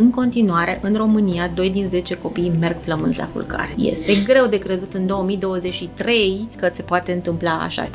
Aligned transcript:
în 0.00 0.10
continuare, 0.10 0.80
în 0.82 0.94
România, 0.94 1.50
2 1.54 1.70
din 1.70 1.88
10 1.88 2.14
copii 2.14 2.52
merg 2.60 2.76
flămânzi 2.84 3.18
la 3.18 3.28
culcare. 3.32 3.74
Este 3.76 4.12
greu 4.24 4.46
de 4.46 4.58
crezut 4.58 4.94
în 4.94 5.06
2023 5.06 6.48
că 6.56 6.68
se 6.72 6.82
poate 6.82 7.12
întâmpla 7.12 7.60
așa. 7.62 7.88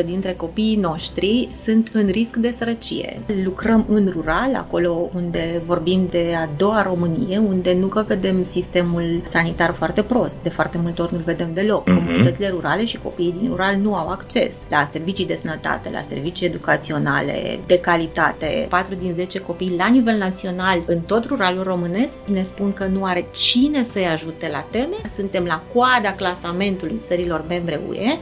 43% 0.00 0.04
dintre 0.04 0.32
copiii 0.32 0.76
noștri 0.76 1.48
sunt 1.52 1.90
în 1.92 2.06
risc 2.06 2.36
de 2.36 2.50
sărăcie. 2.50 3.20
Lucrăm 3.44 3.84
în 3.88 4.08
rural, 4.12 4.54
acolo 4.56 5.10
unde 5.14 5.62
vorbim 5.66 6.06
de 6.10 6.34
a 6.36 6.48
doua 6.56 6.82
Românie, 6.82 7.38
unde 7.38 7.76
nu 7.80 7.86
că 7.86 8.04
vedem 8.08 8.42
sistemul 8.42 9.20
sanitar 9.24 9.72
foarte 9.72 10.02
prost, 10.02 10.36
de 10.42 10.48
foarte 10.48 10.78
multe 10.82 11.02
ori 11.02 11.12
nu-l 11.12 11.22
vedem 11.24 11.48
deloc. 11.54 11.82
Uh-huh. 11.82 11.94
Comunitățile 11.94 12.48
rurale 12.48 12.84
și 12.84 12.98
copiii 13.02 13.34
din 13.40 13.48
rural 13.50 13.76
nu 13.76 13.94
au 13.94 14.08
acces 14.08 14.62
la 14.70 14.84
servicii 14.90 15.26
de 15.26 15.34
sănătate, 15.34 15.88
la 15.92 16.00
servicii 16.00 16.46
educaționale 16.46 17.58
de 17.66 17.78
calitate. 17.78 18.66
4 18.68 18.94
din 18.94 19.14
10 19.14 19.40
copii 19.40 19.74
la 19.76 19.86
nivel 19.86 20.18
național 20.18 20.82
în 20.86 21.00
tot 21.00 21.24
ruralul 21.24 21.62
românesc 21.62 22.16
ne 22.24 22.42
spun 22.42 22.72
că 22.72 22.84
nu 22.84 23.04
are 23.04 23.26
cine 23.32 23.84
să-i 23.84 24.06
ajute 24.06 24.48
la 24.52 24.66
teme. 24.70 24.96
Suntem 25.10 25.44
la 25.44 25.62
coada 25.72 26.14
clasamentului 26.14 26.98
țărilor 27.00 27.44
membre 27.48 27.80
UE. 27.88 28.18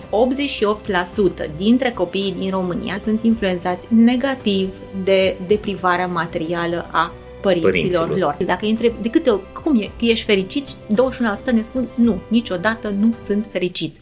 88% 1.44 1.56
dintre 1.56 1.90
copiii 1.90 2.34
din 2.38 2.50
România 2.50 2.98
sunt 2.98 3.22
influențați 3.22 3.94
negativ 3.94 4.68
de 5.04 5.36
deprivarea 5.46 6.06
materială 6.06 6.88
a 6.90 7.12
părinților, 7.42 7.70
părinților. 7.70 8.18
lor. 8.18 8.36
Dacă 8.46 8.64
îi 8.64 8.70
întreb 8.70 8.92
de 9.02 9.10
câte 9.10 9.30
ori, 9.30 9.42
cum 9.62 9.80
e, 9.80 9.90
ești 10.00 10.24
fericit, 10.24 10.66
21% 10.68 10.74
ne 11.52 11.62
spun 11.62 11.88
nu, 11.94 12.20
niciodată 12.28 12.94
nu 12.98 13.12
sunt 13.16 13.46
fericit. 13.50 14.01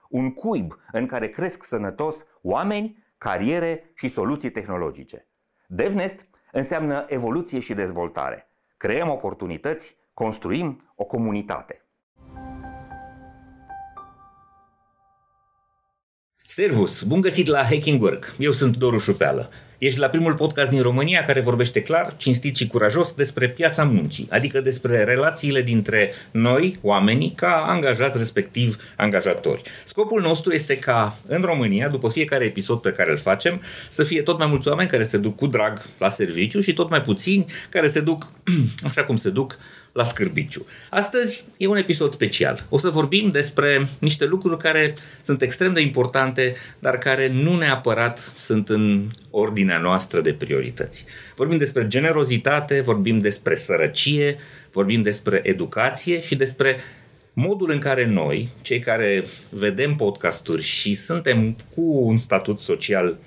Un 0.11 0.33
cuib 0.33 0.73
în 0.91 1.05
care 1.05 1.29
cresc 1.29 1.63
sănătos 1.63 2.25
oameni, 2.41 3.03
cariere 3.17 3.91
și 3.95 4.07
soluții 4.07 4.51
tehnologice. 4.51 5.27
DevNest 5.67 6.27
înseamnă 6.51 7.05
evoluție 7.07 7.59
și 7.59 7.73
dezvoltare. 7.73 8.49
Creăm 8.77 9.09
oportunități, 9.09 9.97
construim 10.13 10.91
o 10.95 11.05
comunitate. 11.05 11.85
Servus! 16.47 17.03
Bun 17.03 17.21
găsit 17.21 17.47
la 17.47 17.63
Hacking 17.63 18.01
Work! 18.01 18.35
Eu 18.39 18.51
sunt 18.51 18.77
Doru 18.77 18.97
Șupeală. 18.97 19.49
Ești 19.81 19.99
la 19.99 20.07
primul 20.07 20.33
podcast 20.33 20.69
din 20.69 20.81
România 20.81 21.23
care 21.23 21.41
vorbește 21.41 21.81
clar, 21.81 22.13
cinstit 22.17 22.55
și 22.55 22.67
curajos 22.67 23.13
despre 23.13 23.49
piața 23.49 23.83
muncii, 23.83 24.27
adică 24.29 24.61
despre 24.61 25.03
relațiile 25.03 25.61
dintre 25.61 26.11
noi, 26.31 26.79
oamenii, 26.81 27.33
ca 27.35 27.65
angajați, 27.67 28.17
respectiv 28.17 28.93
angajatori. 28.95 29.61
Scopul 29.83 30.21
nostru 30.21 30.51
este 30.51 30.77
ca 30.77 31.17
în 31.27 31.41
România, 31.41 31.87
după 31.87 32.09
fiecare 32.09 32.45
episod 32.45 32.81
pe 32.81 32.91
care 32.91 33.11
îl 33.11 33.17
facem, 33.17 33.61
să 33.89 34.03
fie 34.03 34.21
tot 34.21 34.37
mai 34.37 34.47
mulți 34.47 34.67
oameni 34.67 34.89
care 34.89 35.03
se 35.03 35.17
duc 35.17 35.35
cu 35.35 35.47
drag 35.47 35.81
la 35.97 36.09
serviciu 36.09 36.59
și 36.59 36.73
tot 36.73 36.89
mai 36.89 37.01
puțini 37.01 37.45
care 37.69 37.87
se 37.87 37.99
duc 37.99 38.31
așa 38.89 39.03
cum 39.03 39.15
se 39.15 39.29
duc 39.29 39.57
la 39.91 40.03
Scârbiciu. 40.03 40.65
Astăzi 40.89 41.45
e 41.57 41.67
un 41.67 41.77
episod 41.77 42.13
special. 42.13 42.65
O 42.69 42.77
să 42.77 42.89
vorbim 42.89 43.29
despre 43.29 43.87
niște 43.99 44.25
lucruri 44.25 44.57
care 44.57 44.95
sunt 45.21 45.41
extrem 45.41 45.73
de 45.73 45.81
importante, 45.81 46.55
dar 46.79 46.97
care 46.97 47.31
nu 47.33 47.57
neapărat 47.57 48.33
sunt 48.37 48.69
în 48.69 49.09
ordinea 49.29 49.79
noastră 49.79 50.21
de 50.21 50.33
priorități. 50.33 51.05
Vorbim 51.35 51.57
despre 51.57 51.87
generozitate, 51.87 52.81
vorbim 52.81 53.19
despre 53.19 53.55
sărăcie, 53.55 54.37
vorbim 54.71 55.01
despre 55.01 55.39
educație 55.43 56.21
și 56.21 56.35
despre 56.35 56.77
modul 57.33 57.71
în 57.71 57.79
care 57.79 58.05
noi, 58.05 58.49
cei 58.61 58.79
care 58.79 59.25
vedem 59.49 59.95
podcasturi 59.95 60.61
și 60.61 60.93
suntem 60.93 61.55
cu 61.75 61.81
un 61.81 62.17
statut 62.17 62.59
social 62.59 63.17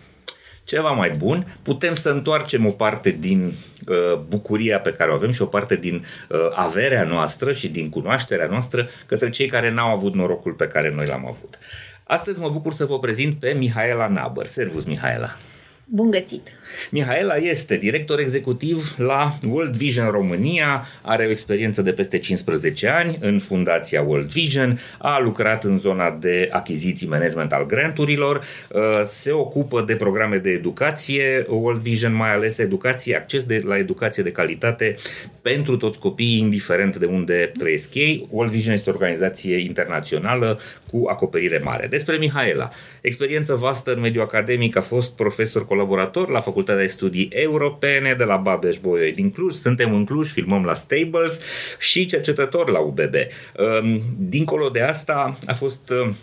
ceva 0.65 0.91
mai 0.91 1.11
bun, 1.11 1.57
putem 1.63 1.93
să 1.93 2.11
întoarcem 2.11 2.67
o 2.67 2.71
parte 2.71 3.11
din 3.11 3.53
uh, 3.89 4.19
bucuria 4.29 4.81
pe 4.81 4.93
care 4.93 5.11
o 5.11 5.15
avem 5.15 5.31
și 5.31 5.43
o 5.43 5.47
parte 5.47 5.77
din 5.77 5.95
uh, 6.29 6.39
averea 6.55 7.05
noastră 7.05 7.53
și 7.53 7.69
din 7.69 7.89
cunoașterea 7.89 8.47
noastră 8.47 8.89
către 9.07 9.31
cei 9.31 9.47
care 9.47 9.71
n-au 9.71 9.95
avut 9.95 10.15
norocul 10.15 10.53
pe 10.53 10.67
care 10.67 10.93
noi 10.95 11.07
l-am 11.07 11.27
avut. 11.27 11.59
Astăzi 12.05 12.41
mă 12.41 12.49
bucur 12.49 12.73
să 12.73 12.85
vă 12.85 12.99
prezint 12.99 13.39
pe 13.39 13.51
Mihaela 13.51 14.09
Nabăr. 14.09 14.47
Servus, 14.47 14.85
Mihaela! 14.85 15.37
Bun 15.85 16.11
găsit! 16.11 16.49
Mihaela 16.91 17.37
este 17.37 17.77
director 17.77 18.19
executiv 18.19 18.95
la 18.99 19.39
World 19.49 19.77
Vision 19.77 20.11
România, 20.11 20.87
are 21.03 21.27
o 21.27 21.31
experiență 21.31 21.83
de 21.83 21.93
peste 21.93 22.19
15 22.19 22.89
ani 22.89 23.19
în 23.21 23.39
fundația 23.39 24.03
World 24.03 24.33
Vision, 24.33 24.81
a 24.99 25.19
lucrat 25.19 25.65
în 25.65 25.79
zona 25.79 26.11
de 26.11 26.49
achiziții 26.51 27.07
management 27.07 27.53
al 27.53 27.67
granturilor, 27.67 28.37
uh, 28.37 28.81
se 29.07 29.33
ocupă 29.33 29.83
de 29.87 29.97
programe 29.97 30.37
de 30.37 30.51
educație, 30.51 31.47
World 31.49 31.81
Vision 31.81 32.15
mai 32.15 32.33
ales 32.33 32.59
educație, 32.59 33.17
acces 33.17 33.45
de, 33.45 33.63
la 33.65 33.79
educație 33.79 34.23
de 34.23 34.33
calitate 34.33 34.95
pentru 35.43 35.77
toți 35.77 35.99
copiii, 35.99 36.39
indiferent 36.39 36.97
de 36.97 37.07
unde 37.07 37.53
trăiesc 37.59 37.95
ei. 37.95 38.27
World 38.31 38.53
Vision 38.53 38.73
este 38.73 38.91
o 38.91 38.93
organizație 38.93 39.57
internațională 39.57 40.61
cu 40.91 41.05
acoperire 41.09 41.59
mare. 41.59 41.87
Despre 41.87 42.17
Mihaela, 42.17 42.71
experiență 43.01 43.55
vastă 43.55 43.93
în 43.95 44.01
mediul 44.01 44.23
academic, 44.23 44.77
a 44.77 44.81
fost 44.81 45.17
profesor 45.17 45.67
colaborator 45.67 46.29
la 46.29 46.41
Facultatea 46.41 46.64
Facultatea 46.65 46.97
de 46.97 47.05
Studii 47.05 47.29
Europene 47.33 48.15
de 48.15 48.25
la 48.25 48.37
Babeș 48.37 48.79
Bolyai 48.79 49.11
din 49.11 49.31
Cluj. 49.31 49.53
Suntem 49.53 49.95
în 49.95 50.05
Cluj, 50.05 50.31
filmăm 50.31 50.65
la 50.65 50.75
Stables 50.75 51.41
și 51.79 52.07
cercetător 52.07 52.71
la 52.71 52.79
UBB. 52.79 53.15
Ehm, 53.15 54.03
dincolo 54.19 54.69
de 54.69 54.81
asta 54.81 55.39
a 55.47 55.55
fost 55.55 55.91
ehm, 55.91 56.17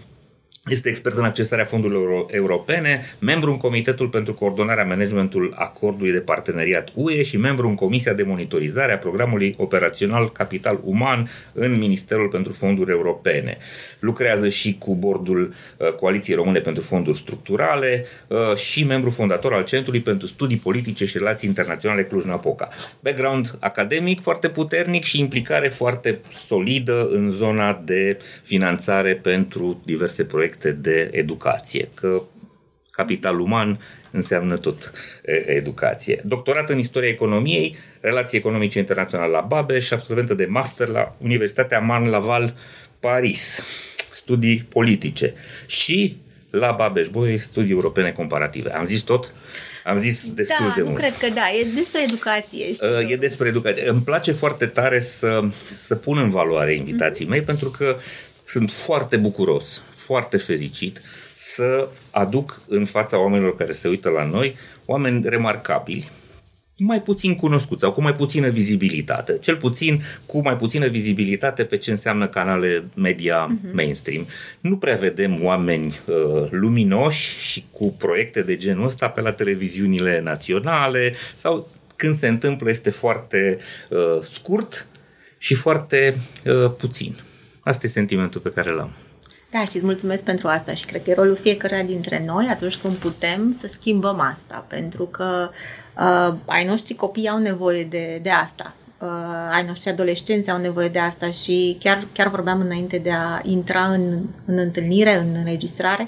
este 0.70 0.90
expert 0.90 1.18
în 1.18 1.24
accesarea 1.24 1.66
fondurilor 1.66 2.26
europene, 2.30 3.02
membru 3.20 3.52
în 3.52 3.58
Comitetul 3.58 4.08
pentru 4.08 4.34
Coordonarea 4.34 4.84
Managementul 4.84 5.54
Acordului 5.58 6.12
de 6.12 6.20
Parteneriat 6.20 6.90
UE 6.94 7.24
și 7.24 7.38
membru 7.38 7.68
în 7.68 7.76
Comisia 7.76 8.14
de 8.14 8.24
Monitorizare 8.24 8.94
a 8.94 8.98
Programului 8.98 9.56
Operațional 9.58 10.32
Capital 10.32 10.80
Uman 10.84 11.30
în 11.54 11.78
Ministerul 11.78 12.28
pentru 12.28 12.52
Fonduri 12.52 12.92
Europene. 12.92 13.58
Lucrează 14.00 14.50
și 14.50 14.78
cu 14.78 14.96
bordul 14.96 15.54
uh, 15.78 15.94
Coaliției 15.94 16.36
Române 16.36 16.60
pentru 16.60 16.84
Fonduri 16.84 17.18
Structurale 17.18 18.06
uh, 18.28 18.56
și 18.56 18.84
membru 18.84 19.10
fondator 19.10 19.54
al 19.54 19.64
Centrului 19.64 20.00
pentru 20.00 20.28
Studii 20.28 20.58
Politice 20.58 21.06
și 21.06 21.18
Relații 21.18 21.50
Internaționale 21.50 22.04
Cluj-Napoca. 22.04 22.70
Background 23.00 23.58
academic 23.60 24.22
foarte 24.22 24.50
puternic 24.50 25.04
și 25.04 25.20
implicare 25.20 25.68
foarte 25.68 26.20
solidă 26.34 27.10
în 27.12 27.30
zona 27.30 27.82
de 27.86 28.18
finanțare 28.44 29.16
pentru 29.16 29.82
diverse 29.86 30.24
proiecte 30.24 30.50
proiecte 30.52 30.90
de 30.90 31.10
educație, 31.18 31.90
că 31.94 32.22
capital 32.92 33.40
uman 33.40 33.80
înseamnă 34.12 34.58
tot 34.58 34.92
educație. 35.46 36.22
Doctorat 36.26 36.70
în 36.70 36.78
istoria 36.78 37.10
economiei, 37.10 37.76
relații 38.00 38.38
economice 38.38 38.80
internaționale 38.80 39.32
la 39.32 39.42
Babeș, 39.42 39.92
absolventă 39.92 40.34
de 40.34 40.46
master 40.46 40.88
la 40.88 41.16
Universitatea 41.18 41.80
Man 41.80 42.10
Laval, 42.10 42.54
Paris, 43.00 43.64
studii 44.14 44.66
politice 44.70 45.34
și 45.66 46.18
la 46.50 46.72
Babeș 46.72 47.08
Bolyai 47.08 47.38
studii 47.38 47.72
europene 47.72 48.12
comparative. 48.12 48.74
Am 48.74 48.86
zis 48.86 49.02
tot? 49.02 49.34
Am 49.86 49.98
zis 49.98 50.28
destul 50.34 50.68
da, 50.68 50.74
de 50.76 50.82
mult. 50.82 50.98
cred 50.98 51.18
că 51.18 51.28
da, 51.34 51.50
e 51.60 51.68
despre 51.76 52.02
educație. 52.02 52.74
Știu. 52.74 52.88
Uh, 52.88 53.12
e 53.12 53.16
despre 53.16 53.48
educație. 53.48 53.90
Îmi 53.90 54.02
place 54.02 54.32
foarte 54.32 54.66
tare 54.66 55.00
să, 55.00 55.44
să 55.68 55.96
pun 55.96 56.18
în 56.18 56.30
valoare 56.30 56.74
invitații 56.76 57.26
mm-hmm. 57.26 57.30
mei 57.30 57.42
pentru 57.42 57.70
că 57.70 57.98
sunt 58.46 58.72
foarte 58.72 59.18
bucuros 59.18 59.82
foarte 60.02 60.38
fericit 60.38 61.02
să 61.36 61.88
aduc 62.12 62.62
în 62.68 62.86
fața 62.86 63.20
oamenilor 63.20 63.56
care 63.56 63.72
se 63.72 63.88
uită 63.88 64.10
la 64.10 64.26
noi 64.26 64.56
oameni 64.86 65.30
remarcabili, 65.30 66.10
mai 66.84 67.02
puțin 67.02 67.36
cunoscuți 67.36 67.82
sau 67.82 67.92
cu 67.92 68.02
mai 68.02 68.14
puțină 68.14 68.50
vizibilitate, 68.50 69.38
cel 69.42 69.56
puțin 69.56 70.02
cu 70.26 70.42
mai 70.42 70.56
puțină 70.56 70.88
vizibilitate 70.88 71.64
pe 71.64 71.78
ce 71.78 71.92
înseamnă 71.92 72.28
canale 72.28 72.84
media 72.96 73.48
uh-huh. 73.48 73.74
mainstream. 73.74 74.28
Nu 74.60 74.78
prea 74.78 74.96
vedem 74.96 75.44
oameni 75.44 76.00
uh, 76.06 76.48
luminoși 76.50 77.40
și 77.40 77.66
cu 77.72 77.94
proiecte 77.98 78.42
de 78.42 78.56
genul 78.56 78.86
ăsta 78.86 79.08
pe 79.10 79.22
la 79.22 79.32
televiziunile 79.32 80.22
naționale 80.22 81.14
sau 81.36 81.68
când 81.96 82.16
se 82.16 82.28
întâmplă 82.28 82.70
este 82.70 82.90
foarte 82.90 83.58
uh, 83.90 84.22
scurt 84.22 84.88
și 85.38 85.54
foarte 85.54 86.16
uh, 86.46 86.72
puțin. 86.78 87.16
Asta 87.60 87.86
e 87.86 87.90
sentimentul 87.90 88.42
pe 88.42 88.50
care 88.50 88.72
l-am. 88.74 88.92
Da, 89.52 89.60
și 89.60 89.76
îți 89.76 89.86
mulțumesc 89.86 90.24
pentru 90.24 90.48
asta 90.48 90.74
și 90.74 90.86
cred 90.86 91.04
că 91.04 91.10
e 91.10 91.14
rolul 91.14 91.36
fiecăruia 91.36 91.84
dintre 91.84 92.24
noi 92.26 92.48
atunci 92.50 92.76
când 92.76 92.94
putem 92.94 93.52
să 93.52 93.68
schimbăm 93.68 94.20
asta, 94.20 94.66
pentru 94.68 95.06
că 95.06 95.50
uh, 95.98 96.34
ai 96.46 96.66
noștri 96.66 96.94
copii 96.94 97.28
au 97.28 97.38
nevoie 97.38 97.84
de, 97.84 98.20
de 98.22 98.30
asta. 98.30 98.74
Uh, 99.00 99.08
ai 99.52 99.66
noștri 99.68 99.90
adolescenți 99.90 100.52
au 100.52 100.58
nevoie 100.58 100.88
de 100.88 101.00
asta 101.00 101.32
și 101.32 101.78
chiar, 101.80 102.08
chiar 102.14 102.28
vorbeam 102.28 102.60
înainte 102.60 102.98
de 102.98 103.12
a 103.12 103.40
intra 103.44 103.86
în, 103.86 104.22
în 104.46 104.58
întâlnire, 104.58 105.18
în 105.18 105.36
înregistrare, 105.38 106.08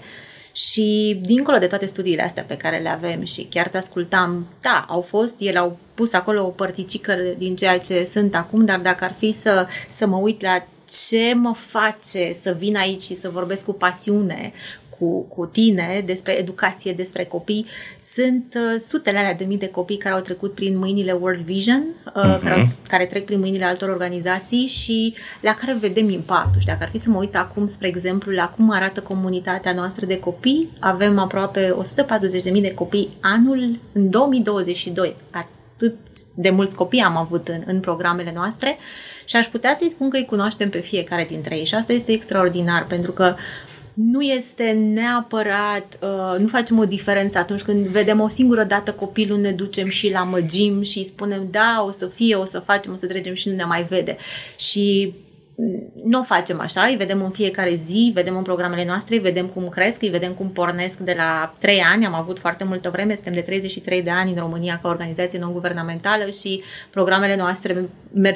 și 0.55 1.19
dincolo 1.21 1.57
de 1.57 1.67
toate 1.67 1.85
studiile 1.85 2.23
astea 2.23 2.43
pe 2.43 2.57
care 2.57 2.77
le 2.77 2.89
avem 2.89 3.25
și 3.25 3.43
chiar 3.43 3.67
te 3.67 3.77
ascultam, 3.77 4.47
da, 4.61 4.85
au 4.89 5.01
fost, 5.01 5.35
ele 5.39 5.57
au 5.57 5.77
pus 5.93 6.13
acolo 6.13 6.45
o 6.45 6.49
părticică 6.49 7.17
din 7.37 7.55
ceea 7.55 7.79
ce 7.79 8.05
sunt 8.05 8.35
acum, 8.35 8.65
dar 8.65 8.79
dacă 8.79 9.03
ar 9.03 9.15
fi 9.17 9.31
să, 9.31 9.67
să 9.89 10.07
mă 10.07 10.17
uit 10.17 10.41
la 10.41 10.65
ce 10.89 11.33
mă 11.35 11.53
face 11.53 12.33
să 12.35 12.55
vin 12.57 12.75
aici 12.75 13.03
și 13.03 13.15
să 13.15 13.29
vorbesc 13.29 13.65
cu 13.65 13.73
pasiune 13.73 14.53
cu, 15.03 15.21
cu 15.21 15.45
tine 15.45 16.03
despre 16.05 16.31
educație, 16.31 16.93
despre 16.93 17.25
copii. 17.25 17.65
Sunt 18.01 18.55
uh, 18.55 18.79
sutele 18.79 19.17
alea 19.17 19.33
de 19.33 19.43
mii 19.43 19.57
de 19.57 19.69
copii 19.69 19.97
care 19.97 20.15
au 20.15 20.21
trecut 20.21 20.53
prin 20.53 20.77
mâinile 20.77 21.11
World 21.11 21.43
Vision, 21.45 21.83
uh, 22.05 22.11
uh-huh. 22.11 22.39
care, 22.39 22.53
au, 22.53 22.67
care 22.87 23.05
trec 23.05 23.25
prin 23.25 23.39
mâinile 23.39 23.65
altor 23.65 23.89
organizații 23.89 24.67
și 24.67 25.15
la 25.39 25.53
care 25.53 25.77
vedem 25.79 26.09
impactul. 26.09 26.59
Și 26.59 26.67
dacă 26.67 26.83
ar 26.83 26.89
fi 26.89 26.97
să 26.97 27.09
mă 27.09 27.17
uit 27.17 27.35
acum, 27.35 27.67
spre 27.67 27.87
exemplu, 27.87 28.31
la 28.31 28.49
cum 28.49 28.71
arată 28.71 29.01
comunitatea 29.01 29.73
noastră 29.73 30.05
de 30.05 30.19
copii, 30.19 30.69
avem 30.79 31.19
aproape 31.19 31.75
140.000 32.53 32.61
de 32.61 32.73
copii 32.73 33.09
anul 33.19 33.79
în 33.91 34.09
2022. 34.09 35.15
Atât 35.31 35.97
de 36.35 36.49
mulți 36.49 36.75
copii 36.75 37.01
am 37.01 37.17
avut 37.17 37.47
în, 37.47 37.61
în 37.65 37.79
programele 37.79 38.31
noastre 38.35 38.77
și 39.33 39.39
aș 39.39 39.47
putea 39.47 39.75
să-i 39.77 39.89
spun 39.89 40.09
că 40.09 40.17
îi 40.17 40.25
cunoaștem 40.25 40.69
pe 40.69 40.79
fiecare 40.79 41.25
dintre 41.29 41.57
ei 41.57 41.65
și 41.65 41.75
asta 41.75 41.93
este 41.93 42.11
extraordinar 42.11 42.87
pentru 42.87 43.11
că 43.11 43.35
nu 43.93 44.21
este 44.21 44.71
neapărat, 44.71 45.99
uh, 46.01 46.39
nu 46.39 46.47
facem 46.47 46.79
o 46.79 46.85
diferență 46.85 47.37
atunci 47.37 47.61
când 47.61 47.85
vedem 47.85 48.19
o 48.19 48.27
singură 48.27 48.63
dată 48.63 48.91
copilul, 48.91 49.39
ne 49.39 49.51
ducem 49.51 49.89
și 49.89 50.11
la 50.11 50.23
măgim 50.23 50.81
și 50.81 51.05
spunem 51.05 51.47
da, 51.51 51.83
o 51.87 51.91
să 51.91 52.07
fie, 52.07 52.35
o 52.35 52.45
să 52.45 52.59
facem, 52.59 52.93
o 52.93 52.95
să 52.95 53.07
trecem 53.07 53.33
și 53.33 53.49
nu 53.49 53.55
ne 53.55 53.63
mai 53.63 53.83
vede. 53.83 54.17
Și 54.57 55.13
nu 56.03 56.19
o 56.19 56.23
facem 56.23 56.59
așa, 56.59 56.81
îi 56.81 56.95
vedem 56.95 57.23
în 57.23 57.29
fiecare 57.29 57.75
zi, 57.75 58.11
vedem 58.13 58.37
în 58.37 58.43
programele 58.43 58.85
noastre, 58.85 59.15
îi 59.15 59.21
vedem 59.21 59.45
cum 59.45 59.69
cresc, 59.69 60.01
îi 60.01 60.09
vedem 60.09 60.31
cum 60.31 60.49
pornesc 60.49 60.97
de 60.97 61.13
la 61.17 61.55
3 61.59 61.79
ani, 61.79 62.05
am 62.05 62.13
avut 62.13 62.39
foarte 62.39 62.63
multă 62.63 62.89
vreme, 62.89 63.15
suntem 63.15 63.33
de 63.33 63.41
33 63.41 64.01
de 64.01 64.09
ani 64.09 64.31
în 64.31 64.37
România 64.37 64.79
ca 64.81 64.89
organizație 64.89 65.39
non-guvernamentală 65.39 66.29
și 66.29 66.61
programele 66.89 67.35
noastre 67.35 67.89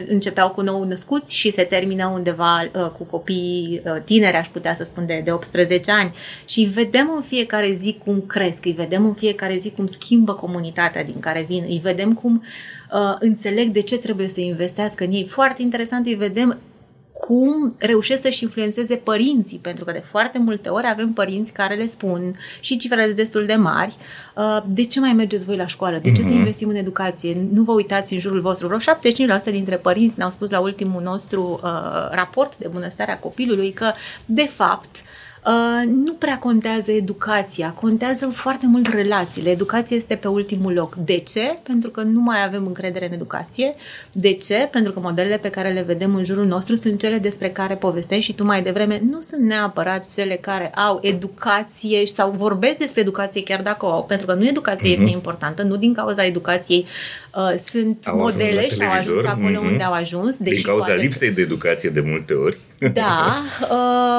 începeau 0.08 0.50
cu 0.50 0.62
nou 0.62 0.84
născuți 0.84 1.36
și 1.36 1.52
se 1.52 1.64
termină 1.64 2.12
undeva 2.14 2.62
uh, 2.64 2.90
cu 2.90 3.04
copii 3.04 3.82
uh, 3.86 4.02
tineri, 4.06 4.36
aș 4.36 4.48
putea 4.48 4.74
să 4.74 4.84
spun, 4.84 5.06
de, 5.06 5.22
de 5.24 5.32
18 5.32 5.92
ani 5.92 6.14
și 6.46 6.60
îi 6.60 6.66
vedem 6.66 7.12
în 7.16 7.22
fiecare 7.22 7.74
zi 7.74 7.98
cum 8.06 8.22
cresc, 8.22 8.66
îi 8.66 8.72
vedem 8.72 9.06
în 9.06 9.14
fiecare 9.14 9.58
zi 9.58 9.72
cum 9.72 9.86
schimbă 9.86 10.34
comunitatea 10.34 11.04
din 11.04 11.20
care 11.20 11.46
vin, 11.48 11.64
îi 11.68 11.80
vedem 11.84 12.14
cum 12.14 12.44
uh, 12.92 13.16
înțeleg 13.20 13.70
de 13.70 13.82
ce 13.82 13.98
trebuie 13.98 14.28
să 14.28 14.42
investească 14.42 15.04
în 15.04 15.12
ei. 15.12 15.26
Foarte 15.26 15.62
interesant, 15.62 16.06
îi 16.06 16.16
vedem 16.16 16.58
cum 17.20 17.76
reușesc 17.78 18.22
să-și 18.22 18.44
influențeze 18.44 18.96
părinții, 18.96 19.58
pentru 19.58 19.86
că 19.86 19.92
de 19.92 20.04
foarte 20.06 20.40
multe 20.40 20.70
ori 20.70 20.88
avem 20.90 21.14
părinți 21.14 21.52
care 21.52 21.76
le 21.76 21.88
spun 21.88 22.36
și 22.60 22.78
cifrele 22.78 23.12
destul 23.14 23.46
de 23.46 23.56
mari, 23.56 23.96
uh, 24.36 24.64
de 24.68 24.84
ce 24.84 25.00
mai 25.00 25.14
mergeți 25.14 25.46
voi 25.46 25.56
la 25.56 25.68
școală, 25.68 25.98
de 25.98 26.12
ce 26.12 26.22
mm-hmm. 26.22 26.26
să 26.26 26.30
mhm. 26.30 26.38
investim 26.38 26.70
în 26.70 26.76
educație, 26.76 27.38
nu 27.52 27.64
vă 27.64 27.72
uitați 27.72 28.14
în 28.14 28.20
jurul 28.20 28.42
vostru. 28.42 28.68
Vreo 28.68 28.80
75% 29.40 29.44
dintre 29.44 29.76
părinți 29.76 30.18
ne-au 30.18 30.30
spus 30.30 30.50
la 30.50 30.60
ultimul 30.60 31.02
nostru 31.02 31.60
uh, 31.64 31.70
raport 32.12 32.58
de 32.58 32.68
bunăstare 32.68 33.12
a 33.12 33.20
copilului 33.20 33.72
că, 33.72 33.92
de 34.26 34.50
fapt, 34.56 34.96
Uh, 34.96 35.27
nu 35.86 36.14
prea 36.14 36.40
contează 36.40 36.92
educația, 36.92 37.72
contează 37.72 38.32
foarte 38.34 38.66
mult 38.68 38.88
relațiile. 38.88 39.50
Educația 39.50 39.98
este 39.98 40.16
pe 40.16 40.28
ultimul 40.28 40.74
loc. 40.74 40.96
De 40.96 41.18
ce? 41.18 41.58
Pentru 41.64 41.90
că 41.90 42.02
nu 42.02 42.20
mai 42.20 42.46
avem 42.46 42.66
încredere 42.66 43.06
în 43.06 43.14
educație. 43.14 43.76
De 44.12 44.34
ce? 44.34 44.68
Pentru 44.72 44.92
că 44.92 45.00
modelele 45.00 45.38
pe 45.38 45.50
care 45.50 45.70
le 45.70 45.82
vedem 45.82 46.16
în 46.16 46.24
jurul 46.24 46.46
nostru 46.46 46.76
sunt 46.76 47.00
cele 47.00 47.18
despre 47.18 47.50
care 47.50 47.76
povestești 47.76 48.24
și 48.24 48.34
tu 48.34 48.44
mai 48.44 48.64
devreme 48.64 49.02
nu 49.10 49.22
sunt 49.22 49.42
neapărat 49.42 50.14
cele 50.14 50.36
care 50.36 50.68
au 50.70 51.00
educație 51.02 52.06
sau 52.06 52.32
vorbesc 52.38 52.78
despre 52.78 53.02
educație 53.02 53.44
chiar 53.44 53.62
dacă 53.62 53.86
o 53.86 53.92
au, 53.92 54.04
pentru 54.04 54.26
că 54.26 54.34
nu 54.34 54.48
educația 54.48 54.90
mm-hmm. 54.90 55.00
este 55.00 55.12
importantă, 55.12 55.64
nu 55.64 55.76
din 55.76 55.94
cauza 55.94 56.26
educației 56.26 56.86
uh, 57.36 57.60
sunt 57.60 58.06
au 58.06 58.18
modele 58.18 58.68
și 58.68 58.82
au 58.82 58.92
ajuns 58.92 59.26
acolo 59.26 59.60
mm-hmm. 59.60 59.72
unde 59.72 59.84
au 59.84 59.94
ajuns. 59.94 60.38
Deși 60.38 60.56
din 60.56 60.64
cauza 60.64 60.86
poate... 60.86 61.02
lipsei 61.02 61.32
de 61.32 61.42
educație 61.42 61.90
de 61.90 62.02
multe 62.02 62.34
ori. 62.34 62.58
Da, 62.94 63.36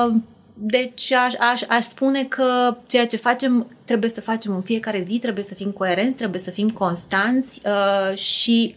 uh, 0.06 0.14
deci 0.60 1.12
aș, 1.12 1.32
aș, 1.52 1.62
aș 1.68 1.84
spune 1.84 2.24
că 2.24 2.76
ceea 2.88 3.06
ce 3.06 3.16
facem 3.16 3.66
trebuie 3.84 4.10
să 4.10 4.20
facem 4.20 4.54
în 4.54 4.62
fiecare 4.62 5.02
zi, 5.02 5.18
trebuie 5.18 5.44
să 5.44 5.54
fim 5.54 5.70
coerenți, 5.70 6.16
trebuie 6.16 6.40
să 6.40 6.50
fim 6.50 6.70
constanți 6.70 7.60
uh, 7.64 8.16
și 8.16 8.76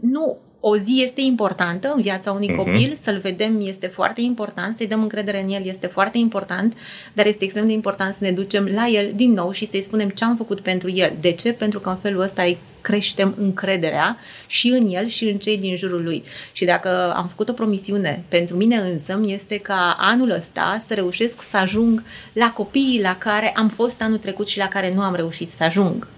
nu 0.00 0.38
o 0.60 0.76
zi 0.76 1.02
este 1.04 1.20
importantă 1.20 1.92
în 1.94 2.02
viața 2.02 2.32
unui 2.32 2.52
uh-huh. 2.52 2.56
copil, 2.56 2.96
să-l 3.00 3.18
vedem 3.18 3.60
este 3.60 3.86
foarte 3.86 4.20
important, 4.20 4.76
să-i 4.76 4.86
dăm 4.86 5.02
încredere 5.02 5.42
în 5.42 5.48
el 5.48 5.66
este 5.66 5.86
foarte 5.86 6.18
important, 6.18 6.74
dar 7.12 7.26
este 7.26 7.44
extrem 7.44 7.66
de 7.66 7.72
important 7.72 8.14
să 8.14 8.24
ne 8.24 8.32
ducem 8.32 8.68
la 8.74 8.86
el 8.86 9.12
din 9.14 9.32
nou 9.32 9.50
și 9.50 9.66
să-i 9.66 9.82
spunem 9.82 10.08
ce 10.08 10.24
am 10.24 10.36
făcut 10.36 10.60
pentru 10.60 10.90
el. 10.90 11.12
De 11.20 11.32
ce? 11.32 11.52
Pentru 11.52 11.80
că 11.80 11.88
în 11.88 11.96
felul 11.96 12.20
ăsta 12.20 12.42
îi 12.42 12.58
creștem 12.80 13.34
încrederea 13.38 14.16
și 14.46 14.68
în 14.68 14.88
el 14.88 15.06
și 15.06 15.24
în 15.24 15.38
cei 15.38 15.58
din 15.58 15.76
jurul 15.76 16.02
lui. 16.02 16.24
Și 16.52 16.64
dacă 16.64 17.12
am 17.16 17.28
făcut 17.28 17.48
o 17.48 17.52
promisiune 17.52 18.24
pentru 18.28 18.56
mine 18.56 18.76
însă, 18.76 19.20
este 19.26 19.58
ca 19.58 19.96
anul 19.98 20.30
ăsta 20.30 20.82
să 20.86 20.94
reușesc 20.94 21.42
să 21.42 21.56
ajung 21.56 22.02
la 22.32 22.52
copiii 22.52 23.00
la 23.00 23.16
care 23.16 23.52
am 23.56 23.68
fost 23.68 24.02
anul 24.02 24.18
trecut 24.18 24.48
și 24.48 24.58
la 24.58 24.68
care 24.68 24.94
nu 24.94 25.02
am 25.02 25.14
reușit 25.14 25.48
să 25.48 25.64
ajung 25.64 26.08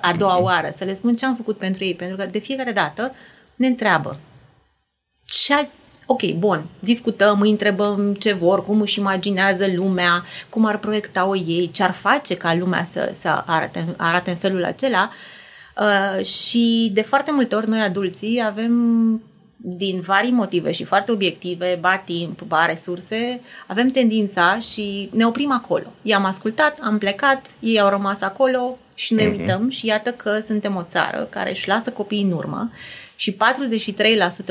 a 0.00 0.14
doua 0.18 0.34
mhm. 0.34 0.44
oară, 0.44 0.68
să 0.72 0.84
le 0.84 0.94
spun 0.94 1.16
ce 1.16 1.26
am 1.26 1.36
făcut 1.36 1.58
pentru 1.58 1.84
ei, 1.84 1.94
pentru 1.94 2.16
că 2.16 2.26
de 2.26 2.38
fiecare 2.38 2.72
dată 2.72 3.14
ne 3.54 3.66
întreabă 3.66 4.20
ce 5.24 5.68
Ok, 6.12 6.32
bun, 6.32 6.64
discutăm, 6.78 7.40
îi 7.40 7.50
întrebăm 7.50 8.14
ce 8.14 8.32
vor, 8.32 8.64
cum 8.64 8.80
își 8.80 8.98
imaginează 8.98 9.66
lumea, 9.74 10.24
cum 10.48 10.64
ar 10.64 10.78
proiecta-o 10.78 11.36
ei, 11.36 11.70
ce 11.72 11.82
ar 11.82 11.90
face 11.90 12.36
ca 12.36 12.54
lumea 12.54 12.84
să, 12.84 13.10
să 13.14 13.42
arate, 13.46 13.84
arate 13.96 14.30
în 14.30 14.36
felul 14.36 14.64
acela. 14.64 15.10
Uh, 15.80 16.24
și 16.24 16.90
de 16.92 17.00
foarte 17.00 17.32
multe 17.32 17.54
ori 17.54 17.68
noi 17.68 17.80
adulții 17.80 18.42
avem 18.44 19.22
din 19.56 20.00
vari 20.00 20.30
motive 20.30 20.72
și 20.72 20.84
foarte 20.84 21.12
obiective, 21.12 21.78
ba 21.80 21.96
timp, 21.96 22.42
ba 22.42 22.66
resurse, 22.66 23.40
avem 23.66 23.90
tendința 23.90 24.58
și 24.58 25.08
ne 25.12 25.26
oprim 25.26 25.52
acolo. 25.52 25.92
I-am 26.02 26.24
ascultat, 26.24 26.78
am 26.80 26.98
plecat, 26.98 27.46
ei 27.60 27.80
au 27.80 27.88
rămas 27.88 28.20
acolo 28.20 28.78
și 28.94 29.14
ne 29.14 29.24
uh-huh. 29.24 29.38
uităm 29.38 29.68
și 29.68 29.86
iată 29.86 30.10
că 30.10 30.38
suntem 30.40 30.76
o 30.76 30.82
țară 30.88 31.26
care 31.30 31.50
își 31.50 31.68
lasă 31.68 31.90
copiii 31.90 32.22
în 32.22 32.32
urmă 32.32 32.70
și 33.16 33.36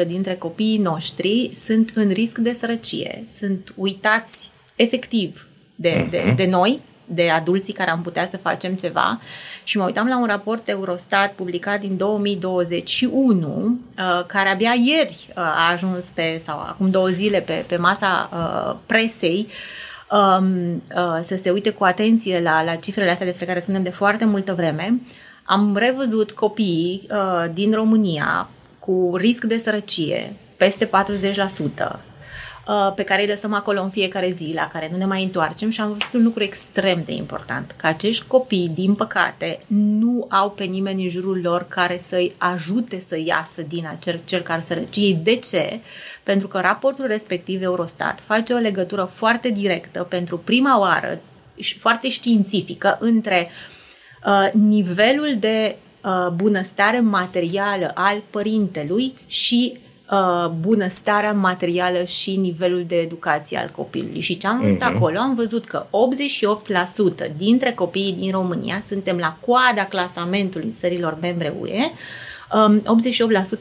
43% 0.04 0.08
dintre 0.08 0.36
copiii 0.36 0.78
noștri 0.78 1.52
sunt 1.54 1.92
în 1.94 2.10
risc 2.10 2.38
de 2.38 2.54
sărăcie, 2.54 3.26
sunt 3.32 3.74
uitați 3.76 4.50
efectiv 4.76 5.48
de, 5.76 6.06
uh-huh. 6.06 6.10
de, 6.10 6.24
mhm. 6.26 6.36
de 6.36 6.46
noi, 6.46 6.80
de 7.12 7.30
adulții 7.30 7.74
care 7.74 7.90
am 7.90 8.02
putea 8.02 8.26
să 8.26 8.38
facem 8.38 8.74
ceva 8.74 9.20
și 9.64 9.78
mă 9.78 9.84
uitam 9.84 10.08
la 10.08 10.20
un 10.20 10.26
raport 10.26 10.70
Eurostat 10.70 11.34
publicat 11.34 11.80
din 11.80 11.98
2021 11.98 13.80
uh, 13.98 14.26
care 14.26 14.50
abia 14.50 14.74
ieri 14.86 15.28
uh, 15.30 15.36
a 15.36 15.72
ajuns 15.72 16.06
pe, 16.06 16.42
sau 16.46 16.60
acum 16.60 16.90
două 16.90 17.08
zile 17.08 17.42
pe, 17.42 17.66
pe 17.68 17.78
masa 17.78 18.30
uh, 18.34 18.76
presei 18.86 19.48
um, 20.12 20.84
uh, 20.96 21.20
să 21.22 21.36
se 21.36 21.50
uite 21.50 21.70
cu 21.70 21.84
atenție 21.84 22.42
la, 22.42 22.64
la 22.64 22.76
cifrele 22.76 23.10
astea 23.10 23.26
despre 23.26 23.46
care 23.46 23.60
spunem 23.60 23.84
de 23.84 23.90
foarte 23.90 24.26
multă 24.26 24.54
vreme. 24.54 25.02
Am 25.44 25.78
revăzut 25.78 26.32
copiii 26.32 27.08
uh, 27.12 27.46
din 27.54 27.74
România 27.74 28.50
cu 28.80 29.14
risc 29.18 29.44
de 29.44 29.58
sărăcie, 29.58 30.34
peste 30.58 30.90
40%, 30.90 30.90
uh, 32.70 32.94
pe 32.96 33.04
care 33.04 33.22
îi 33.22 33.28
lăsăm 33.28 33.54
acolo 33.54 33.82
în 33.82 33.90
fiecare 33.90 34.32
zi, 34.32 34.52
la 34.56 34.70
care 34.74 34.90
nu 34.92 34.98
ne 34.98 35.06
mai 35.06 35.24
întoarcem 35.24 35.70
și 35.70 35.82
am 35.82 35.88
văzut 35.88 36.14
un 36.14 36.24
lucru 36.24 36.44
extrem 36.44 37.02
de 37.06 37.12
important, 37.12 37.76
că 37.78 37.88
acești 37.88 38.26
copii, 38.28 38.72
din 38.74 38.96
păcate, 38.96 39.60
nu 39.68 40.26
au 40.30 40.52
pe 40.52 40.64
nimeni 40.64 41.04
în 41.04 41.10
jurul 41.10 41.40
lor 41.42 41.66
care 41.68 41.98
să-i 42.02 42.34
ajute 42.38 43.00
să 43.00 43.20
iasă 43.26 43.62
din 43.62 43.88
acel 43.92 44.20
cerc 44.26 44.50
al 44.50 44.62
sărăciei. 44.62 45.20
De 45.24 45.36
ce? 45.36 45.80
Pentru 46.24 46.48
că 46.48 46.60
raportul 46.60 47.06
respectiv 47.06 47.62
Eurostat 47.62 48.20
face 48.26 48.54
o 48.54 48.58
legătură 48.58 49.04
foarte 49.04 49.50
directă 49.50 50.04
pentru 50.04 50.38
prima 50.38 50.80
oară 50.80 51.20
și 51.56 51.78
foarte 51.78 52.10
științifică 52.10 52.98
între 53.00 53.50
uh, 54.26 54.52
nivelul 54.54 55.36
de 55.40 55.76
Uh, 56.04 56.28
bunăstare 56.36 57.00
materială 57.00 57.92
al 57.96 58.24
părintelui 58.30 59.14
și 59.26 59.78
uh, 60.12 60.52
bunăstarea 60.60 61.34
materială 61.34 62.04
și 62.04 62.36
nivelul 62.36 62.84
de 62.88 62.96
educație 62.96 63.58
al 63.58 63.70
copilului. 63.76 64.20
Și 64.20 64.38
ce 64.38 64.48
am 64.48 64.62
văzut 64.62 64.82
uh-huh. 64.82 64.96
acolo? 64.96 65.18
Am 65.18 65.36
văzut 65.36 65.66
că 65.66 65.86
88% 67.32 67.36
dintre 67.38 67.72
copiii 67.72 68.14
din 68.20 68.32
România, 68.32 68.80
suntem 68.84 69.18
la 69.18 69.38
coada 69.46 69.86
clasamentului 69.86 70.72
țărilor 70.74 71.18
membre 71.22 71.54
UE, 71.60 71.92
um, 72.68 72.82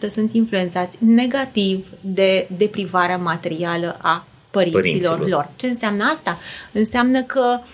88% 0.07 0.09
sunt 0.11 0.33
influențați 0.33 1.05
negativ 1.05 1.87
de 2.00 2.49
deprivarea 2.57 3.17
materială 3.17 3.97
a 4.00 4.26
părinților, 4.50 4.83
Părinților. 4.83 5.28
lor. 5.28 5.50
Ce 5.57 5.67
înseamnă 5.67 6.05
asta? 6.14 6.38
Înseamnă 6.73 7.23
că 7.23 7.59
uh, 7.61 7.67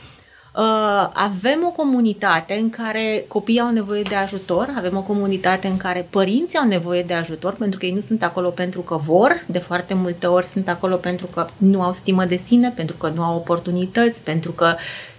avem 1.13 1.65
o 1.67 1.71
comunitate 1.71 2.55
în 2.55 2.71
care 2.71 3.25
copiii 3.29 3.61
au 3.61 3.71
nevoie 3.71 4.03
de 4.03 4.15
ajutor, 4.15 4.75
avem 4.77 4.97
o 4.97 5.03
comunitate 5.03 5.67
în 5.67 5.77
care 5.77 6.07
părinții 6.11 6.59
au 6.59 6.69
nevoie 6.69 7.03
de 7.03 7.15
ajutor, 7.15 7.53
pentru 7.53 7.79
că 7.79 7.87
ei 7.87 7.93
nu 7.93 8.01
sunt 8.01 8.23
acolo 8.23 8.49
pentru 8.49 8.81
că 8.81 8.97
vor, 8.97 9.45
de 9.47 9.59
foarte 9.59 9.95
multe 9.95 10.27
ori 10.27 10.47
sunt 10.47 10.69
acolo 10.69 10.97
pentru 10.97 11.27
că 11.27 11.47
nu 11.57 11.83
au 11.83 11.93
stimă 11.93 12.25
de 12.25 12.37
sine, 12.37 12.73
pentru 12.77 12.97
că 12.97 13.13
nu 13.15 13.23
au 13.23 13.37
oportunități, 13.37 14.25
pentru 14.25 14.53
că 14.53 14.75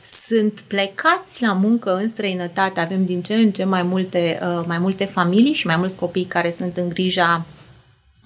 sunt 0.06 0.64
plecați 0.68 1.42
la 1.42 1.54
muncă 1.54 1.96
în 1.96 2.10
străinătate, 2.10 2.80
avem 2.80 3.06
din 3.06 3.22
ce 3.22 3.34
în 3.34 3.52
ce 3.52 3.64
mai 3.64 3.84
multe, 3.84 4.40
uh, 4.42 4.64
mai 4.68 4.78
multe 4.78 5.06
familii 5.06 5.54
și 5.54 5.68
mai 5.68 5.76
mulți 5.78 5.98
copii 5.98 6.26
care 6.26 6.52
sunt 6.52 6.78
în 6.78 6.90
grija 6.90 7.46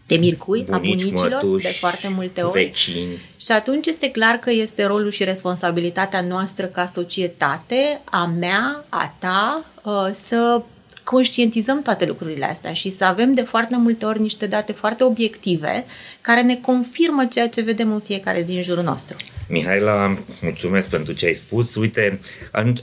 de 0.09 0.17
mircui, 0.17 0.65
a 0.69 0.77
Bunici, 0.77 1.03
bunicilor, 1.03 1.31
mătuși, 1.31 1.65
de 1.65 1.71
foarte 1.71 2.07
multe 2.15 2.41
ori. 2.41 2.63
Vecini. 2.63 3.17
Și 3.37 3.51
atunci 3.51 3.87
este 3.87 4.11
clar 4.11 4.35
că 4.35 4.51
este 4.51 4.85
rolul 4.85 5.11
și 5.11 5.23
responsabilitatea 5.23 6.21
noastră 6.21 6.65
ca 6.65 6.85
societate, 6.85 8.01
a 8.03 8.25
mea, 8.25 8.85
a 8.89 9.15
ta, 9.19 9.65
uh, 9.83 10.09
să 10.13 10.61
conștientizăm 11.03 11.81
toate 11.81 12.05
lucrurile 12.05 12.45
astea 12.45 12.73
și 12.73 12.89
să 12.89 13.05
avem 13.05 13.33
de 13.33 13.41
foarte 13.41 13.75
multe 13.77 14.05
ori 14.05 14.21
niște 14.21 14.47
date 14.47 14.71
foarte 14.71 15.03
obiective 15.03 15.85
care 16.21 16.41
ne 16.41 16.55
confirmă 16.55 17.25
ceea 17.25 17.49
ce 17.49 17.61
vedem 17.61 17.91
în 17.91 17.99
fiecare 17.99 18.41
zi 18.41 18.55
în 18.55 18.61
jurul 18.61 18.83
nostru. 18.83 19.17
Mihaela, 19.47 20.17
mulțumesc 20.41 20.89
pentru 20.89 21.13
ce 21.13 21.25
ai 21.25 21.33
spus. 21.33 21.75
Uite, 21.75 22.19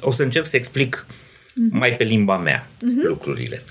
o 0.01 0.11
să 0.11 0.23
încerc 0.23 0.47
să 0.47 0.57
explic 0.57 1.07
mai 1.71 1.93
pe 1.93 2.05
limba 2.05 2.37
mea 2.37 2.69
lucrurile. 3.03 3.63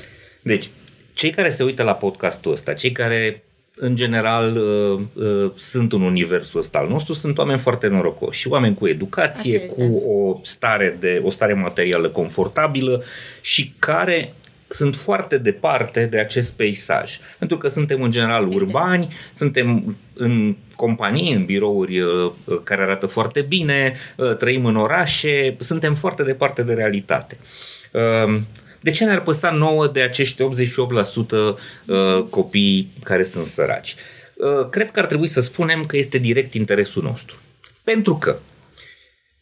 Deci, 0.41 0.69
cei 1.13 1.29
care 1.29 1.49
se 1.49 1.63
uită 1.63 1.83
la 1.83 1.93
podcastul 1.93 2.51
ăsta, 2.51 2.73
cei 2.73 2.91
care 2.91 3.44
în 3.75 3.95
general 3.95 4.57
uh, 4.57 4.99
uh, 5.13 5.51
sunt 5.55 5.93
în 5.93 6.01
universul 6.01 6.59
ăsta 6.59 6.77
al 6.77 6.87
nostru, 6.87 7.13
sunt 7.13 7.37
oameni 7.37 7.59
foarte 7.59 7.87
norocoși, 7.87 8.47
oameni 8.47 8.75
cu 8.75 8.87
educație, 8.87 9.55
Așa 9.55 9.65
este. 9.65 9.87
cu 9.87 9.95
o 9.97 10.39
stare, 10.43 10.97
de, 10.99 11.21
o 11.23 11.29
stare 11.29 11.53
materială 11.53 12.09
confortabilă 12.09 13.03
și 13.41 13.73
care 13.79 14.33
sunt 14.67 14.95
foarte 14.95 15.37
departe 15.37 16.05
de 16.05 16.19
acest 16.19 16.53
peisaj. 16.53 17.19
Pentru 17.37 17.57
că 17.57 17.67
suntem 17.67 18.01
în 18.01 18.11
general 18.11 18.47
urbani, 18.47 19.13
suntem 19.33 19.97
în 20.13 20.55
companii, 20.75 21.33
în 21.33 21.45
birouri 21.45 21.99
uh, 21.99 22.31
uh, 22.43 22.59
care 22.63 22.81
arată 22.81 23.05
foarte 23.05 23.41
bine, 23.41 23.93
uh, 24.15 24.35
trăim 24.35 24.65
în 24.65 24.75
orașe, 24.75 25.55
suntem 25.59 25.93
foarte 25.93 26.23
departe 26.23 26.61
de 26.61 26.73
realitate. 26.73 27.37
Uh, 28.85 28.91
De 28.91 28.91
ce 28.91 29.05
ne-ar 29.05 29.21
păsa 29.21 29.51
nouă 29.51 29.87
de 29.87 30.01
acești 30.01 30.43
88% 30.43 30.45
uh, 31.31 32.23
copii 32.29 32.91
care 33.03 33.23
sunt 33.23 33.45
săraci? 33.45 33.95
Uh, 34.35 34.69
Cred 34.69 34.91
că 34.91 34.99
ar 34.99 35.05
trebui 35.05 35.27
să 35.27 35.41
spunem 35.41 35.85
că 35.85 35.97
este 35.97 36.17
direct 36.17 36.53
interesul 36.53 37.03
nostru. 37.03 37.39
Pentru 37.83 38.15
că 38.15 38.37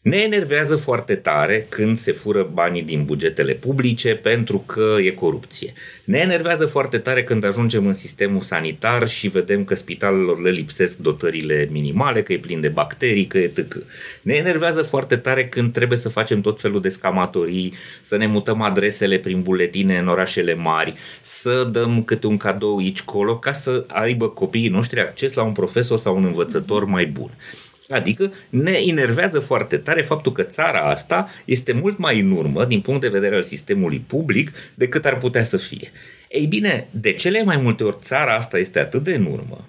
ne 0.04 0.16
enervează 0.16 0.76
foarte 0.76 1.14
tare 1.14 1.66
când 1.68 1.96
se 1.96 2.12
fură 2.12 2.50
banii 2.52 2.82
din 2.82 3.04
bugetele 3.04 3.52
publice 3.52 4.14
pentru 4.14 4.58
că 4.58 4.96
e 5.00 5.10
corupție. 5.10 5.72
Ne 6.04 6.18
enervează 6.18 6.66
foarte 6.66 6.98
tare 6.98 7.24
când 7.24 7.44
ajungem 7.44 7.86
în 7.86 7.92
sistemul 7.92 8.40
sanitar 8.40 9.08
și 9.08 9.28
vedem 9.28 9.64
că 9.64 9.74
spitalelor 9.74 10.40
le 10.40 10.50
lipsesc 10.50 10.96
dotările 10.96 11.68
minimale, 11.70 12.22
că 12.22 12.32
e 12.32 12.38
plin 12.38 12.60
de 12.60 12.68
bacterii, 12.68 13.26
că 13.26 13.38
e 13.38 13.48
tâcă. 13.48 13.82
Ne 14.22 14.34
enervează 14.34 14.82
foarte 14.82 15.16
tare 15.16 15.48
când 15.48 15.72
trebuie 15.72 15.98
să 15.98 16.08
facem 16.08 16.40
tot 16.40 16.60
felul 16.60 16.80
de 16.80 16.88
scamatorii, 16.88 17.74
să 18.02 18.16
ne 18.16 18.26
mutăm 18.26 18.60
adresele 18.60 19.18
prin 19.18 19.42
buletine 19.42 19.98
în 19.98 20.08
orașele 20.08 20.54
mari, 20.54 20.94
să 21.20 21.68
dăm 21.72 22.02
câte 22.02 22.26
un 22.26 22.36
cadou 22.36 22.76
aici 22.76 23.02
colo 23.02 23.38
ca 23.38 23.52
să 23.52 23.84
aibă 23.88 24.28
copiii 24.28 24.68
noștri 24.68 25.00
acces 25.00 25.34
la 25.34 25.42
un 25.42 25.52
profesor 25.52 25.98
sau 25.98 26.16
un 26.16 26.24
învățător 26.24 26.84
mai 26.84 27.06
bun. 27.06 27.30
Adică 27.88 28.32
ne 28.48 28.72
enervează 28.86 29.38
foarte 29.38 29.76
tare 29.76 30.02
faptul 30.02 30.32
că 30.32 30.42
țara 30.42 30.80
asta 30.80 31.28
este 31.44 31.72
mult 31.72 31.98
mai 31.98 32.20
în 32.20 32.30
urmă 32.30 32.64
din 32.64 32.80
punct 32.80 33.00
de 33.00 33.08
vedere 33.08 33.36
al 33.36 33.42
sistemului 33.42 34.04
public 34.06 34.52
decât 34.74 35.04
ar 35.04 35.18
putea 35.18 35.42
să 35.42 35.56
fie. 35.56 35.92
Ei 36.28 36.46
bine, 36.46 36.88
de 36.90 37.12
cele 37.12 37.42
mai 37.42 37.56
multe 37.56 37.84
ori 37.84 37.96
țara 38.00 38.34
asta 38.34 38.58
este 38.58 38.78
atât 38.80 39.02
de 39.02 39.14
în 39.14 39.24
urmă 39.24 39.68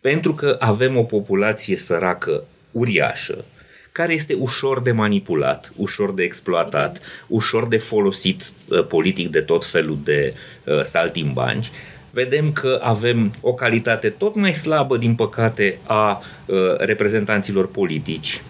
pentru 0.00 0.34
că 0.34 0.56
avem 0.58 0.96
o 0.96 1.02
populație 1.02 1.76
săracă 1.76 2.44
uriașă, 2.70 3.44
care 3.92 4.12
este 4.12 4.34
ușor 4.34 4.82
de 4.82 4.92
manipulat, 4.92 5.72
ușor 5.76 6.14
de 6.14 6.22
exploatat, 6.22 7.00
ușor 7.26 7.68
de 7.68 7.76
folosit 7.76 8.42
uh, 8.68 8.86
politic 8.86 9.30
de 9.30 9.40
tot 9.40 9.66
felul 9.66 9.98
de 10.04 10.34
uh, 10.64 10.82
saltimbanci, 10.82 11.70
vedem 12.10 12.52
că 12.52 12.80
avem 12.82 13.32
o 13.40 13.54
calitate 13.54 14.10
tot 14.10 14.34
mai 14.34 14.54
slabă, 14.54 14.96
din 14.96 15.14
păcate, 15.14 15.78
a 15.82 16.22
uh, 16.46 16.56
reprezentanților 16.76 17.68
politici. 17.68 18.42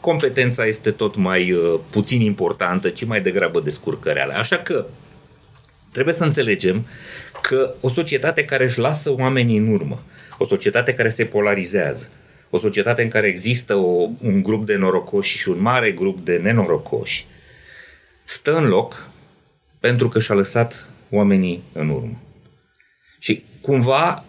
Competența 0.00 0.66
este 0.66 0.90
tot 0.90 1.16
mai 1.16 1.52
uh, 1.52 1.80
puțin 1.90 2.20
importantă, 2.20 2.88
ci 2.88 3.04
mai 3.04 3.20
degrabă 3.20 3.60
descurcăreală. 3.60 4.32
Așa 4.32 4.56
că 4.56 4.86
trebuie 5.92 6.14
să 6.14 6.24
înțelegem 6.24 6.86
că 7.42 7.74
o 7.80 7.88
societate 7.88 8.44
care 8.44 8.64
își 8.64 8.78
lasă 8.78 9.14
oamenii 9.18 9.56
în 9.56 9.72
urmă, 9.72 10.02
o 10.38 10.44
societate 10.44 10.94
care 10.94 11.08
se 11.08 11.24
polarizează, 11.24 12.08
o 12.50 12.58
societate 12.58 13.02
în 13.02 13.08
care 13.08 13.26
există 13.26 13.74
o, 13.74 14.08
un 14.20 14.42
grup 14.42 14.66
de 14.66 14.76
norocoși 14.76 15.38
și 15.38 15.48
un 15.48 15.60
mare 15.60 15.92
grup 15.92 16.24
de 16.24 16.36
nenorocoși, 16.36 17.26
stă 18.24 18.56
în 18.56 18.68
loc 18.68 19.08
pentru 19.80 20.08
că 20.08 20.20
și-a 20.20 20.34
lăsat 20.34 20.90
oamenii 21.10 21.62
în 21.72 21.88
urmă. 21.88 22.23
Și 23.24 23.44
cumva 23.60 24.24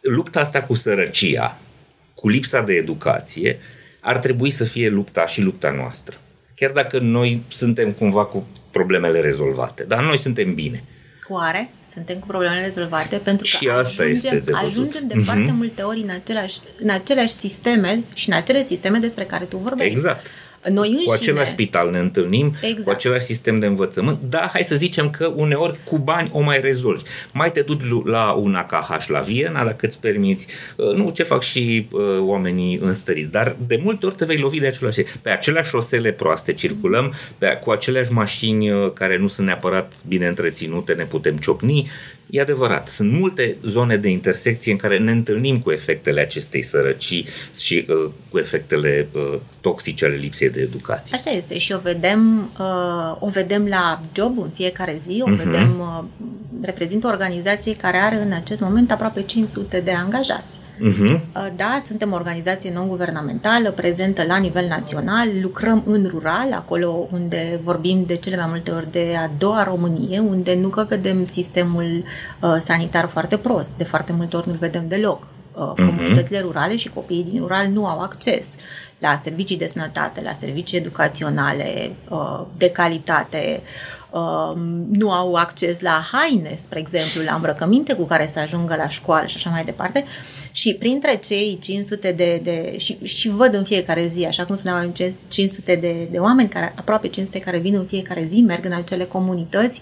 lupta 0.00 0.40
asta 0.40 0.62
cu 0.62 0.74
sărăcia, 0.74 1.58
cu 2.14 2.28
lipsa 2.28 2.60
de 2.60 2.72
educație, 2.72 3.58
ar 4.00 4.18
trebui 4.18 4.50
să 4.50 4.64
fie 4.64 4.88
lupta 4.88 5.26
și 5.26 5.40
lupta 5.40 5.70
noastră. 5.70 6.16
Chiar 6.54 6.70
dacă 6.70 6.98
noi 6.98 7.42
suntem 7.48 7.92
cumva 7.92 8.24
cu 8.24 8.46
problemele 8.70 9.20
rezolvate, 9.20 9.82
dar 9.84 10.02
noi 10.04 10.18
suntem 10.18 10.54
bine. 10.54 10.84
Oare 11.28 11.70
suntem 11.86 12.18
cu 12.18 12.26
problemele 12.26 12.60
rezolvate? 12.64 13.16
Pentru 13.16 13.42
că 13.50 13.56
Și 13.56 13.68
asta 13.68 14.02
ajungem, 14.02 14.08
este 14.10 14.38
de 14.38 14.50
văzut. 14.52 14.66
ajungem 14.68 15.06
de 15.06 15.14
Mhm. 15.14 15.24
foarte 15.24 15.52
multe 15.56 15.82
ori 15.82 16.00
în 16.00 16.10
aceleași, 16.10 16.58
în 16.82 16.90
aceleași 16.90 17.32
sisteme 17.32 18.02
și 18.14 18.28
în 18.30 18.36
acele 18.36 18.62
sisteme 18.62 18.98
despre 18.98 19.24
care 19.24 19.44
tu 19.44 19.56
vorbeai. 19.56 19.88
Exact. 19.88 20.26
Noi 20.68 20.88
înșine, 20.88 21.04
Cu 21.04 21.12
același 21.12 21.50
spital 21.50 21.90
ne 21.90 21.98
întâlnim, 21.98 22.54
Exact. 22.62 22.84
cu 22.84 22.90
același 22.90 23.24
sistem 23.24 23.58
de 23.58 23.66
învățământ. 23.66 24.18
Da, 24.28 24.48
hai 24.52 24.62
să 24.62 24.76
zicem 24.76 25.10
că 25.10 25.32
uneori 25.36 25.78
cu 25.84 25.98
bani 25.98 26.30
o 26.32 26.40
mai 26.40 26.60
rezolvi. 26.60 27.02
Mai 27.32 27.50
te 27.50 27.60
duci 27.60 28.04
la 28.04 28.32
un 28.32 28.54
AKH 28.54 29.06
la 29.06 29.20
Viena, 29.20 29.64
dacă 29.64 29.86
îți 29.86 30.00
permiți. 30.00 30.46
Uh, 30.76 30.94
Nu, 30.94 31.10
ce 31.10 31.22
fac 31.22 31.42
și 31.42 31.88
uh, 31.92 32.00
oamenii 32.18 32.78
înstăriți. 32.82 33.30
Dar 33.30 33.56
de 33.66 33.80
multe 33.82 34.06
ori 34.06 34.14
te 34.14 34.24
vei 34.24 34.36
lovi 34.38 34.60
de 34.60 34.66
același. 34.66 35.02
Pe 35.22 35.30
aceleași 35.30 35.68
șosele 35.70 36.12
proaste 36.12 36.52
circulăm, 36.52 37.14
pe, 37.38 37.58
cu 37.64 37.70
aceleași 37.70 38.12
mașini 38.12 38.70
uh, 38.70 38.92
care 38.92 39.18
nu 39.18 39.26
sunt 39.26 39.46
neapărat 39.46 39.92
bine 40.08 40.26
întreținute, 40.26 40.92
ne 40.92 41.04
putem 41.04 41.36
ciocni. 41.36 41.90
E 42.30 42.40
adevărat, 42.40 42.88
sunt 42.88 43.12
multe 43.12 43.56
zone 43.66 43.96
de 43.96 44.08
intersecție 44.08 44.72
în 44.72 44.78
care 44.78 44.98
ne 44.98 45.10
întâlnim 45.10 45.58
cu 45.60 45.70
efectele 45.70 46.20
acestei 46.20 46.62
sărăcii 46.62 47.26
și 47.60 47.86
uh, 47.88 48.10
cu 48.30 48.38
efectele 48.38 49.08
uh, 49.12 49.38
toxice 49.60 50.04
ale 50.04 50.14
lipsei 50.14 50.50
de 50.50 50.60
educație. 50.60 51.16
Așa 51.16 51.36
este 51.36 51.58
și 51.58 51.72
o 51.72 51.78
vedem, 51.78 52.50
uh, 52.58 53.16
o 53.18 53.28
vedem 53.28 53.66
la 53.66 54.00
job 54.12 54.38
în 54.38 54.50
fiecare 54.54 54.96
zi, 54.98 55.22
o 55.26 55.28
Mhm. 55.30 55.36
vedem, 55.44 55.76
uh, 55.80 56.04
reprezintă 56.62 57.06
o 57.06 57.10
organizație 57.10 57.76
care 57.76 57.96
are 57.96 58.16
în 58.16 58.32
acest 58.32 58.60
moment 58.60 58.90
aproape 58.92 59.22
500 59.22 59.80
de 59.80 59.90
angajați. 59.90 60.58
Uh-huh. 60.80 61.10
Uh, 61.36 61.46
Da, 61.56 61.78
suntem 61.86 62.12
o 62.12 62.14
organizație 62.14 62.72
non-guvernamentală, 62.74 63.70
prezentă 63.70 64.24
la 64.26 64.36
nivel 64.36 64.66
național, 64.68 65.28
lucrăm 65.42 65.82
în 65.86 66.06
rural, 66.10 66.52
acolo 66.52 67.08
unde 67.12 67.60
vorbim 67.64 68.04
de 68.06 68.14
cele 68.16 68.36
mai 68.36 68.46
multe 68.48 68.70
ori 68.70 68.90
de 68.92 69.14
a 69.18 69.30
doua 69.38 69.64
Românie, 69.64 70.18
unde 70.18 70.54
nu 70.54 70.68
că 70.68 70.86
vedem 70.88 71.24
sistemul 71.24 72.02
uh, 72.40 72.56
sanitar 72.60 73.08
foarte 73.08 73.36
prost, 73.36 73.72
de 73.76 73.84
foarte 73.84 74.12
multe 74.12 74.36
ori 74.36 74.48
nu-l 74.48 74.56
vedem 74.56 74.88
deloc. 74.88 75.26
Uh, 75.54 75.72
Comunitățile 75.74 76.40
rurale 76.40 76.76
și 76.76 76.88
copiii 76.88 77.26
din 77.30 77.40
rural 77.40 77.66
nu 77.66 77.86
au 77.86 78.00
acces 78.00 78.54
la 79.00 79.16
servicii 79.22 79.56
de 79.56 79.66
sănătate, 79.66 80.20
la 80.20 80.32
servicii 80.32 80.78
educaționale 80.78 81.92
uh, 82.08 82.40
de 82.56 82.70
calitate, 82.70 83.60
uh, 84.10 84.52
nu 84.90 85.12
au 85.12 85.34
acces 85.34 85.80
la 85.80 86.02
haine, 86.12 86.56
spre 86.58 86.78
exemplu, 86.78 87.22
la 87.22 87.34
îmbrăcăminte 87.34 87.94
cu 87.94 88.04
care 88.04 88.26
să 88.26 88.38
ajungă 88.38 88.76
la 88.76 88.88
școală 88.88 89.26
și 89.26 89.36
așa 89.36 89.50
mai 89.50 89.64
departe. 89.64 90.04
Și 90.50 90.74
printre 90.74 91.16
cei 91.16 91.58
500 91.62 92.12
de... 92.12 92.40
de 92.42 92.78
și, 92.78 92.98
și 93.02 93.28
văd 93.28 93.54
în 93.54 93.64
fiecare 93.64 94.06
zi, 94.06 94.24
așa 94.24 94.44
cum 94.44 94.54
spuneam, 94.54 94.94
500 95.28 95.74
de, 95.74 96.08
de 96.10 96.18
oameni, 96.18 96.48
care, 96.48 96.72
aproape 96.76 97.08
500 97.08 97.38
care 97.38 97.58
vin 97.58 97.74
în 97.74 97.86
fiecare 97.86 98.24
zi, 98.24 98.40
merg 98.40 98.64
în 98.64 98.72
acele 98.72 99.04
comunități 99.04 99.80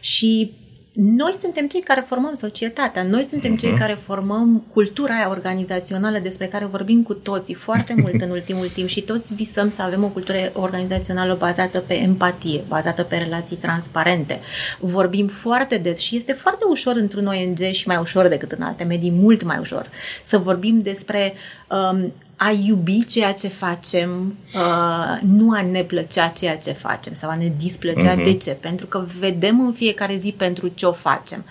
și 0.00 0.52
noi 0.98 1.32
suntem 1.40 1.66
cei 1.66 1.80
care 1.80 2.04
formăm 2.08 2.34
societatea, 2.34 3.02
noi 3.02 3.26
suntem 3.28 3.54
uh-huh. 3.54 3.58
cei 3.58 3.74
care 3.74 3.98
formăm 4.04 4.64
cultura 4.72 5.14
aia 5.14 5.30
organizațională 5.30 6.18
despre 6.18 6.46
care 6.46 6.64
vorbim 6.64 7.02
cu 7.02 7.14
toții 7.14 7.54
foarte 7.54 7.94
mult 8.02 8.20
în 8.20 8.30
ultimul 8.30 8.68
timp 8.68 8.88
și 8.88 9.00
toți 9.00 9.34
visăm 9.34 9.70
să 9.70 9.82
avem 9.82 10.04
o 10.04 10.08
cultură 10.08 10.38
organizațională 10.52 11.36
bazată 11.38 11.78
pe 11.78 11.94
empatie, 11.94 12.64
bazată 12.68 13.02
pe 13.02 13.16
relații 13.16 13.56
transparente. 13.56 14.40
Vorbim 14.80 15.26
foarte 15.26 15.76
des 15.76 15.98
și 15.98 16.16
este 16.16 16.32
foarte 16.32 16.64
ușor 16.68 16.94
într-un 16.96 17.26
ONG 17.26 17.58
și 17.70 17.86
mai 17.86 17.96
ușor 17.96 18.28
decât 18.28 18.52
în 18.52 18.62
alte 18.62 18.84
medii, 18.84 19.10
mult 19.10 19.42
mai 19.42 19.58
ușor, 19.58 19.90
să 20.22 20.38
vorbim 20.38 20.78
despre 20.78 21.32
um, 21.70 22.12
a 22.36 22.50
iubi 22.66 23.06
ceea 23.06 23.32
ce 23.32 23.48
facem, 23.48 24.36
uh, 24.54 25.18
nu 25.22 25.50
a 25.50 25.62
ne 25.62 25.82
plăcea 25.82 26.28
ceea 26.28 26.58
ce 26.58 26.72
facem 26.72 27.14
sau 27.14 27.30
a 27.30 27.36
ne 27.36 27.52
displăcea. 27.56 28.14
Uh-huh. 28.14 28.24
De 28.24 28.34
ce? 28.34 28.50
Pentru 28.50 28.86
că 28.86 29.06
vedem 29.18 29.60
în 29.60 29.72
fiecare 29.72 30.16
zi 30.16 30.34
pentru 30.36 30.68
ce 30.68 30.86
o 30.86 30.92
facem. 30.92 31.44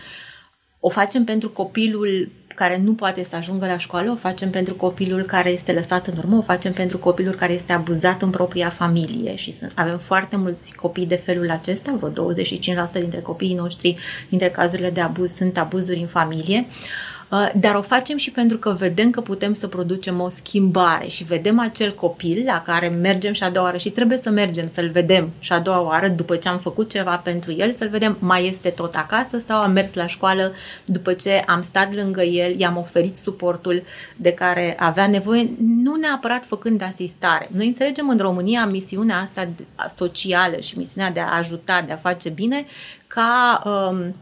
O 0.79 0.89
facem 0.89 1.23
pentru 1.23 1.49
copilul 1.49 2.29
care 2.55 2.81
nu 2.83 2.93
poate 2.93 3.23
să 3.23 3.35
ajungă 3.35 3.65
la 3.65 3.77
școală, 3.77 4.11
o 4.11 4.15
facem 4.15 4.49
pentru 4.49 4.73
copilul 4.73 5.21
care 5.21 5.49
este 5.49 5.73
lăsat 5.73 6.07
în 6.07 6.13
urmă, 6.17 6.37
o 6.37 6.41
facem 6.41 6.71
pentru 6.71 6.97
copilul 6.97 7.33
care 7.33 7.53
este 7.53 7.73
abuzat 7.73 8.21
în 8.21 8.29
propria 8.29 8.69
familie 8.69 9.35
și 9.35 9.53
sunt, 9.53 9.71
avem 9.75 9.97
foarte 9.97 10.35
mulți 10.35 10.73
copii 10.73 11.05
de 11.05 11.15
felul 11.15 11.51
acesta, 11.51 11.97
vreo 11.99 12.31
25% 12.31 12.91
dintre 12.91 13.19
copiii 13.19 13.53
noștri, 13.53 13.95
dintre 14.29 14.49
cazurile 14.49 14.89
de 14.89 15.01
abuz, 15.01 15.31
sunt 15.31 15.57
abuzuri 15.57 15.99
în 15.99 16.07
familie. 16.07 16.65
Uh, 16.67 16.75
Uh, 16.77 17.14
dar 17.55 17.75
o 17.75 17.81
facem 17.81 18.17
și 18.17 18.31
pentru 18.31 18.57
că 18.57 18.75
vedem 18.79 19.09
că 19.09 19.21
putem 19.21 19.53
să 19.53 19.67
producem 19.67 20.19
o 20.19 20.29
schimbare 20.29 21.07
și 21.07 21.23
vedem 21.23 21.59
acel 21.59 21.93
copil 21.93 22.43
la 22.45 22.61
care 22.61 22.87
mergem 22.87 23.33
și 23.33 23.43
a 23.43 23.49
doua 23.49 23.65
oară 23.65 23.77
și 23.77 23.89
trebuie 23.89 24.17
să 24.17 24.29
mergem 24.29 24.67
să-l 24.67 24.89
vedem 24.89 25.29
și 25.39 25.53
a 25.53 25.59
doua 25.59 25.81
oară 25.81 26.07
după 26.07 26.35
ce 26.35 26.49
am 26.49 26.59
făcut 26.59 26.89
ceva 26.89 27.15
pentru 27.15 27.51
el, 27.51 27.73
să-l 27.73 27.89
vedem 27.89 28.17
mai 28.19 28.47
este 28.47 28.69
tot 28.69 28.95
acasă 28.95 29.39
sau 29.39 29.61
a 29.61 29.67
mers 29.67 29.93
la 29.93 30.07
școală 30.07 30.53
după 30.85 31.13
ce 31.13 31.43
am 31.47 31.63
stat 31.63 31.93
lângă 31.93 32.21
el, 32.21 32.59
i-am 32.59 32.77
oferit 32.77 33.17
suportul 33.17 33.83
de 34.15 34.31
care 34.31 34.75
avea 34.79 35.07
nevoie, 35.07 35.49
nu 35.83 35.95
neapărat 35.95 36.45
făcând 36.45 36.81
asistare. 36.81 37.49
Noi 37.51 37.67
înțelegem 37.67 38.09
în 38.09 38.17
România 38.17 38.65
misiunea 38.65 39.19
asta 39.21 39.47
socială 39.87 40.59
și 40.59 40.77
misiunea 40.77 41.11
de 41.11 41.19
a 41.19 41.37
ajuta, 41.37 41.83
de 41.85 41.91
a 41.91 41.97
face 41.97 42.29
bine, 42.29 42.65
ca 43.07 43.61
um, 43.65 44.15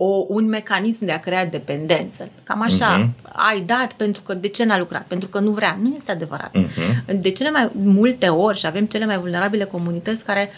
o, 0.00 0.24
un 0.28 0.48
mecanism 0.48 1.04
de 1.04 1.12
a 1.12 1.20
crea 1.20 1.46
dependență. 1.46 2.28
Cam 2.42 2.62
așa, 2.62 3.10
uh-huh. 3.10 3.32
ai 3.32 3.60
dat 3.60 3.92
pentru 3.92 4.22
că 4.22 4.34
de 4.34 4.48
ce 4.48 4.64
n-a 4.64 4.78
lucrat? 4.78 5.04
Pentru 5.06 5.28
că 5.28 5.38
nu 5.38 5.50
vrea. 5.50 5.78
Nu 5.82 5.94
este 5.96 6.10
adevărat. 6.10 6.50
Uh-huh. 6.56 7.20
De 7.20 7.30
cele 7.30 7.50
mai 7.50 7.70
multe 7.72 8.28
ori 8.28 8.58
și 8.58 8.66
avem 8.66 8.86
cele 8.86 9.06
mai 9.06 9.18
vulnerabile 9.18 9.64
comunități 9.64 10.24
care 10.24 10.50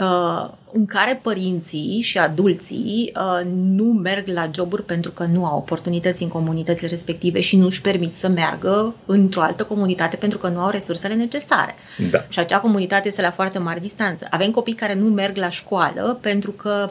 uh, 0.00 0.50
în 0.72 0.86
care 0.86 1.20
părinții 1.22 2.00
și 2.02 2.18
adulții 2.18 3.12
uh, 3.16 3.46
nu 3.52 3.84
merg 3.84 4.28
la 4.28 4.50
joburi 4.54 4.84
pentru 4.84 5.10
că 5.10 5.24
nu 5.24 5.44
au 5.44 5.56
oportunități 5.56 6.22
în 6.22 6.28
comunitățile 6.28 6.88
respective 6.88 7.40
și 7.40 7.56
nu 7.56 7.66
își 7.66 7.80
permit 7.80 8.12
să 8.12 8.28
meargă 8.28 8.94
într-o 9.06 9.42
altă 9.42 9.64
comunitate 9.64 10.16
pentru 10.16 10.38
că 10.38 10.48
nu 10.48 10.60
au 10.60 10.70
resursele 10.70 11.14
necesare. 11.14 11.74
Da. 12.10 12.24
Și 12.28 12.38
acea 12.38 12.58
comunitate 12.58 13.08
este 13.08 13.22
la 13.22 13.30
foarte 13.30 13.58
mare 13.58 13.78
distanță. 13.78 14.26
Avem 14.30 14.50
copii 14.50 14.74
care 14.74 14.94
nu 14.94 15.06
merg 15.06 15.36
la 15.36 15.50
școală 15.50 16.18
pentru 16.20 16.50
că 16.50 16.90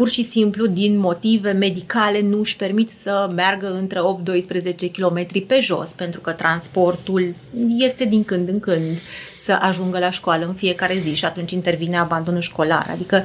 pur 0.00 0.08
și 0.08 0.22
simplu 0.22 0.66
din 0.66 0.98
motive 0.98 1.52
medicale 1.52 2.20
nu 2.20 2.38
își 2.38 2.56
permit 2.56 2.90
să 2.90 3.30
meargă 3.34 3.74
între 3.74 4.00
8-12 4.88 4.92
km 4.92 5.46
pe 5.46 5.60
jos, 5.60 5.90
pentru 5.90 6.20
că 6.20 6.30
transportul 6.30 7.34
este 7.78 8.04
din 8.04 8.24
când 8.24 8.48
în 8.48 8.60
când 8.60 8.98
să 9.38 9.58
ajungă 9.60 9.98
la 9.98 10.10
școală 10.10 10.46
în 10.46 10.54
fiecare 10.54 10.98
zi 10.98 11.14
și 11.14 11.24
atunci 11.24 11.52
intervine 11.52 11.98
abandonul 11.98 12.40
școlar. 12.40 12.88
Adică 12.92 13.24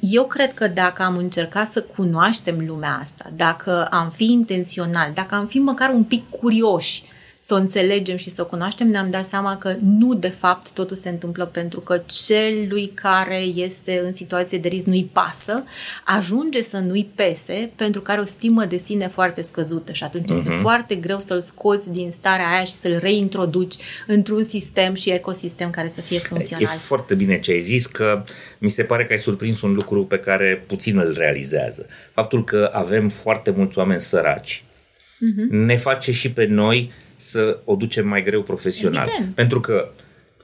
eu 0.00 0.24
cred 0.24 0.54
că 0.54 0.68
dacă 0.68 1.02
am 1.02 1.16
încercat 1.16 1.72
să 1.72 1.82
cunoaștem 1.82 2.64
lumea 2.66 3.00
asta, 3.02 3.30
dacă 3.36 3.84
am 3.90 4.12
fi 4.16 4.24
intențional, 4.24 5.10
dacă 5.14 5.34
am 5.34 5.46
fi 5.46 5.58
măcar 5.58 5.90
un 5.90 6.04
pic 6.04 6.30
curioși 6.30 7.02
să 7.48 7.54
o 7.54 7.56
înțelegem 7.56 8.16
și 8.16 8.30
să 8.30 8.42
o 8.42 8.46
cunoaștem, 8.46 8.86
ne-am 8.86 9.10
dat 9.10 9.26
seama 9.26 9.58
că 9.58 9.74
nu 9.80 10.14
de 10.14 10.28
fapt 10.28 10.72
totul 10.72 10.96
se 10.96 11.08
întâmplă 11.08 11.46
pentru 11.46 11.80
că 11.80 12.02
celui 12.26 12.90
care 12.94 13.38
este 13.38 14.00
în 14.04 14.12
situație 14.12 14.58
de 14.58 14.68
risc 14.68 14.86
nu-i 14.86 15.10
pasă, 15.12 15.64
ajunge 16.04 16.62
să 16.62 16.78
nu-i 16.78 17.10
pese 17.14 17.70
pentru 17.76 18.00
că 18.00 18.10
are 18.10 18.20
o 18.20 18.24
stimă 18.24 18.64
de 18.64 18.76
sine 18.76 19.06
foarte 19.06 19.42
scăzută 19.42 19.92
și 19.92 20.02
atunci 20.04 20.30
uh-huh. 20.30 20.36
este 20.36 20.48
mhm. 20.48 20.60
foarte 20.60 20.94
greu 20.94 21.20
să-l 21.20 21.40
scoți 21.40 21.92
din 21.92 22.10
starea 22.10 22.48
aia 22.48 22.64
și 22.64 22.74
să-l 22.74 22.98
reintroduci 23.00 23.74
într-un 24.06 24.44
sistem 24.44 24.94
și 24.94 25.10
ecosistem 25.10 25.70
care 25.70 25.88
să 25.88 26.00
fie 26.00 26.18
funcțional. 26.18 26.74
E 26.74 26.78
foarte 26.78 27.14
bine 27.14 27.40
ce 27.40 27.52
ai 27.52 27.60
zis 27.60 27.86
că 27.86 28.24
mi 28.58 28.68
se 28.68 28.82
pare 28.82 29.06
că 29.06 29.12
ai 29.12 29.18
surprins 29.18 29.62
un 29.62 29.72
lucru 29.72 30.04
pe 30.04 30.18
care 30.18 30.64
puțin 30.66 30.98
îl 30.98 31.14
realizează. 31.16 31.86
Faptul 32.12 32.44
că 32.44 32.70
avem 32.72 33.08
foarte 33.08 33.50
mulți 33.50 33.78
oameni 33.78 34.00
săraci 34.00 34.64
uh-huh. 34.64 35.50
ne 35.50 35.76
face 35.76 36.12
și 36.12 36.32
pe 36.32 36.44
noi 36.44 36.92
să 37.20 37.58
o 37.64 37.74
ducem 37.74 38.08
mai 38.08 38.22
greu 38.22 38.42
profesional. 38.42 39.08
Evident. 39.08 39.34
Pentru 39.34 39.60
că 39.60 39.88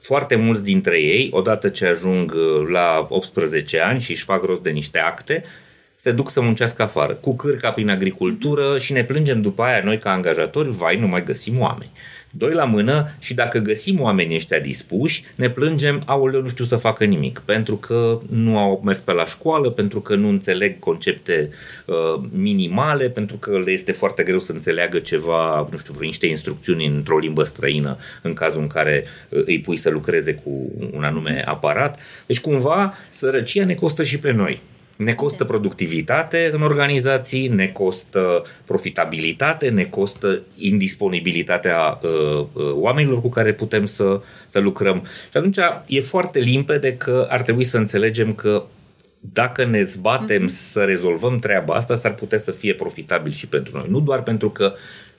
foarte 0.01 0.35
mulți 0.35 0.63
dintre 0.63 0.99
ei, 1.01 1.29
odată 1.31 1.69
ce 1.69 1.85
ajung 1.85 2.33
uh, 2.33 2.67
la 2.67 3.07
18 3.09 3.79
ani 3.79 3.99
și 3.99 4.11
își 4.11 4.23
fac 4.23 4.43
rost 4.43 4.63
de 4.63 4.69
niște 4.69 4.99
acte, 4.99 5.43
se 5.95 6.11
duc 6.11 6.29
să 6.29 6.41
muncească 6.41 6.81
afară, 6.81 7.13
cu 7.13 7.35
cârca 7.35 7.71
prin 7.71 7.89
agricultură 7.89 8.77
și 8.77 8.93
ne 8.93 9.03
plângem 9.03 9.41
după 9.41 9.63
aia 9.63 9.81
noi 9.83 9.99
ca 9.99 10.11
angajatori, 10.11 10.71
vai, 10.71 10.99
nu 10.99 11.07
mai 11.07 11.23
găsim 11.23 11.59
oameni 11.59 11.91
doi 12.37 12.53
la 12.53 12.63
mână 12.63 13.15
și 13.19 13.33
dacă 13.33 13.57
găsim 13.57 14.01
oamenii 14.01 14.35
ăștia 14.35 14.59
dispuși, 14.59 15.23
ne 15.35 15.49
plângem, 15.49 16.01
aoleu, 16.05 16.41
nu 16.41 16.49
știu 16.49 16.65
să 16.65 16.75
facă 16.75 17.03
nimic, 17.03 17.41
pentru 17.45 17.75
că 17.75 18.19
nu 18.29 18.57
au 18.57 18.81
mers 18.85 18.99
pe 18.99 19.11
la 19.11 19.25
școală, 19.25 19.69
pentru 19.69 20.01
că 20.01 20.15
nu 20.15 20.27
înțeleg 20.27 20.79
concepte 20.79 21.49
uh, 21.85 22.23
minimale, 22.31 23.09
pentru 23.09 23.37
că 23.37 23.59
le 23.65 23.71
este 23.71 23.91
foarte 23.91 24.23
greu 24.23 24.39
să 24.39 24.51
înțeleagă 24.51 24.99
ceva, 24.99 25.67
nu 25.71 25.77
știu, 25.77 25.93
vreo 25.93 26.07
niște 26.07 26.27
instrucțiuni 26.27 26.85
într-o 26.85 27.17
limbă 27.17 27.43
străină, 27.43 27.97
în 28.21 28.33
cazul 28.33 28.61
în 28.61 28.67
care 28.67 29.03
uh, 29.29 29.41
îi 29.45 29.59
pui 29.59 29.77
să 29.77 29.89
lucreze 29.89 30.33
cu 30.33 30.71
un 30.91 31.03
anume 31.03 31.43
aparat. 31.45 31.99
Deci, 32.25 32.39
cumva, 32.39 32.93
sărăcia 33.09 33.65
ne 33.65 33.73
costă 33.73 34.03
și 34.03 34.19
pe 34.19 34.31
noi. 34.31 34.61
Ne 34.95 35.13
costă 35.13 35.43
productivitate 35.43 36.49
în 36.53 36.61
organizații, 36.61 37.47
ne 37.47 37.67
costă 37.67 38.43
profitabilitate, 38.65 39.69
ne 39.69 39.83
costă 39.83 40.41
indisponibilitatea 40.57 41.99
uh, 42.01 42.45
uh, 42.53 42.71
oamenilor 42.73 43.21
cu 43.21 43.29
care 43.29 43.53
putem 43.53 43.85
să, 43.85 44.21
să 44.47 44.59
lucrăm. 44.59 45.05
Și 45.31 45.37
atunci 45.37 45.57
e 45.87 45.99
foarte 45.99 46.39
limpede 46.39 46.97
că 46.97 47.27
ar 47.29 47.41
trebui 47.41 47.63
să 47.63 47.77
înțelegem 47.77 48.33
că 48.33 48.63
dacă 49.33 49.65
ne 49.65 49.81
zbatem 49.81 50.43
mm-hmm. 50.43 50.51
să 50.51 50.83
rezolvăm 50.83 51.39
treaba 51.39 51.73
asta, 51.73 51.95
s-ar 51.95 52.13
putea 52.13 52.37
să 52.37 52.51
fie 52.51 52.73
profitabil 52.73 53.31
și 53.31 53.47
pentru 53.47 53.77
noi. 53.77 53.85
Nu 53.89 53.99
doar 53.99 54.23
pentru 54.23 54.49
că 54.49 54.73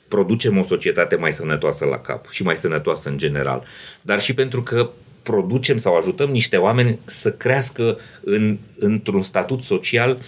producem 0.08 0.58
o 0.58 0.62
societate 0.62 1.16
mai 1.16 1.32
sănătoasă 1.32 1.84
la 1.84 1.98
cap 1.98 2.28
și 2.30 2.42
mai 2.42 2.56
sănătoasă 2.56 3.08
în 3.08 3.18
general, 3.18 3.64
dar 4.02 4.20
și 4.20 4.34
pentru 4.34 4.62
că 4.62 4.90
producem 5.26 5.76
sau 5.76 5.96
ajutăm 5.96 6.30
niște 6.30 6.56
oameni 6.56 6.98
să 7.04 7.32
crească 7.32 7.98
în, 8.24 8.58
într-un 8.78 9.22
statut 9.22 9.62
social 9.62 10.18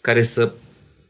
care 0.00 0.22
să 0.22 0.52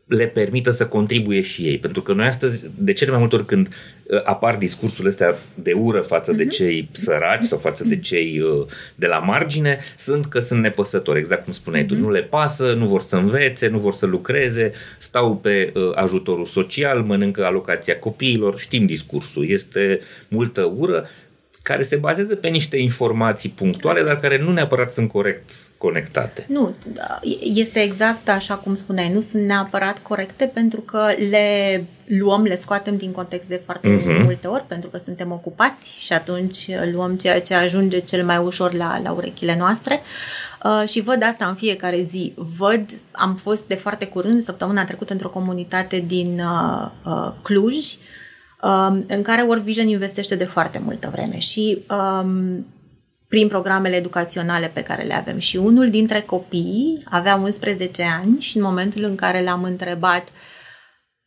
le 0.06 0.26
permită 0.26 0.70
să 0.70 0.86
contribuie 0.86 1.40
și 1.40 1.62
ei. 1.62 1.78
Pentru 1.78 2.02
că 2.02 2.12
noi 2.12 2.26
astăzi, 2.26 2.66
de 2.78 2.92
cele 2.92 3.10
mai 3.10 3.20
multe 3.20 3.36
ori 3.36 3.46
când 3.46 3.68
uh, 3.68 4.20
apar 4.24 4.56
discursurile 4.56 5.08
astea 5.08 5.34
de 5.54 5.72
ură 5.72 6.00
față 6.00 6.32
de 6.32 6.42
mhm. 6.42 6.52
cei 6.52 6.88
săraci 6.92 7.44
sau 7.44 7.58
față 7.58 7.84
de 7.84 7.98
cei 7.98 8.40
uh, 8.40 8.66
de 8.94 9.06
la 9.06 9.18
margine, 9.18 9.78
sunt 9.96 10.26
că 10.26 10.40
sunt 10.40 10.60
nepăsători, 10.60 11.18
exact 11.18 11.44
cum 11.44 11.52
spuneai 11.52 11.84
tu. 11.84 11.94
Mhm. 11.94 12.02
Nu 12.02 12.10
le 12.10 12.22
pasă, 12.22 12.72
nu 12.72 12.86
vor 12.86 13.00
să 13.00 13.16
învețe, 13.16 13.68
nu 13.68 13.78
vor 13.78 13.92
să 13.92 14.06
lucreze, 14.06 14.72
stau 14.98 15.36
pe 15.36 15.72
uh, 15.74 15.82
ajutorul 15.94 16.46
social, 16.46 17.02
mănâncă 17.02 17.44
alocația 17.44 17.98
copiilor, 17.98 18.58
știm 18.58 18.86
discursul, 18.86 19.48
este 19.48 20.00
multă 20.28 20.72
ură 20.76 21.08
care 21.62 21.82
se 21.82 21.96
bazează 21.96 22.34
pe 22.34 22.48
niște 22.48 22.76
informații 22.76 23.48
punctuale, 23.48 24.02
dar 24.02 24.16
care 24.16 24.38
nu 24.38 24.52
neapărat 24.52 24.92
sunt 24.92 25.10
corect 25.10 25.50
conectate. 25.78 26.44
Nu, 26.48 26.74
este 27.40 27.80
exact 27.80 28.28
așa 28.28 28.54
cum 28.54 28.74
spuneai, 28.74 29.12
nu 29.12 29.20
sunt 29.20 29.42
neapărat 29.42 29.98
corecte 29.98 30.50
pentru 30.54 30.80
că 30.80 31.06
le 31.30 31.84
luăm, 32.04 32.42
le 32.42 32.54
scoatem 32.54 32.96
din 32.96 33.12
context 33.12 33.48
de 33.48 33.60
foarte 33.64 33.88
uh-huh. 33.88 34.22
multe 34.22 34.46
ori, 34.46 34.64
pentru 34.66 34.90
că 34.90 34.98
suntem 34.98 35.32
ocupați 35.32 35.96
și 36.00 36.12
atunci 36.12 36.68
luăm 36.92 37.16
ceea 37.16 37.40
ce 37.40 37.54
ajunge 37.54 37.98
cel 37.98 38.24
mai 38.24 38.38
ușor 38.38 38.72
la, 38.74 39.00
la 39.02 39.12
urechile 39.12 39.56
noastre. 39.58 40.00
Uh, 40.64 40.88
și 40.88 41.00
văd 41.00 41.22
asta 41.22 41.46
în 41.46 41.54
fiecare 41.54 42.02
zi. 42.02 42.32
Văd, 42.36 42.84
am 43.10 43.34
fost 43.34 43.66
de 43.66 43.74
foarte 43.74 44.06
curând, 44.06 44.42
săptămâna 44.42 44.84
trecută, 44.84 45.12
într-o 45.12 45.28
comunitate 45.28 46.04
din 46.06 46.40
uh, 46.40 46.90
uh, 47.04 47.32
Cluj, 47.42 47.76
uh, 47.76 47.98
Um, 47.98 48.18
în 49.06 49.22
care 49.22 49.42
World 49.42 49.62
Vision 49.62 49.88
investește 49.88 50.34
de 50.34 50.44
foarte 50.44 50.80
multă 50.84 51.08
vreme 51.12 51.38
și 51.38 51.78
um, 51.90 52.66
prin 53.28 53.48
programele 53.48 53.96
educaționale 53.96 54.70
pe 54.72 54.82
care 54.82 55.02
le 55.02 55.14
avem. 55.14 55.38
Și 55.38 55.56
unul 55.56 55.90
dintre 55.90 56.20
copii 56.20 57.02
avea 57.04 57.34
11 57.36 58.04
ani 58.20 58.40
și 58.40 58.56
în 58.56 58.62
momentul 58.62 59.02
în 59.02 59.14
care 59.14 59.42
l-am 59.42 59.62
întrebat 59.62 60.28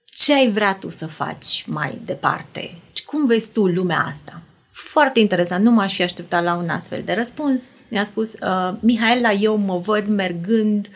ce 0.06 0.34
ai 0.34 0.52
vrea 0.52 0.74
tu 0.74 0.89
să 0.89 1.08
faci 1.08 1.63
mai 1.67 2.02
departe? 2.06 2.76
Cum 3.06 3.26
vezi 3.26 3.52
tu 3.52 3.67
lumea 3.67 4.06
asta? 4.10 4.41
Foarte 4.72 5.19
interesant, 5.19 5.63
nu 5.63 5.72
m-aș 5.72 5.93
fi 5.93 6.04
așteptat 6.04 6.43
la 6.43 6.56
un 6.56 6.69
astfel 6.69 7.02
de 7.06 7.13
răspuns. 7.13 7.62
Mi-a 7.88 8.06
spus, 8.06 8.34
uh, 8.34 8.74
Mihaela, 8.80 9.32
eu 9.32 9.56
mă 9.58 9.78
văd 9.78 10.08
mergând 10.08 10.88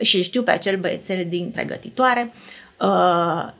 și 0.00 0.22
știu 0.22 0.42
pe 0.42 0.50
acel 0.50 0.76
băiețel 0.76 1.26
din 1.28 1.50
pregătitoare, 1.50 2.32
uh, 2.80 3.52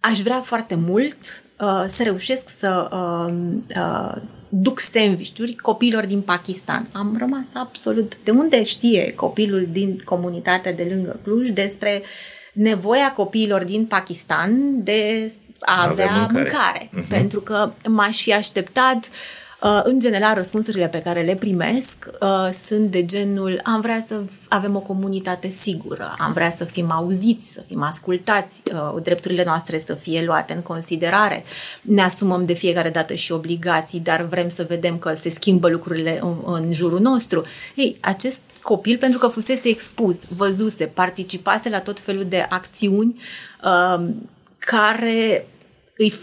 aș 0.00 0.20
vrea 0.20 0.40
foarte 0.40 0.74
mult 0.74 1.42
uh, 1.58 1.84
să 1.88 2.02
reușesc 2.02 2.48
să 2.48 2.88
uh, 2.92 3.34
uh, 3.76 4.16
duc 4.48 4.80
sandvișuri 4.80 5.54
copiilor 5.54 6.04
din 6.06 6.20
Pakistan. 6.20 6.88
Am 6.92 7.16
rămas 7.18 7.46
absolut... 7.54 8.16
De 8.24 8.30
unde 8.30 8.62
știe 8.62 9.12
copilul 9.14 9.68
din 9.72 9.98
comunitatea 10.04 10.72
de 10.72 10.86
lângă 10.90 11.20
Cluj 11.22 11.48
despre 11.48 12.02
nevoia 12.52 13.12
copiilor 13.12 13.64
din 13.64 13.86
Pakistan 13.86 14.82
de 14.84 15.32
a 15.60 15.88
avea, 15.88 16.10
avea 16.10 16.28
mâncare. 16.32 16.42
mâncare. 16.42 16.90
Uh-huh. 16.90 17.08
Pentru 17.08 17.40
că 17.40 17.72
m-aș 17.88 18.22
fi 18.22 18.34
așteptat 18.34 18.96
uh, 18.96 19.04
Uh, 19.04 19.39
în 19.82 19.98
general, 19.98 20.34
răspunsurile 20.34 20.88
pe 20.88 21.02
care 21.02 21.20
le 21.20 21.34
primesc 21.34 22.10
uh, 22.20 22.52
sunt 22.52 22.90
de 22.90 23.04
genul 23.04 23.60
am 23.64 23.80
vrea 23.80 24.00
să 24.00 24.20
avem 24.48 24.76
o 24.76 24.80
comunitate 24.80 25.48
sigură, 25.48 26.14
am 26.18 26.32
vrea 26.32 26.50
să 26.50 26.64
fim 26.64 26.90
auziți, 26.90 27.52
să 27.52 27.62
fim 27.66 27.82
ascultați, 27.82 28.62
uh, 28.72 29.02
drepturile 29.02 29.44
noastre 29.44 29.78
să 29.78 29.94
fie 29.94 30.24
luate 30.24 30.52
în 30.52 30.60
considerare. 30.60 31.44
Ne 31.82 32.02
asumăm 32.02 32.44
de 32.44 32.52
fiecare 32.52 32.90
dată 32.90 33.14
și 33.14 33.32
obligații, 33.32 34.00
dar 34.00 34.22
vrem 34.22 34.48
să 34.48 34.66
vedem 34.68 34.98
că 34.98 35.14
se 35.14 35.30
schimbă 35.30 35.68
lucrurile 35.68 36.18
în, 36.22 36.36
în 36.46 36.72
jurul 36.72 37.00
nostru. 37.00 37.44
Ei, 37.74 37.96
acest 38.00 38.42
copil, 38.62 38.98
pentru 38.98 39.18
că 39.18 39.26
fusese 39.26 39.68
expus, 39.68 40.24
văzuse, 40.36 40.86
participase 40.86 41.68
la 41.68 41.80
tot 41.80 41.98
felul 41.98 42.24
de 42.24 42.46
acțiuni 42.48 43.20
uh, 43.64 44.06
care 44.58 45.46
îi 45.96 46.14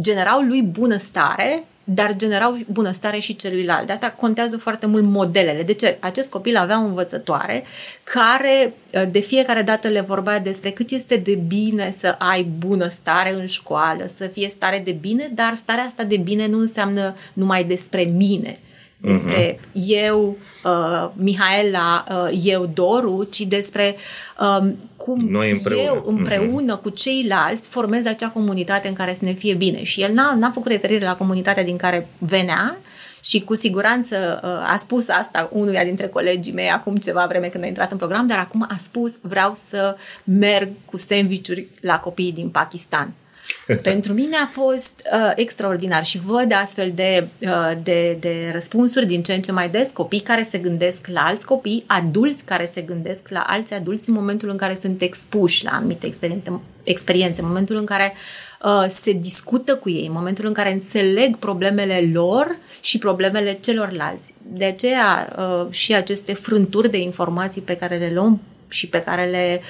generau 0.00 0.40
lui 0.40 0.62
bunăstare, 0.62 1.64
dar 1.84 2.16
generau 2.16 2.58
bunăstare 2.66 3.18
și 3.18 3.36
celuilalt. 3.36 3.86
De 3.86 3.92
asta 3.92 4.10
contează 4.10 4.56
foarte 4.56 4.86
mult 4.86 5.04
modelele. 5.04 5.62
De 5.62 5.74
ce? 5.74 5.96
Acest 6.00 6.30
copil 6.30 6.56
avea 6.56 6.82
o 6.82 6.86
învățătoare 6.86 7.64
care 8.04 8.74
uh, 8.92 9.02
de 9.10 9.18
fiecare 9.20 9.62
dată 9.62 9.88
le 9.88 10.00
vorbea 10.00 10.40
despre 10.40 10.70
cât 10.70 10.90
este 10.90 11.16
de 11.16 11.34
bine 11.34 11.90
să 11.90 12.14
ai 12.18 12.42
bunăstare 12.42 13.34
în 13.34 13.46
școală, 13.46 14.04
să 14.06 14.26
fie 14.26 14.48
stare 14.50 14.82
de 14.84 14.92
bine, 14.92 15.30
dar 15.34 15.54
starea 15.56 15.84
asta 15.84 16.02
de 16.02 16.16
bine 16.16 16.46
nu 16.46 16.58
înseamnă 16.58 17.16
numai 17.32 17.64
despre 17.64 18.02
mine, 18.02 18.58
despre 19.04 19.54
uh-huh. 19.54 19.82
eu, 19.86 20.36
uh, 20.64 21.10
Mihaela, 21.14 22.04
uh, 22.10 22.40
eu, 22.44 22.70
Doru, 22.74 23.26
ci 23.30 23.40
despre 23.40 23.96
uh, 24.40 24.72
cum 24.96 25.18
Noi 25.28 25.50
împreună. 25.50 25.82
eu 25.82 26.02
împreună 26.06 26.78
uh-huh. 26.78 26.82
cu 26.82 26.88
ceilalți 26.88 27.68
formez 27.68 28.06
acea 28.06 28.28
comunitate 28.28 28.88
în 28.88 28.94
care 28.94 29.14
să 29.14 29.24
ne 29.24 29.32
fie 29.32 29.54
bine. 29.54 29.82
Și 29.82 30.02
el 30.02 30.12
n-a, 30.12 30.34
n-a 30.34 30.50
făcut 30.50 30.70
referire 30.70 31.04
la 31.04 31.16
comunitatea 31.16 31.64
din 31.64 31.76
care 31.76 32.08
venea, 32.18 32.76
și 33.24 33.40
cu 33.40 33.54
siguranță 33.54 34.40
uh, 34.42 34.72
a 34.72 34.76
spus 34.76 35.08
asta 35.08 35.48
unuia 35.52 35.84
dintre 35.84 36.06
colegii 36.06 36.52
mei 36.52 36.68
acum 36.68 36.96
ceva 36.96 37.26
vreme 37.28 37.48
când 37.48 37.64
a 37.64 37.66
intrat 37.66 37.92
în 37.92 37.96
program, 37.96 38.26
dar 38.26 38.38
acum 38.38 38.66
a 38.68 38.76
spus 38.80 39.18
vreau 39.22 39.54
să 39.56 39.96
merg 40.24 40.68
cu 40.84 40.96
sandvișuri 40.96 41.66
la 41.80 41.98
copiii 41.98 42.32
din 42.32 42.48
Pakistan. 42.48 43.12
Pentru 43.82 44.12
mine 44.12 44.36
a 44.36 44.46
fost 44.46 45.08
uh, 45.12 45.32
extraordinar 45.34 46.04
și 46.04 46.18
văd 46.18 46.52
astfel 46.52 46.92
de, 46.94 47.26
uh, 47.40 47.72
de, 47.82 48.16
de 48.20 48.50
răspunsuri 48.52 49.06
din 49.06 49.22
ce 49.22 49.32
în 49.32 49.40
ce 49.40 49.52
mai 49.52 49.68
des, 49.68 49.90
copii 49.90 50.20
care 50.20 50.42
se 50.42 50.58
gândesc 50.58 51.06
la 51.06 51.20
alți 51.20 51.46
copii, 51.46 51.84
adulți 51.86 52.44
care 52.44 52.68
se 52.72 52.80
gândesc 52.80 53.28
la 53.28 53.44
alți 53.46 53.74
adulți 53.74 54.08
în 54.08 54.14
momentul 54.14 54.48
în 54.48 54.56
care 54.56 54.76
sunt 54.80 55.02
expuși 55.02 55.64
la 55.64 55.70
anumite 55.70 56.06
experiențe, 56.06 56.60
experiențe 56.82 57.40
în 57.40 57.46
momentul 57.46 57.76
în 57.76 57.84
care 57.84 58.14
uh, 58.62 58.84
se 58.88 59.12
discută 59.12 59.76
cu 59.76 59.90
ei, 59.90 60.06
în 60.06 60.12
momentul 60.12 60.46
în 60.46 60.52
care 60.52 60.72
înțeleg 60.72 61.36
problemele 61.36 62.10
lor 62.12 62.56
și 62.80 62.98
problemele 62.98 63.58
celorlalți. 63.60 64.34
De 64.42 64.64
aceea 64.64 65.34
uh, 65.38 65.66
și 65.70 65.94
aceste 65.94 66.34
frânturi 66.34 66.90
de 66.90 66.98
informații 66.98 67.62
pe 67.62 67.76
care 67.76 67.96
le 67.96 68.12
luăm 68.14 68.40
și 68.74 68.88
pe 68.88 69.02
care 69.02 69.24
le 69.24 69.60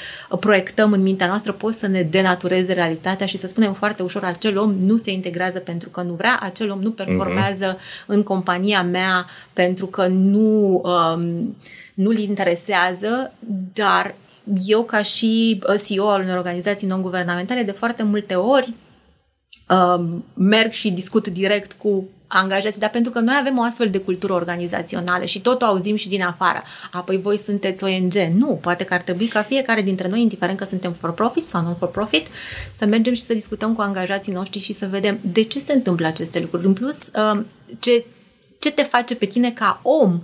proiectăm 0.40 0.92
în 0.92 1.02
mintea 1.02 1.26
noastră 1.26 1.52
pot 1.52 1.74
să 1.74 1.86
ne 1.86 2.02
denatureze 2.02 2.72
realitatea 2.72 3.26
și 3.26 3.36
să 3.36 3.46
spunem 3.46 3.72
foarte 3.72 4.02
ușor, 4.02 4.24
acel 4.24 4.58
om 4.58 4.74
nu 4.74 4.96
se 4.96 5.10
integrează 5.10 5.58
pentru 5.58 5.88
că 5.88 6.02
nu 6.02 6.12
vrea, 6.12 6.38
acel 6.42 6.70
om 6.70 6.80
nu 6.80 6.90
performează 6.90 7.76
uh-huh. 7.76 8.06
în 8.06 8.22
compania 8.22 8.82
mea 8.82 9.26
pentru 9.52 9.86
că 9.86 10.06
nu, 10.06 10.82
um, 10.84 11.56
nu-l 11.94 12.18
interesează, 12.18 13.32
dar 13.72 14.14
eu 14.66 14.82
ca 14.82 15.02
și 15.02 15.60
uh, 15.68 15.80
CEO 15.86 16.08
al 16.08 16.20
unei 16.20 16.36
organizații 16.36 16.86
non-guvernamentale 16.86 17.62
de 17.62 17.70
foarte 17.70 18.02
multe 18.02 18.34
ori 18.34 18.72
um, 19.68 20.24
merg 20.34 20.70
și 20.70 20.90
discut 20.90 21.28
direct 21.28 21.72
cu 21.72 22.08
angajați, 22.26 22.78
dar 22.78 22.90
pentru 22.90 23.10
că 23.10 23.20
noi 23.20 23.36
avem 23.40 23.58
o 23.58 23.62
astfel 23.62 23.90
de 23.90 23.98
cultură 23.98 24.32
organizațională 24.32 25.24
și 25.24 25.40
tot 25.40 25.62
o 25.62 25.64
auzim 25.64 25.96
și 25.96 26.08
din 26.08 26.22
afară. 26.22 26.62
Apoi 26.92 27.20
voi 27.20 27.38
sunteți 27.38 27.84
ONG. 27.84 28.14
Nu, 28.14 28.58
poate 28.60 28.84
că 28.84 28.94
ar 28.94 29.00
trebui 29.00 29.26
ca 29.26 29.42
fiecare 29.42 29.82
dintre 29.82 30.08
noi, 30.08 30.20
indiferent 30.20 30.58
că 30.58 30.64
suntem 30.64 30.92
for 30.92 31.12
profit 31.12 31.44
sau 31.44 31.62
non 31.62 31.74
for 31.74 31.90
profit, 31.90 32.26
să 32.72 32.86
mergem 32.86 33.14
și 33.14 33.22
să 33.22 33.34
discutăm 33.34 33.74
cu 33.74 33.80
angajații 33.80 34.32
noștri 34.32 34.60
și 34.60 34.72
să 34.72 34.86
vedem 34.86 35.18
de 35.20 35.42
ce 35.42 35.60
se 35.60 35.72
întâmplă 35.72 36.06
aceste 36.06 36.40
lucruri. 36.40 36.66
În 36.66 36.72
plus, 36.72 37.10
um, 37.32 37.46
ce, 37.78 38.04
ce 38.58 38.70
te 38.70 38.82
face 38.82 39.14
pe 39.14 39.26
tine 39.26 39.50
ca 39.50 39.80
om 39.82 40.20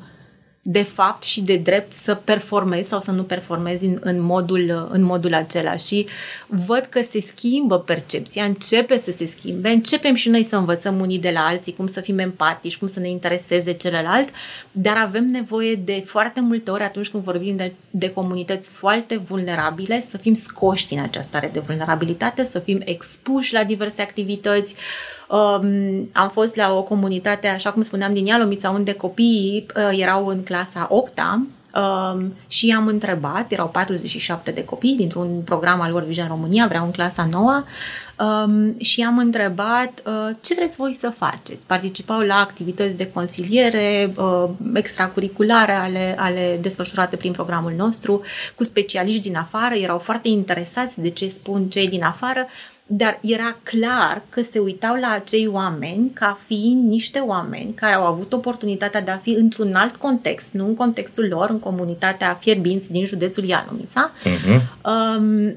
de 0.62 0.82
fapt 0.82 1.22
și 1.22 1.40
de 1.40 1.56
drept 1.56 1.92
să 1.92 2.14
performezi 2.14 2.88
sau 2.88 3.00
să 3.00 3.10
nu 3.10 3.22
performezi 3.22 3.84
în, 3.84 3.98
în, 4.00 4.22
modul, 4.22 4.88
în 4.92 5.02
modul 5.02 5.34
acela. 5.34 5.76
Și 5.76 6.06
văd 6.46 6.86
că 6.88 7.02
se 7.02 7.20
schimbă 7.20 7.78
percepția, 7.78 8.44
începe 8.44 8.98
să 8.98 9.10
se 9.10 9.26
schimbe, 9.26 9.68
începem 9.68 10.14
și 10.14 10.28
noi 10.28 10.44
să 10.44 10.56
învățăm 10.56 11.00
unii 11.00 11.18
de 11.18 11.30
la 11.30 11.46
alții 11.46 11.72
cum 11.72 11.86
să 11.86 12.00
fim 12.00 12.18
empatici, 12.18 12.76
cum 12.76 12.88
să 12.88 13.00
ne 13.00 13.08
intereseze 13.08 13.72
celălalt, 13.72 14.28
dar 14.72 14.96
avem 14.96 15.24
nevoie 15.24 15.74
de 15.74 16.04
foarte 16.06 16.40
multe 16.40 16.70
ori 16.70 16.82
atunci 16.82 17.08
când 17.08 17.22
vorbim 17.22 17.56
de, 17.56 17.72
de 17.90 18.10
comunități 18.10 18.68
foarte 18.68 19.16
vulnerabile 19.16 20.00
să 20.00 20.16
fim 20.16 20.34
scoși 20.34 20.88
din 20.88 21.00
această 21.00 21.28
stare 21.28 21.50
de 21.52 21.60
vulnerabilitate, 21.60 22.44
să 22.44 22.58
fim 22.58 22.80
expuși 22.84 23.52
la 23.52 23.64
diverse 23.64 24.02
activități, 24.02 24.74
uh, 24.74 25.19
Um, 25.30 26.08
am 26.12 26.28
fost 26.28 26.56
la 26.56 26.72
o 26.76 26.82
comunitate, 26.82 27.46
așa 27.46 27.72
cum 27.72 27.82
spuneam, 27.82 28.12
din 28.12 28.26
Ialomița, 28.26 28.70
unde 28.70 28.94
copiii 28.94 29.66
uh, 29.76 29.98
erau 30.00 30.26
în 30.26 30.42
clasa 30.42 30.86
8 30.90 31.18
Um, 31.74 32.34
și 32.46 32.66
i-am 32.66 32.86
întrebat, 32.86 33.52
erau 33.52 33.68
47 33.68 34.50
de 34.50 34.64
copii 34.64 34.96
dintr-un 34.96 35.40
program 35.44 35.80
al 35.80 35.92
World 35.92 36.08
Vision 36.08 36.28
România, 36.28 36.66
vreau 36.66 36.84
în 36.84 36.90
clasa 36.90 37.28
9, 37.30 37.64
um, 38.18 38.78
și 38.80 39.00
i-am 39.00 39.18
întrebat 39.18 40.02
uh, 40.06 40.36
ce 40.40 40.54
vreți 40.54 40.76
voi 40.76 40.96
să 41.00 41.12
faceți. 41.16 41.66
Participau 41.66 42.20
la 42.20 42.34
activități 42.34 42.96
de 42.96 43.10
consiliere 43.10 44.12
uh, 44.16 44.48
extracurriculare 44.74 45.72
ale, 45.72 46.14
ale 46.18 46.58
desfășurate 46.60 47.16
prin 47.16 47.32
programul 47.32 47.72
nostru, 47.76 48.22
cu 48.54 48.64
specialiști 48.64 49.22
din 49.22 49.36
afară, 49.36 49.74
erau 49.74 49.98
foarte 49.98 50.28
interesați 50.28 51.00
de 51.00 51.10
ce 51.10 51.28
spun 51.28 51.68
cei 51.68 51.88
din 51.88 52.02
afară, 52.02 52.46
dar 52.92 53.18
era 53.22 53.56
clar 53.62 54.22
că 54.28 54.42
se 54.42 54.58
uitau 54.58 54.96
la 54.96 55.10
acei 55.10 55.46
oameni 55.46 56.10
ca 56.14 56.38
fiind 56.46 56.90
niște 56.90 57.18
oameni 57.18 57.74
care 57.74 57.94
au 57.94 58.06
avut 58.06 58.32
oportunitatea 58.32 59.00
de 59.00 59.10
a 59.10 59.16
fi 59.16 59.30
într-un 59.30 59.74
alt 59.74 59.96
context, 59.96 60.52
nu 60.52 60.66
în 60.66 60.74
contextul 60.74 61.26
lor, 61.28 61.50
în 61.50 61.58
comunitatea 61.58 62.38
fierbinți 62.40 62.92
din 62.92 63.06
județul 63.06 63.44
Ianomița. 63.44 64.10
Uh-huh. 64.24 64.62
Um, 64.84 65.56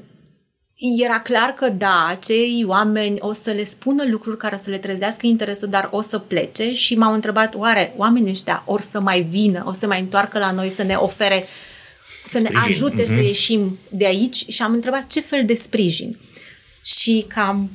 era 0.98 1.20
clar 1.20 1.50
că 1.50 1.68
da, 1.68 2.06
acei 2.08 2.64
oameni 2.66 3.16
o 3.20 3.32
să 3.32 3.50
le 3.50 3.64
spună 3.64 4.04
lucruri 4.06 4.36
care 4.36 4.54
o 4.54 4.58
să 4.58 4.70
le 4.70 4.78
trezească 4.78 5.26
interesul, 5.26 5.68
dar 5.68 5.88
o 5.92 6.00
să 6.00 6.18
plece 6.18 6.74
și 6.74 6.94
m-au 6.94 7.14
întrebat, 7.14 7.54
oare 7.54 7.94
oamenii 7.96 8.32
ăștia 8.32 8.62
or 8.66 8.80
să 8.80 9.00
mai 9.00 9.22
vină, 9.30 9.64
o 9.66 9.72
să 9.72 9.86
mai 9.86 10.00
întoarcă 10.00 10.38
la 10.38 10.50
noi 10.50 10.70
să 10.70 10.82
ne 10.82 10.94
ofere, 10.94 11.46
să 12.26 12.38
sprijin. 12.38 12.52
ne 12.52 12.60
ajute 12.68 13.02
uh-huh. 13.02 13.06
să 13.06 13.12
mhm. 13.12 13.22
ieșim 13.22 13.78
de 13.88 14.06
aici 14.06 14.46
și 14.48 14.62
am 14.62 14.72
întrebat 14.72 15.06
ce 15.06 15.20
fel 15.20 15.44
de 15.44 15.54
sprijin 15.54 16.16
și 16.84 17.26
cam 17.28 17.70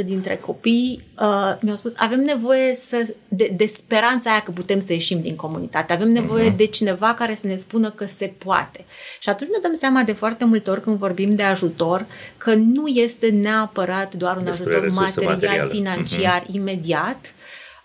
70% 0.00 0.04
dintre 0.04 0.36
copii 0.36 1.04
uh, 1.20 1.56
mi-au 1.60 1.76
spus 1.76 1.94
avem 1.96 2.20
nevoie 2.20 2.76
să, 2.76 3.06
de, 3.28 3.52
de 3.56 3.66
speranța 3.66 4.30
aia 4.30 4.42
că 4.42 4.50
putem 4.50 4.80
să 4.80 4.92
ieșim 4.92 5.20
din 5.20 5.36
comunitate, 5.36 5.92
avem 5.92 6.08
nevoie 6.08 6.52
uh-huh. 6.52 6.56
de 6.56 6.66
cineva 6.66 7.14
care 7.14 7.34
să 7.34 7.46
ne 7.46 7.56
spună 7.56 7.90
că 7.90 8.06
se 8.06 8.32
poate. 8.38 8.84
Și 9.20 9.28
atunci 9.28 9.50
ne 9.50 9.58
dăm 9.62 9.74
seama 9.74 10.02
de 10.02 10.12
foarte 10.12 10.44
multe 10.44 10.70
ori 10.70 10.82
când 10.82 10.98
vorbim 10.98 11.34
de 11.34 11.42
ajutor 11.42 12.06
că 12.36 12.54
nu 12.54 12.86
este 12.86 13.28
neapărat 13.28 14.14
doar 14.14 14.36
un 14.36 14.44
Despre 14.44 14.74
ajutor 14.74 14.92
material, 14.92 15.32
materială. 15.32 15.70
financiar 15.70 16.42
uh-huh. 16.42 16.54
imediat, 16.54 17.34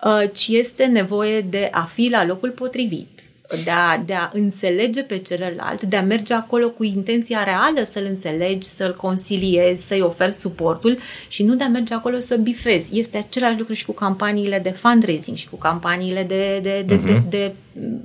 uh, 0.03 0.29
ci 0.33 0.47
este 0.47 0.85
nevoie 0.85 1.41
de 1.41 1.69
a 1.71 1.83
fi 1.83 2.09
la 2.09 2.25
locul 2.25 2.49
potrivit 2.49 3.19
de 3.63 3.71
a, 3.71 3.97
de 4.05 4.13
a 4.13 4.29
înțelege 4.33 5.03
pe 5.03 5.17
celălalt, 5.17 5.83
de 5.83 5.95
a 5.95 6.01
merge 6.01 6.33
acolo 6.33 6.69
cu 6.69 6.83
intenția 6.83 7.43
reală 7.43 7.85
să-l 7.85 8.05
înțelegi, 8.09 8.67
să-l 8.67 8.95
conciliezi, 8.95 9.87
să-i 9.87 10.01
oferi 10.01 10.33
suportul 10.33 10.97
și 11.27 11.43
nu 11.43 11.55
de 11.55 11.63
a 11.63 11.67
merge 11.67 11.93
acolo 11.93 12.19
să 12.19 12.35
bifezi. 12.35 12.89
Este 12.99 13.17
același 13.17 13.57
lucru 13.57 13.73
și 13.73 13.85
cu 13.85 13.91
campaniile 13.91 14.59
de 14.59 14.69
fundraising 14.69 15.37
și 15.37 15.49
cu 15.49 15.55
campaniile 15.55 16.23
de, 16.23 16.59
de, 16.61 16.83
de, 16.87 16.95
uh-huh. 16.95 17.05
de, 17.05 17.21
de, 17.29 17.37
de 17.37 17.53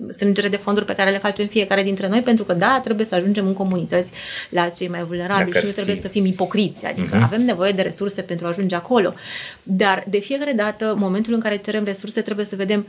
strângere 0.08 0.48
de 0.48 0.56
fonduri 0.56 0.86
pe 0.86 0.94
care 0.94 1.10
le 1.10 1.18
facem 1.18 1.46
fiecare 1.46 1.82
dintre 1.82 2.08
noi, 2.08 2.20
pentru 2.20 2.44
că 2.44 2.52
da, 2.52 2.80
trebuie 2.84 3.06
să 3.06 3.14
ajungem 3.14 3.46
în 3.46 3.52
comunități 3.52 4.12
la 4.48 4.68
cei 4.68 4.88
mai 4.88 5.04
vulnerabili 5.04 5.50
Dacă 5.50 5.58
și 5.58 5.66
nu 5.66 5.72
trebuie 5.72 5.94
fi. 5.94 6.00
să 6.00 6.08
fim 6.08 6.26
ipocriți, 6.26 6.86
adică 6.86 7.18
uh-huh. 7.18 7.22
avem 7.22 7.42
nevoie 7.42 7.72
de 7.72 7.82
resurse 7.82 8.22
pentru 8.22 8.46
a 8.46 8.48
ajunge 8.48 8.74
acolo. 8.74 9.14
Dar 9.62 10.04
de 10.08 10.18
fiecare 10.18 10.52
dată, 10.52 10.94
momentul 10.98 11.34
în 11.34 11.40
care 11.40 11.56
cerem 11.56 11.84
resurse, 11.84 12.20
trebuie 12.20 12.46
să 12.46 12.56
vedem 12.56 12.86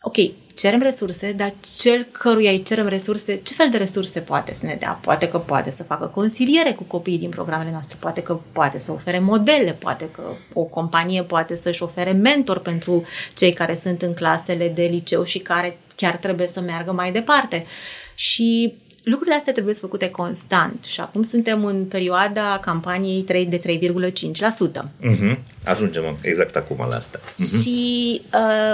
ok, 0.00 0.16
cerem 0.54 0.80
resurse, 0.80 1.32
dar 1.32 1.52
cel 1.76 2.06
căruia 2.10 2.50
îi 2.50 2.62
cerem 2.62 2.86
resurse, 2.86 3.36
ce 3.36 3.54
fel 3.54 3.70
de 3.70 3.76
resurse 3.76 4.20
poate 4.20 4.54
să 4.54 4.66
ne 4.66 4.76
dea? 4.78 4.98
Poate 5.02 5.28
că 5.28 5.38
poate 5.38 5.70
să 5.70 5.82
facă 5.82 6.06
consiliere 6.06 6.72
cu 6.72 6.82
copiii 6.82 7.18
din 7.18 7.30
programele 7.30 7.70
noastre, 7.70 7.96
poate 8.00 8.22
că 8.22 8.40
poate 8.52 8.78
să 8.78 8.92
ofere 8.92 9.18
modele, 9.18 9.72
poate 9.72 10.10
că 10.10 10.22
o 10.52 10.62
companie 10.62 11.22
poate 11.22 11.56
să-și 11.56 11.82
ofere 11.82 12.12
mentor 12.12 12.58
pentru 12.58 13.04
cei 13.36 13.52
care 13.52 13.76
sunt 13.76 14.02
în 14.02 14.14
clasele 14.14 14.68
de 14.68 14.82
liceu 14.82 15.24
și 15.24 15.38
care 15.38 15.78
chiar 15.96 16.16
trebuie 16.16 16.46
să 16.46 16.60
meargă 16.60 16.92
mai 16.92 17.12
departe. 17.12 17.66
Și 18.14 18.74
lucrurile 19.08 19.36
astea 19.36 19.52
trebuie 19.52 19.74
să 19.74 19.80
făcute 19.80 20.10
constant 20.10 20.84
și 20.84 21.00
acum 21.00 21.22
suntem 21.22 21.64
în 21.64 21.84
perioada 21.84 22.58
campaniei 22.62 23.22
3 23.22 23.46
de 23.46 23.60
3,5%. 23.60 24.84
Uh-huh. 25.02 25.38
Ajungem 25.64 26.18
exact 26.20 26.56
acum 26.56 26.86
la 26.88 26.96
asta. 26.96 27.18
Uh-huh. 27.18 27.62
Și 27.62 28.22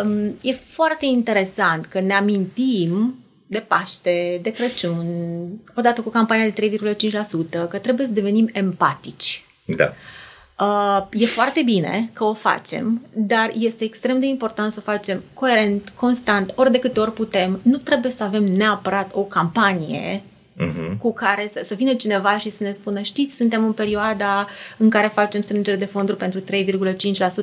um, 0.03 0.35
e 0.43 0.53
foarte 0.53 1.05
interesant 1.05 1.87
că 1.87 2.01
ne 2.01 2.13
amintim 2.13 3.19
de 3.47 3.59
Paște, 3.59 4.39
de 4.43 4.51
Crăciun, 4.51 5.07
odată 5.75 6.01
cu 6.01 6.11
campania 6.11 6.49
de 6.49 6.79
3,5%, 6.79 7.69
că 7.69 7.79
trebuie 7.79 8.07
să 8.07 8.13
devenim 8.13 8.49
empatici. 8.53 9.45
Da. 9.65 9.95
Uh, 10.61 11.07
e 11.11 11.27
foarte 11.27 11.63
bine 11.65 12.11
că 12.13 12.25
o 12.25 12.35
facem, 12.35 13.07
dar 13.13 13.51
este 13.59 13.85
extrem 13.85 14.21
de 14.21 14.27
important 14.27 14.73
să 14.73 14.83
o 14.87 14.91
facem 14.91 15.23
coerent, 15.33 15.93
constant, 15.95 16.53
ori 16.55 16.73
de 16.73 16.79
câte 16.79 17.01
ori 17.01 17.13
putem. 17.13 17.61
Nu 17.63 17.77
trebuie 17.77 18.13
să 18.13 18.25
avem 18.25 18.45
neapărat 18.45 19.11
o 19.13 19.23
campanie 19.23 20.23
uh-huh. 20.61 20.97
cu 20.99 21.13
care 21.13 21.49
să, 21.51 21.61
să 21.65 21.75
vină 21.75 21.95
cineva 21.95 22.39
și 22.39 22.51
să 22.51 22.63
ne 22.63 22.73
spună 22.73 23.01
știți, 23.01 23.37
suntem 23.37 23.65
în 23.65 23.73
perioada 23.73 24.49
în 24.77 24.91
care 24.91 25.07
facem 25.07 25.41
strângere 25.41 25.77
de 25.77 25.85
fonduri 25.85 26.19
pentru 26.19 26.41
3,5%. 26.41 26.45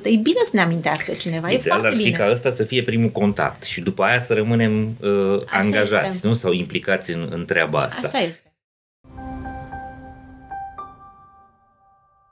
E 0.04 0.16
bine 0.16 0.42
să 0.44 0.52
ne 0.54 0.62
amintească 0.62 1.12
cineva, 1.12 1.50
Ideal 1.50 1.66
e 1.66 1.70
foarte 1.70 1.88
ar 1.88 1.94
fi 1.94 2.04
bine. 2.04 2.18
ca 2.18 2.32
ăsta 2.32 2.52
să 2.52 2.64
fie 2.64 2.82
primul 2.82 3.10
contact 3.10 3.64
și 3.64 3.82
după 3.82 4.04
aia 4.04 4.20
să 4.20 4.34
rămânem 4.34 4.98
uh, 5.00 5.36
angajați, 5.46 6.08
este. 6.16 6.28
nu? 6.28 6.34
Sau 6.34 6.52
implicați 6.52 7.12
în, 7.12 7.28
în 7.32 7.46
treaba 7.46 7.80
asta. 7.80 8.08
Așa 8.08 8.20
este. 8.20 8.51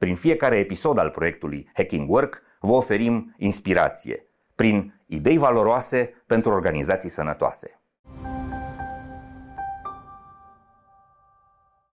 prin 0.00 0.14
fiecare 0.14 0.58
episod 0.58 0.98
al 0.98 1.08
proiectului 1.08 1.70
Hacking 1.74 2.10
Work, 2.10 2.42
vă 2.60 2.72
oferim 2.72 3.34
inspirație 3.38 4.26
prin 4.54 4.94
idei 5.06 5.38
valoroase 5.38 6.14
pentru 6.26 6.50
organizații 6.50 7.10
sănătoase. 7.10 7.80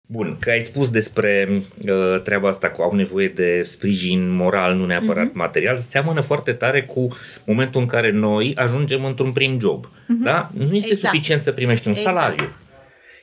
Bun, 0.02 0.38
că 0.39 0.50
ai 0.50 0.60
spus 0.60 0.89
despre 0.89 1.50
uh, 1.50 2.22
treaba 2.22 2.48
asta 2.48 2.70
cu 2.70 2.82
au 2.82 2.93
nevoie 2.93 3.28
de 3.28 3.63
sprijin 3.63 4.30
moral, 4.30 4.76
nu 4.76 4.86
neapărat 4.86 5.30
mm-hmm. 5.30 5.34
material, 5.34 5.76
seamănă 5.76 6.22
foarte 6.22 6.54
tare 6.54 6.84
cu 6.84 7.08
momentul 7.46 7.82
în 7.82 7.88
care 7.88 8.12
noi 8.12 8.54
ajungem 8.56 9.06
într-un 9.06 9.32
prim 9.32 9.60
job. 9.60 9.86
Mm-hmm. 9.86 10.24
Da? 10.24 10.50
Nu 10.54 10.76
este 10.76 10.91
exact. 10.91 11.13
suficient 11.13 11.41
să 11.41 11.52
primești 11.52 11.88
un 11.88 11.93
exact. 11.93 12.15
salariu. 12.15 12.48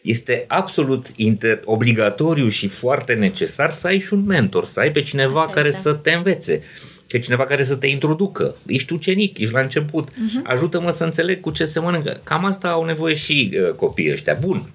Este 0.05 0.45
absolut 0.49 1.07
inter- 1.07 1.61
obligatoriu 1.65 2.49
și 2.49 2.69
foarte 2.69 3.15
necesar 3.15 3.71
să 3.71 3.87
ai 3.87 3.99
și 3.99 4.13
un 4.13 4.25
mentor, 4.25 4.65
să 4.65 4.81
ai 4.81 4.91
pe 4.91 5.01
cineva 5.01 5.41
Așa 5.41 5.53
care 5.53 5.69
este. 5.69 5.81
să 5.81 5.93
te 5.93 6.11
învețe 6.11 6.63
că 7.09 7.19
cineva 7.19 7.45
care 7.45 7.63
să 7.65 7.77
te 7.77 7.87
introducă. 7.87 8.57
Ești 8.67 8.93
ucenic, 8.93 9.39
ești 9.39 9.53
la 9.53 9.61
început. 9.61 10.11
Uh-huh. 10.11 10.43
Ajută-mă 10.43 10.91
să 10.91 11.05
înțeleg 11.05 11.41
cu 11.41 11.51
ce 11.51 11.65
se 11.65 11.81
mănâncă. 11.81 12.21
Mai 12.31 12.51
asta 12.51 12.69
au 12.69 12.85
nevoie 12.85 13.15
și 13.15 13.51
uh, 13.53 13.75
copiii 13.75 14.13
ăștia. 14.13 14.39
Bun, 14.41 14.71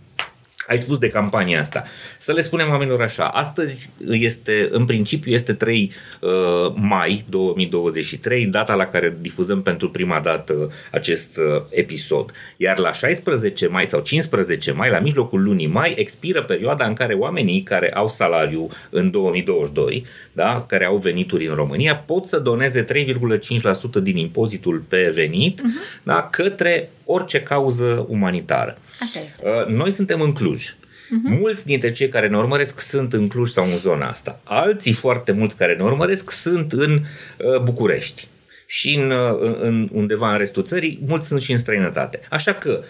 ai 0.70 0.78
spus 0.78 0.98
de 0.98 1.10
campania 1.10 1.60
asta. 1.60 1.84
Să 2.18 2.34
le 2.34 2.42
spunem 2.42 2.70
oamenilor 2.70 3.02
așa, 3.02 3.28
astăzi 3.28 3.92
este, 4.10 4.68
în 4.72 4.86
principiu, 4.86 5.32
este 5.32 5.54
3 5.54 5.92
uh, 6.20 6.30
mai 6.76 7.26
2023, 7.30 8.46
data 8.46 8.76
la 8.76 8.86
care 8.86 9.18
difuzăm 9.22 9.62
pentru 9.62 9.90
prima 9.90 10.20
dată 10.20 10.72
acest 10.92 11.38
uh, 11.38 11.62
episod. 11.70 12.32
Iar 12.58 12.78
la 12.78 12.94
16 12.94 13.68
mai 13.68 13.88
sau 13.88 14.00
15 14.00 14.72
mai, 14.72 14.90
la 14.90 15.00
mijlocul 15.00 15.44
lunii 15.44 15.68
mai, 15.68 15.94
expiră 15.98 16.44
perioada 16.44 16.86
în 16.86 16.94
care 16.94 17.14
oamenii 17.14 17.62
care 17.64 17.92
au 17.92 18.08
salariu 18.08 18.70
în 18.90 19.12
2022, 19.12 20.06
da, 20.32 20.66
care 20.68 20.86
au 20.86 20.98
venituri 20.98 21.48
în 21.48 21.56
România, 21.56 21.96
pot 21.96 22.26
să 22.26 22.40
doneze 22.40 22.86
3,5% 22.86 24.02
din 24.02 24.18
impozitul 24.18 24.84
pe 24.88 25.12
venit 25.14 25.62
uh-huh. 25.62 26.04
da, 26.04 26.28
către 26.32 26.90
orice 27.06 27.42
cauză 27.42 28.06
umanitară. 28.10 28.78
Așa 29.00 29.20
este. 29.20 29.48
Uh, 29.48 29.66
noi 29.66 29.92
suntem 29.92 30.22
în 30.22 30.34
Cluj. 30.34 30.70
Uh-huh. 30.70 31.40
Mulți 31.40 31.66
dintre 31.66 31.92
cei 31.92 32.08
care 32.08 32.28
ne 32.28 32.38
urmăresc 32.38 32.80
sunt 32.80 33.14
în 33.14 33.28
Cluj 33.28 33.50
sau 33.50 33.66
în 33.66 33.78
zona 33.78 34.08
asta. 34.08 34.40
Alții 34.44 34.94
foarte 34.94 35.32
mulți 35.32 35.58
care 35.58 35.76
ne 35.76 35.84
urmăresc 35.84 36.32
sunt 36.32 36.72
în 36.72 36.92
uh, 36.94 37.62
București 37.64 38.28
și 38.66 38.94
în, 38.96 39.12
uh, 39.12 39.56
în 39.60 39.88
undeva 39.92 40.32
în 40.32 40.38
restul 40.38 40.64
țării, 40.64 41.00
mulți 41.08 41.28
sunt 41.28 41.42
și 41.42 41.52
în 41.52 41.58
străinătate. 41.58 42.20
Așa 42.30 42.54
că 42.54 42.84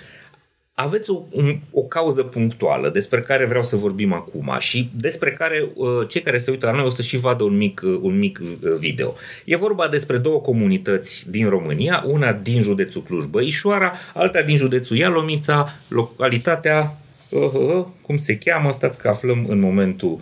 aveți 0.81 1.09
o, 1.09 1.21
un, 1.31 1.59
o 1.71 1.81
cauză 1.81 2.23
punctuală 2.23 2.89
despre 2.89 3.21
care 3.21 3.45
vreau 3.45 3.63
să 3.63 3.75
vorbim 3.75 4.13
acum 4.13 4.55
și 4.59 4.89
despre 4.95 5.31
care 5.31 5.71
uh, 5.75 6.07
cei 6.07 6.21
care 6.21 6.37
se 6.37 6.51
uită 6.51 6.65
la 6.65 6.71
noi 6.71 6.85
o 6.85 6.89
să 6.89 7.01
și 7.01 7.17
vadă 7.17 7.43
un 7.43 7.57
mic, 7.57 7.81
uh, 7.83 7.99
un 8.01 8.17
mic 8.17 8.39
uh, 8.41 8.73
video. 8.77 9.15
E 9.45 9.55
vorba 9.55 9.87
despre 9.87 10.17
două 10.17 10.39
comunități 10.39 11.29
din 11.29 11.49
România, 11.49 12.03
una 12.07 12.33
din 12.33 12.61
județul 12.61 13.01
Cluj-Băișoara, 13.01 13.93
alta 14.13 14.41
din 14.41 14.55
județul 14.55 14.97
Ialomița, 14.97 15.75
localitatea, 15.87 16.97
uh, 17.29 17.51
uh, 17.53 17.85
cum 18.01 18.17
se 18.17 18.37
cheamă, 18.37 18.71
stați 18.71 18.99
că 18.99 19.07
aflăm 19.07 19.45
în 19.47 19.59
momentul 19.59 20.19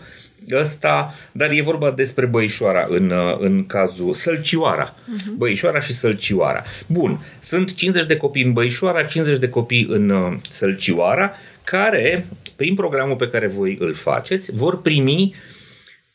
ăsta, 0.51 1.13
dar 1.31 1.51
e 1.51 1.61
vorba 1.61 1.91
despre 1.91 2.25
Băișoara 2.25 2.87
în, 2.89 3.13
în 3.39 3.65
cazul 3.65 4.13
Sălcioara. 4.13 4.93
Uh-huh. 4.93 5.37
Băișoara 5.37 5.79
și 5.79 5.93
Sălcioara. 5.93 6.63
Bun, 6.87 7.19
sunt 7.39 7.73
50 7.73 8.05
de 8.05 8.17
copii 8.17 8.43
în 8.43 8.53
Băișoara, 8.53 9.03
50 9.03 9.37
de 9.37 9.49
copii 9.49 9.87
în 9.89 10.09
uh, 10.09 10.37
Sălcioara, 10.49 11.31
care, 11.63 12.27
prin 12.55 12.75
programul 12.75 13.15
pe 13.15 13.29
care 13.29 13.47
voi 13.47 13.77
îl 13.79 13.93
faceți, 13.93 14.51
vor 14.55 14.81
primi 14.81 15.35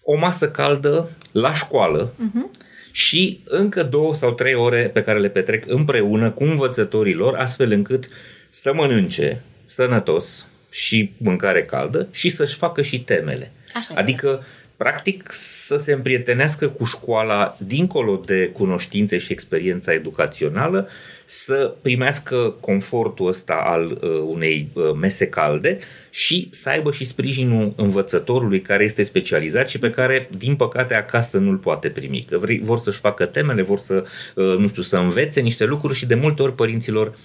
o 0.02 0.16
masă 0.16 0.50
caldă 0.50 1.10
la 1.32 1.54
școală 1.54 2.12
uh-huh. 2.12 2.60
și 2.92 3.40
încă 3.44 3.82
două 3.82 4.14
sau 4.14 4.32
trei 4.32 4.54
ore 4.54 4.90
pe 4.92 5.02
care 5.02 5.18
le 5.18 5.28
petrec 5.28 5.64
împreună 5.66 6.30
cu 6.30 6.44
învățătorii 6.44 7.14
lor, 7.14 7.34
astfel 7.34 7.72
încât 7.72 8.08
să 8.50 8.72
mănânce 8.74 9.42
sănătos 9.66 10.46
și 10.72 11.12
mâncare 11.16 11.64
caldă 11.64 12.08
și 12.10 12.28
să-și 12.28 12.56
facă 12.56 12.82
și 12.82 13.00
temele. 13.00 13.52
Așa 13.74 13.94
adică, 13.96 14.44
practic, 14.76 15.24
să 15.30 15.76
se 15.76 15.92
împrietenească 15.92 16.68
cu 16.68 16.84
școala 16.84 17.56
dincolo 17.66 18.22
de 18.26 18.48
cunoștințe 18.48 19.18
și 19.18 19.32
experiența 19.32 19.92
educațională, 19.92 20.88
să 21.24 21.74
primească 21.82 22.54
confortul 22.60 23.26
ăsta 23.26 23.62
al 23.64 23.90
uh, 23.90 24.10
unei 24.24 24.68
uh, 24.72 24.82
mese 25.00 25.26
calde 25.26 25.78
și 26.10 26.48
să 26.50 26.68
aibă 26.68 26.92
și 26.92 27.04
sprijinul 27.04 27.72
învățătorului 27.76 28.60
care 28.60 28.84
este 28.84 29.02
specializat 29.02 29.68
și 29.68 29.78
pe 29.78 29.90
care, 29.90 30.28
din 30.38 30.56
păcate, 30.56 30.94
acasă 30.94 31.38
nu-l 31.38 31.56
poate 31.56 31.88
primi. 31.88 32.26
Că 32.28 32.40
vor 32.60 32.78
să-și 32.78 32.98
facă 32.98 33.26
temele, 33.26 33.62
vor 33.62 33.78
să, 33.78 34.04
uh, 34.34 34.56
nu 34.58 34.68
știu, 34.68 34.82
să 34.82 34.96
învețe 34.96 35.40
niște 35.40 35.64
lucruri 35.64 35.94
și 35.94 36.06
de 36.06 36.14
multe 36.14 36.42
ori 36.42 36.54
părinților 36.54 37.18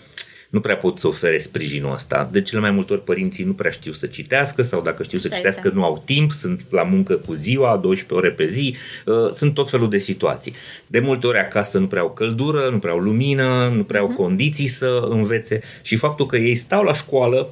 nu 0.50 0.60
prea 0.60 0.78
pot 0.78 1.00
să 1.00 1.08
ofere 1.08 1.38
sprijinul 1.38 1.94
ăsta. 1.94 2.30
De 2.32 2.42
cele 2.42 2.62
mai 2.62 2.72
multe 2.72 2.94
ori 2.94 3.04
părinții 3.04 3.44
nu 3.44 3.54
prea 3.54 3.72
știu 3.72 3.92
să 3.92 4.06
citească 4.06 4.62
sau 4.62 4.82
dacă 4.82 5.04
știu 5.04 5.20
să 5.20 5.28
citească 5.36 5.72
nu 5.74 5.84
au 5.84 6.02
timp, 6.06 6.32
sunt 6.32 6.66
la 6.70 6.84
muncă 6.84 7.16
cu 7.16 7.34
ziua, 7.34 7.78
12 7.78 8.14
ore 8.14 8.36
pe 8.36 8.48
zi, 8.48 8.76
uh, 9.06 9.32
sunt 9.32 9.54
tot 9.54 9.70
felul 9.70 9.90
de 9.90 9.98
situații. 9.98 10.54
De 10.88 11.00
multe 11.00 11.28
ori 11.28 11.38
acasă 11.38 11.80
nu 11.80 11.88
prea 11.88 12.02
au 12.02 12.12
căldură, 12.12 12.70
nu 12.72 12.80
prea 12.80 12.92
au 12.92 13.00
lumină, 13.00 13.72
nu 13.76 13.84
prea 13.84 14.00
au 14.00 14.08
mhm. 14.08 14.16
condiții 14.16 14.68
să 14.68 15.08
învețe 15.10 15.62
și 15.82 15.96
faptul 15.96 16.26
că 16.26 16.38
ei 16.38 16.56
stau 16.56 16.84
la 16.84 16.94
școală 16.94 17.50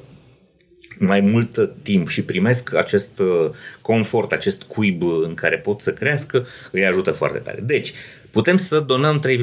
mai 0.98 1.20
mult 1.20 1.70
timp 1.82 2.08
și 2.08 2.22
primesc 2.22 2.74
acest 2.74 3.18
uh, 3.18 3.50
confort, 3.80 4.32
acest 4.32 4.62
cuib 4.62 5.02
în 5.02 5.34
care 5.34 5.58
pot 5.58 5.80
să 5.80 5.92
crească, 5.92 6.46
îi 6.70 6.86
ajută 6.86 7.10
foarte 7.10 7.38
tare. 7.38 7.60
Deci, 7.62 7.92
putem 8.30 8.56
să 8.56 8.80
donăm 8.80 9.22
3,5%, 9.26 9.36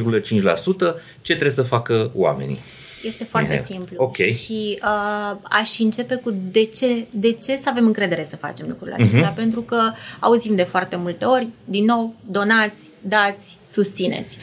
ce 1.22 1.34
trebuie 1.34 1.50
să 1.50 1.62
facă 1.62 2.12
oamenii? 2.14 2.60
Este 3.04 3.24
foarte 3.24 3.54
yeah. 3.54 3.64
simplu. 3.66 3.96
Okay. 4.04 4.30
Și 4.32 4.80
uh, 4.84 5.38
aș 5.44 5.80
începe 5.80 6.16
cu 6.16 6.34
de 6.52 6.64
ce, 6.64 7.06
de 7.10 7.32
ce 7.32 7.58
să 7.58 7.70
avem 7.70 7.86
încredere 7.86 8.26
să 8.26 8.36
facem 8.36 8.68
lucrurile 8.68 8.96
acestea. 9.00 9.34
Uh-huh. 9.34 9.36
Pentru 9.36 9.62
că 9.62 9.92
auzim 10.20 10.56
de 10.56 10.64
foarte 10.64 10.96
multe 10.96 11.26
ori, 11.26 11.48
din 11.66 11.86
nou, 11.86 12.16
donați, 12.26 12.90
dați, 13.02 13.58
susțineți. 13.70 14.38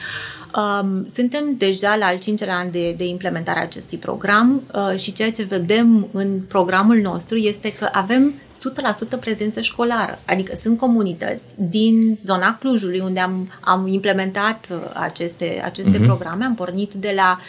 Um, 0.56 1.06
suntem 1.14 1.54
deja 1.56 1.96
la 1.96 2.06
al 2.06 2.18
cincelea 2.18 2.56
an 2.56 2.70
de, 2.70 2.92
de 2.92 3.04
implementare 3.04 3.58
a 3.58 3.62
acestui 3.62 3.98
program 3.98 4.62
uh, 4.74 4.98
și 4.98 5.12
ceea 5.12 5.32
ce 5.32 5.42
vedem 5.42 6.08
în 6.12 6.40
programul 6.48 6.96
nostru 6.96 7.36
este 7.36 7.72
că 7.72 7.88
avem 7.92 8.34
100% 9.16 9.20
prezență 9.20 9.60
școlară, 9.60 10.18
adică 10.24 10.56
sunt 10.56 10.78
comunități 10.78 11.54
din 11.56 12.14
zona 12.16 12.56
Clujului 12.60 13.00
unde 13.00 13.20
am, 13.20 13.52
am 13.60 13.86
implementat 13.86 14.66
uh, 14.70 14.76
aceste, 14.94 15.60
aceste 15.64 15.98
uh-huh. 15.98 16.04
programe, 16.04 16.44
am 16.44 16.54
pornit 16.54 16.92
de 16.92 17.12
la 17.16 17.40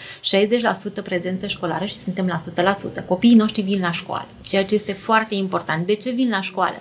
60% 0.99 1.03
prezență 1.03 1.47
școlară 1.47 1.85
și 1.85 1.97
suntem 1.97 2.27
la 2.55 2.71
100%. 3.01 3.05
Copiii 3.07 3.35
noștri 3.35 3.61
vin 3.61 3.79
la 3.79 3.91
școală, 3.91 4.27
ceea 4.41 4.65
ce 4.65 4.75
este 4.75 4.93
foarte 4.93 5.35
important. 5.35 5.85
De 5.85 5.95
ce 5.95 6.09
vin 6.09 6.29
la 6.29 6.41
școală? 6.41 6.75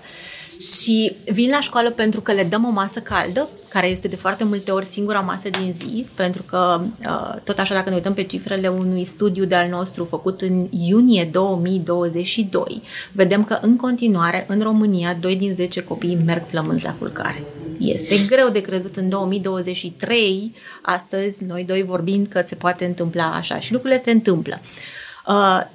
Și 0.60 1.16
vin 1.24 1.50
la 1.50 1.60
școală 1.60 1.90
pentru 1.90 2.20
că 2.20 2.32
le 2.32 2.44
dăm 2.44 2.64
o 2.64 2.70
masă 2.70 3.00
caldă, 3.00 3.48
care 3.68 3.86
este 3.86 4.08
de 4.08 4.16
foarte 4.16 4.44
multe 4.44 4.70
ori 4.70 4.86
singura 4.86 5.20
masă 5.20 5.48
din 5.48 5.72
zi, 5.72 6.06
pentru 6.14 6.42
că 6.42 6.80
uh, 7.06 7.34
tot 7.44 7.58
așa 7.58 7.74
dacă 7.74 7.88
ne 7.88 7.94
uităm 7.94 8.14
pe 8.14 8.22
cifrele 8.22 8.68
unui 8.68 9.04
studiu 9.04 9.44
de 9.44 9.54
al 9.54 9.68
nostru 9.68 10.04
făcut 10.04 10.40
în 10.40 10.66
iunie 10.70 11.28
2022, 11.32 12.82
vedem 13.12 13.44
că 13.44 13.58
în 13.62 13.76
continuare 13.76 14.44
în 14.48 14.60
România 14.62 15.16
2 15.20 15.36
din 15.36 15.54
10 15.54 15.82
copii 15.82 16.22
merg 16.24 16.42
flămânzi 16.48 16.84
la 16.84 16.94
culcare. 16.94 17.42
Este 17.78 18.16
greu 18.28 18.48
de 18.48 18.60
crezut 18.60 18.96
în 18.96 19.08
2023, 19.08 20.54
astăzi 20.82 21.44
noi 21.44 21.64
doi 21.64 21.82
vorbind 21.82 22.26
că 22.26 22.42
se 22.44 22.54
poate 22.54 22.84
întâmpla 22.84 23.32
așa 23.34 23.58
și 23.60 23.72
lucrurile 23.72 24.00
se 24.04 24.10
întâmplă. 24.10 24.60
Uh, 24.62 24.68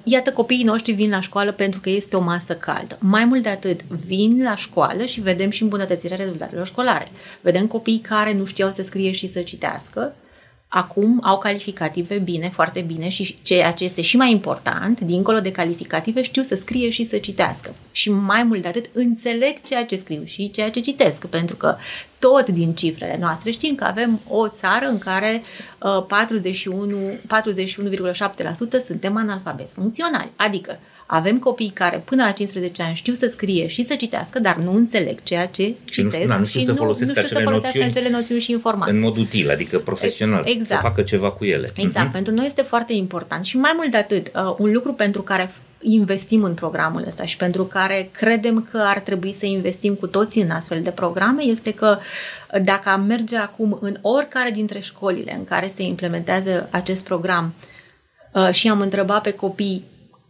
iată, 0.03 0.31
copiii 0.31 0.63
noștri 0.63 0.91
vin 0.91 1.09
la 1.09 1.19
școală 1.19 1.51
pentru 1.51 1.79
că 1.79 1.89
este 1.89 2.15
o 2.15 2.21
masă 2.21 2.55
caldă. 2.55 2.97
Mai 2.99 3.25
mult 3.25 3.43
de 3.43 3.49
atât, 3.49 3.83
vin 3.83 4.43
la 4.43 4.55
școală 4.55 5.05
și 5.05 5.21
vedem 5.21 5.49
și 5.49 5.63
îmbunătățirea 5.63 6.17
rezultatelor 6.17 6.65
școlare. 6.65 7.07
Vedem 7.41 7.67
copii 7.67 7.99
care 7.99 8.33
nu 8.33 8.45
știau 8.45 8.71
să 8.71 8.83
scrie 8.83 9.11
și 9.11 9.27
să 9.27 9.41
citească, 9.41 10.15
acum 10.75 11.19
au 11.23 11.37
calificative 11.37 12.17
bine, 12.17 12.49
foarte 12.53 12.81
bine 12.81 13.09
și 13.09 13.37
ceea 13.41 13.71
ce 13.71 13.83
este 13.83 14.01
și 14.01 14.17
mai 14.17 14.31
important, 14.31 14.99
dincolo 14.99 15.39
de 15.39 15.51
calificative, 15.51 16.21
știu 16.21 16.41
să 16.41 16.55
scrie 16.55 16.89
și 16.89 17.05
să 17.05 17.17
citească. 17.17 17.75
Și 17.91 18.11
mai 18.11 18.43
mult 18.43 18.61
de 18.61 18.67
atât, 18.67 18.85
înțeleg 18.93 19.61
ceea 19.61 19.85
ce 19.85 19.95
scriu 19.95 20.23
și 20.25 20.51
ceea 20.51 20.71
ce 20.71 20.79
citesc, 20.79 21.25
pentru 21.25 21.55
că 21.55 21.75
tot 22.19 22.49
din 22.49 22.73
cifrele 22.73 23.17
noastre 23.19 23.51
știm 23.51 23.75
că 23.75 23.83
avem 23.83 24.19
o 24.27 24.47
țară 24.47 24.85
în 24.85 24.97
care 24.97 25.43
uh, 25.79 26.05
41, 26.07 26.97
41,7% 27.09 27.17
suntem 28.79 29.17
analfabeti 29.17 29.73
funcționali, 29.73 30.31
adică 30.35 30.79
avem 31.05 31.39
copii 31.39 31.71
care 31.73 32.01
până 32.05 32.23
la 32.23 32.31
15 32.31 32.81
ani 32.83 32.95
știu 32.95 33.13
să 33.13 33.27
scrie 33.27 33.67
și 33.67 33.83
să 33.83 33.95
citească, 33.95 34.39
dar 34.39 34.55
nu 34.55 34.75
înțeleg 34.75 35.23
ceea 35.23 35.47
ce 35.47 35.63
și 35.63 35.75
citesc 35.91 36.23
nu, 36.23 36.27
na, 36.27 36.37
nu 36.37 36.45
știu 36.45 36.59
și 36.59 36.65
să 36.65 36.71
nu, 36.71 36.77
folosesc 36.77 37.05
nu 37.05 37.21
știu 37.21 37.23
acele 37.23 37.39
să 37.39 37.45
folosească 37.45 37.77
noțiuni 37.77 37.97
acele 37.97 38.17
noțiuni 38.17 38.41
și 38.41 38.51
informații. 38.51 38.93
în 38.93 39.01
mod 39.01 39.17
util, 39.17 39.49
adică 39.49 39.79
profesional, 39.79 40.43
exact. 40.45 40.67
să 40.67 40.87
facă 40.87 41.01
ceva 41.01 41.31
cu 41.31 41.45
ele. 41.45 41.71
Exact, 41.75 42.09
uh-huh. 42.09 42.11
pentru 42.11 42.33
noi 42.33 42.45
este 42.45 42.61
foarte 42.61 42.93
important. 42.93 43.45
Și 43.45 43.57
mai 43.57 43.71
mult 43.75 43.91
de 43.91 43.97
atât, 43.97 44.27
uh, 44.27 44.55
un 44.57 44.71
lucru 44.71 44.93
pentru 44.93 45.21
care 45.21 45.51
investim 45.79 46.43
în 46.43 46.53
programul 46.53 47.03
ăsta 47.07 47.25
și 47.25 47.37
pentru 47.37 47.63
care 47.63 48.09
credem 48.11 48.67
că 48.71 48.77
ar 48.77 48.99
trebui 48.99 49.33
să 49.33 49.45
investim 49.45 49.93
cu 49.93 50.07
toții 50.07 50.41
în 50.41 50.49
astfel 50.49 50.81
de 50.81 50.89
programe 50.89 51.43
este 51.43 51.73
că 51.73 51.97
uh, 52.53 52.61
dacă 52.63 52.89
am 52.89 53.01
merge 53.01 53.37
acum 53.37 53.77
în 53.81 53.97
oricare 54.01 54.49
dintre 54.49 54.79
școlile 54.79 55.35
în 55.37 55.43
care 55.43 55.71
se 55.75 55.83
implementează 55.83 56.67
acest 56.71 57.05
program 57.05 57.53
uh, 58.33 58.49
și 58.51 58.69
am 58.69 58.81
întrebat 58.81 59.21
pe 59.21 59.31
copii 59.31 59.83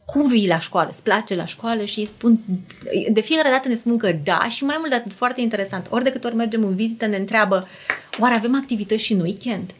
cum 0.06 0.28
vii 0.28 0.48
la 0.48 0.60
școală, 0.60 0.90
îți 0.92 1.04
place 1.04 1.36
la 1.36 1.46
școală 1.46 1.86
și 1.86 2.00
îi 2.00 2.06
spun, 2.06 2.40
de 3.12 3.22
fiecare 3.22 3.50
dată 3.50 3.68
ne 3.68 3.76
spun 3.76 3.98
că 3.98 4.12
da 4.24 4.50
și 4.50 4.64
mai 4.64 4.76
mult 4.78 4.90
de 4.90 4.96
atât, 4.96 5.14
foarte 5.14 5.42
interesant, 5.42 5.88
ori 5.90 6.04
de 6.04 6.12
câte 6.12 6.28
ori 6.28 6.36
mergem 6.36 6.64
în 6.64 6.76
vizită 6.76 7.06
ne 7.06 7.18
întreabă, 7.18 7.68
oare 8.20 8.36
avem 8.36 8.56
activități 8.56 9.04
și 9.04 9.14
în 9.14 9.20
weekend? 9.20 9.72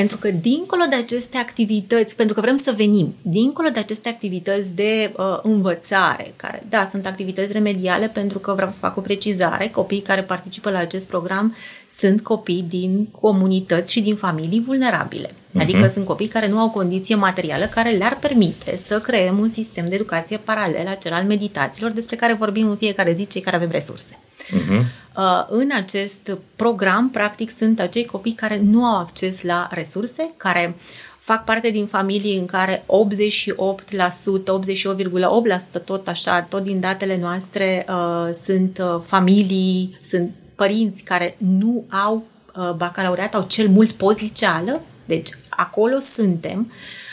Pentru 0.00 0.16
că 0.16 0.30
dincolo 0.30 0.82
de 0.90 0.96
aceste 0.96 1.36
activități, 1.36 2.16
pentru 2.16 2.34
că 2.34 2.40
vrem 2.40 2.56
să 2.56 2.74
venim, 2.76 3.14
dincolo 3.22 3.68
de 3.68 3.78
aceste 3.78 4.08
activități 4.08 4.74
de 4.74 5.12
uh, 5.16 5.38
învățare, 5.42 6.32
care, 6.36 6.62
da, 6.68 6.84
sunt 6.84 7.06
activități 7.06 7.52
remediale 7.52 8.08
pentru 8.08 8.38
că 8.38 8.52
vreau 8.52 8.70
să 8.70 8.78
fac 8.78 8.96
o 8.96 9.00
precizare, 9.00 9.68
copiii 9.68 10.02
care 10.02 10.22
participă 10.22 10.70
la 10.70 10.78
acest 10.78 11.08
program 11.08 11.54
sunt 11.90 12.22
copii 12.22 12.64
din 12.68 13.08
comunități 13.20 13.92
și 13.92 14.00
din 14.00 14.16
familii 14.16 14.64
vulnerabile. 14.66 15.28
Uh-huh. 15.28 15.60
Adică 15.60 15.86
sunt 15.86 16.04
copii 16.04 16.28
care 16.28 16.48
nu 16.48 16.58
au 16.58 16.70
condiție 16.70 17.14
materială 17.14 17.64
care 17.64 17.90
le-ar 17.90 18.18
permite 18.20 18.76
să 18.76 19.00
creăm 19.00 19.38
un 19.38 19.48
sistem 19.48 19.88
de 19.88 19.94
educație 19.94 20.36
paralel 20.36 20.84
la 20.84 20.94
cel 20.94 21.12
al 21.12 21.24
meditațiilor 21.24 21.90
despre 21.90 22.16
care 22.16 22.34
vorbim 22.34 22.68
în 22.68 22.76
fiecare 22.76 23.12
zi 23.12 23.26
cei 23.26 23.40
care 23.40 23.56
avem 23.56 23.70
resurse. 23.70 24.18
Uh-huh. 24.48 24.84
Uh, 25.16 25.46
în 25.48 25.70
acest 25.74 26.36
program, 26.56 27.10
practic, 27.10 27.50
sunt 27.50 27.80
acei 27.80 28.04
copii 28.04 28.32
care 28.32 28.60
nu 28.62 28.84
au 28.84 28.98
acces 28.98 29.42
la 29.42 29.68
resurse, 29.70 30.30
care 30.36 30.76
fac 31.18 31.44
parte 31.44 31.70
din 31.70 31.86
familii 31.86 32.38
în 32.38 32.46
care 32.46 32.84
88%, 32.84 32.84
88,8% 35.78 35.84
tot 35.84 36.08
așa, 36.08 36.42
tot 36.42 36.62
din 36.62 36.80
datele 36.80 37.18
noastre 37.18 37.86
uh, 37.88 38.28
sunt 38.32 38.78
uh, 38.78 39.00
familii, 39.06 39.98
sunt 40.02 40.30
părinți 40.54 41.02
care 41.02 41.36
nu 41.38 41.84
au 41.88 42.26
uh, 42.56 42.70
bacalaureat, 42.72 43.34
au 43.34 43.44
cel 43.48 43.68
mult 43.68 43.90
postliceală, 43.90 44.80
deci 45.04 45.28
acolo 45.48 45.98
suntem. 46.00 46.70
Uh, 46.70 47.03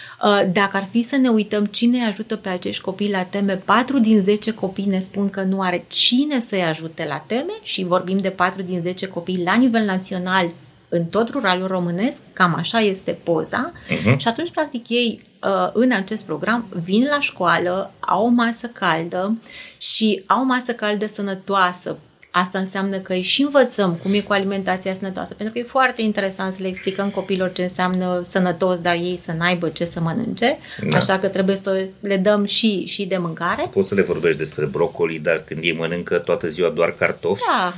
dacă 0.52 0.78
ar 0.78 0.88
fi 0.92 1.02
să 1.04 1.16
ne 1.16 1.30
uităm 1.30 1.66
cine 1.66 1.98
îi 1.98 2.06
ajută 2.06 2.36
pe 2.36 2.50
acești 2.50 2.82
copii 2.82 3.12
la 3.12 3.24
teme, 3.24 3.62
4 3.66 4.00
din 4.00 4.22
10 4.22 4.54
copii 4.54 4.86
ne 4.86 5.00
spun 5.00 5.30
că 5.30 5.42
nu 5.42 5.62
are 5.62 5.86
cine 5.88 6.40
să-i 6.40 6.64
ajute 6.64 7.06
la 7.08 7.18
teme 7.18 7.54
și 7.62 7.84
vorbim 7.84 8.18
de 8.18 8.30
4 8.30 8.62
din 8.62 8.82
10 8.82 9.08
copii 9.08 9.44
la 9.44 9.56
nivel 9.56 9.86
național 9.86 10.50
în 10.90 11.06
tot 11.06 11.30
ruralul 11.30 11.68
românesc, 11.68 12.22
cam 12.34 12.56
așa 12.58 12.80
este 12.80 13.12
poza 13.24 13.72
uh-huh. 13.72 14.18
și 14.18 14.28
atunci, 14.28 14.52
practic, 14.52 14.90
ei 14.90 15.22
uh, 15.44 15.70
în 15.74 15.92
acest 15.92 16.26
program 16.26 16.66
vin 16.84 17.08
la 17.10 17.20
școală, 17.20 17.94
au 18.00 18.26
o 18.26 18.30
masă 18.30 18.68
caldă 18.68 19.38
și 19.78 20.24
au 20.26 20.42
o 20.42 20.46
masă 20.46 20.74
caldă 20.74 21.06
sănătoasă 21.08 21.98
Asta 22.32 22.60
înseamnă 22.60 22.98
că 22.98 23.14
îi 23.14 23.22
și 23.22 23.42
învățăm 23.42 23.94
cum 24.04 24.14
e 24.14 24.20
cu 24.20 24.34
alimentația 24.34 24.94
sănătoasă, 24.94 25.34
pentru 25.34 25.54
că 25.54 25.60
e 25.60 25.70
foarte 25.70 26.02
interesant 26.02 26.54
să 26.54 26.62
le 26.62 26.68
explicăm 26.68 27.10
copilor 27.10 27.52
ce 27.52 27.62
înseamnă 27.62 28.22
sănătos, 28.28 28.80
dar 28.80 28.96
ei 28.96 29.18
să 29.18 29.32
n-aibă 29.38 29.70
ce 29.70 29.86
să 29.86 30.00
mănânce, 30.00 30.58
da. 30.90 30.98
așa 30.98 31.20
că 31.20 31.28
trebuie 31.28 31.56
să 31.56 31.86
le 32.00 32.18
dăm 32.18 32.46
și, 32.46 32.86
și 32.86 33.06
de 33.06 33.18
mâncare. 33.18 33.70
Poți 33.72 33.88
să 33.88 33.96
le 33.96 34.02
vorbești 34.02 34.38
despre 34.38 34.66
brocoli, 34.66 35.20
dar 35.20 35.44
când 35.48 35.64
ei 35.64 35.74
mănâncă 35.74 36.18
toată 36.18 36.48
ziua 36.48 36.70
doar 36.70 36.92
cartofi, 36.92 37.44
da 37.46 37.74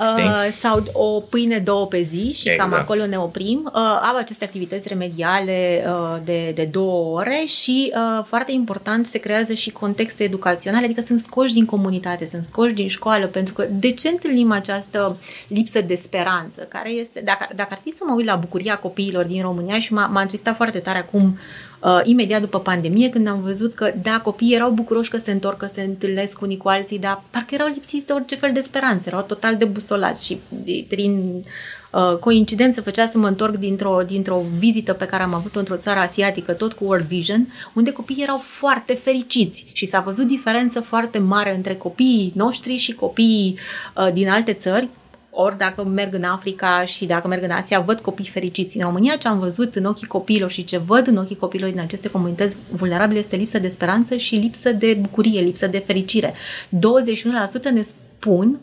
uh, 0.00 0.52
sau 0.52 0.82
o 0.92 1.20
pâine 1.20 1.58
două 1.58 1.86
pe 1.86 2.02
zi 2.02 2.32
și 2.32 2.48
exact. 2.48 2.70
cam 2.70 2.80
acolo 2.80 3.06
ne 3.06 3.16
oprim. 3.16 3.70
Uh, 3.74 3.80
au 3.82 4.16
aceste 4.16 4.44
activități 4.44 4.88
remediale 4.88 5.84
uh, 5.86 6.16
de, 6.24 6.52
de 6.54 6.64
două 6.64 7.18
ore 7.18 7.44
și 7.46 7.92
uh, 7.94 8.24
foarte 8.24 8.52
important 8.52 9.06
se 9.06 9.18
creează 9.18 9.52
și 9.52 9.70
contexte 9.70 10.24
educaționale, 10.24 10.84
adică 10.84 11.00
sunt 11.00 11.20
scoși 11.20 11.54
din 11.54 11.64
comunitate, 11.64 12.26
sunt 12.26 12.44
scoși 12.44 12.74
din 12.74 12.88
școală, 12.88 13.26
pentru 13.26 13.54
că 13.54 13.66
de 13.70 13.90
ce 13.90 14.08
întâlnim 14.08 14.52
această 14.52 15.16
lipsă 15.48 15.80
de 15.80 15.94
speranță, 15.94 16.60
care 16.68 16.90
este, 16.90 17.20
dacă, 17.24 17.48
dacă 17.54 17.68
ar 17.70 17.80
fi 17.82 17.90
să 17.90 18.02
mă 18.06 18.14
uit 18.16 18.26
la 18.26 18.36
bucuria 18.36 18.78
copiilor 18.78 19.24
din 19.24 19.42
România 19.42 19.78
și 19.78 19.92
m-a, 19.92 20.06
m-a 20.06 20.20
întristat 20.20 20.56
foarte 20.56 20.78
tare 20.78 20.98
acum 20.98 21.22
uh, 21.22 21.65
imediat 22.04 22.40
după 22.40 22.60
pandemie, 22.60 23.08
când 23.08 23.26
am 23.26 23.42
văzut 23.42 23.74
că, 23.74 23.92
da, 24.02 24.20
copiii 24.20 24.54
erau 24.54 24.70
bucuroși 24.70 25.10
că 25.10 25.16
se 25.16 25.30
întorc, 25.30 25.56
că 25.56 25.66
se 25.66 25.82
întâlnesc 25.82 26.40
unii 26.40 26.56
cu 26.56 26.68
alții, 26.68 26.98
dar 26.98 27.22
parcă 27.30 27.54
erau 27.54 27.66
lipsiți 27.66 28.06
de 28.06 28.12
orice 28.12 28.36
fel 28.36 28.52
de 28.52 28.60
speranță, 28.60 29.08
erau 29.08 29.22
total 29.22 29.56
debusolați 29.56 30.26
și 30.26 30.40
de, 30.48 30.84
prin 30.88 31.44
uh, 31.92 32.16
coincidență 32.20 32.80
făcea 32.80 33.06
să 33.06 33.18
mă 33.18 33.26
întorc 33.26 33.56
dintr-o, 33.56 34.02
dintr-o 34.06 34.42
vizită 34.58 34.92
pe 34.92 35.06
care 35.06 35.22
am 35.22 35.34
avut-o 35.34 35.58
într-o 35.58 35.76
țară 35.76 36.00
asiatică, 36.00 36.52
tot 36.52 36.72
cu 36.72 36.84
World 36.84 37.06
Vision, 37.06 37.48
unde 37.74 37.92
copiii 37.92 38.22
erau 38.22 38.38
foarte 38.38 38.94
fericiți 38.94 39.66
și 39.72 39.86
s-a 39.86 40.00
văzut 40.00 40.26
diferență 40.26 40.80
foarte 40.80 41.18
mare 41.18 41.54
între 41.54 41.74
copiii 41.74 42.32
noștri 42.34 42.76
și 42.76 42.92
copiii 42.92 43.58
uh, 43.96 44.12
din 44.12 44.28
alte 44.28 44.52
țări, 44.52 44.88
ori 45.38 45.58
dacă 45.58 45.84
merg 45.84 46.14
în 46.14 46.22
Africa 46.22 46.84
și 46.84 47.06
dacă 47.06 47.28
merg 47.28 47.42
în 47.42 47.50
Asia, 47.50 47.80
văd 47.80 48.00
copii 48.00 48.26
fericiți. 48.26 48.76
În 48.76 48.82
România 48.82 49.16
ce 49.16 49.28
am 49.28 49.38
văzut 49.38 49.74
în 49.74 49.84
ochii 49.84 50.06
copiilor 50.06 50.50
și 50.50 50.64
ce 50.64 50.78
văd 50.78 51.06
în 51.06 51.16
ochii 51.16 51.36
copiilor 51.36 51.70
din 51.70 51.80
aceste 51.80 52.10
comunități 52.10 52.56
vulnerabile 52.70 53.18
este 53.18 53.36
lipsă 53.36 53.58
de 53.58 53.68
speranță 53.68 54.16
și 54.16 54.34
lipsă 54.34 54.72
de 54.72 54.94
bucurie, 55.00 55.40
lipsă 55.40 55.66
de 55.66 55.78
fericire. 55.78 56.34
21% 56.34 57.72
ne 57.72 57.82
spun 57.82 58.60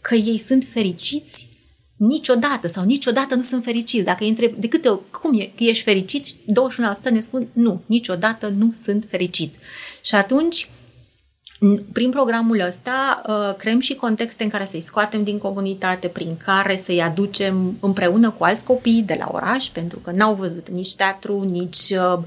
că 0.00 0.14
ei 0.14 0.38
sunt 0.38 0.66
fericiți 0.70 1.48
niciodată 1.96 2.68
sau 2.68 2.84
niciodată 2.84 3.34
nu 3.34 3.42
sunt 3.42 3.64
fericiți. 3.64 4.04
Dacă 4.04 4.18
îi 4.20 4.28
întreb 4.28 4.54
de 4.54 4.68
câte 4.68 5.00
cum 5.10 5.40
e, 5.40 5.52
ești 5.58 5.84
fericit, 5.84 6.26
21% 6.26 6.34
ne 7.10 7.20
spun 7.20 7.46
nu, 7.52 7.82
niciodată 7.86 8.48
nu 8.48 8.72
sunt 8.74 9.04
fericit. 9.08 9.54
Și 10.02 10.14
atunci 10.14 10.68
prin 11.92 12.10
programul 12.10 12.60
ăsta 12.60 13.22
uh, 13.28 13.56
creăm 13.56 13.80
și 13.80 13.94
contexte 13.94 14.42
în 14.42 14.48
care 14.48 14.66
să-i 14.66 14.80
scoatem 14.80 15.24
din 15.24 15.38
comunitate, 15.38 16.06
prin 16.06 16.36
care 16.44 16.76
să-i 16.76 17.02
aducem 17.02 17.76
împreună 17.80 18.30
cu 18.30 18.44
alți 18.44 18.64
copii 18.64 19.02
de 19.06 19.16
la 19.18 19.28
oraș, 19.32 19.64
pentru 19.64 19.98
că 19.98 20.10
n-au 20.10 20.34
văzut 20.34 20.68
nici 20.68 20.94
teatru, 20.94 21.46
nici 21.50 21.90
uh, 21.90 22.18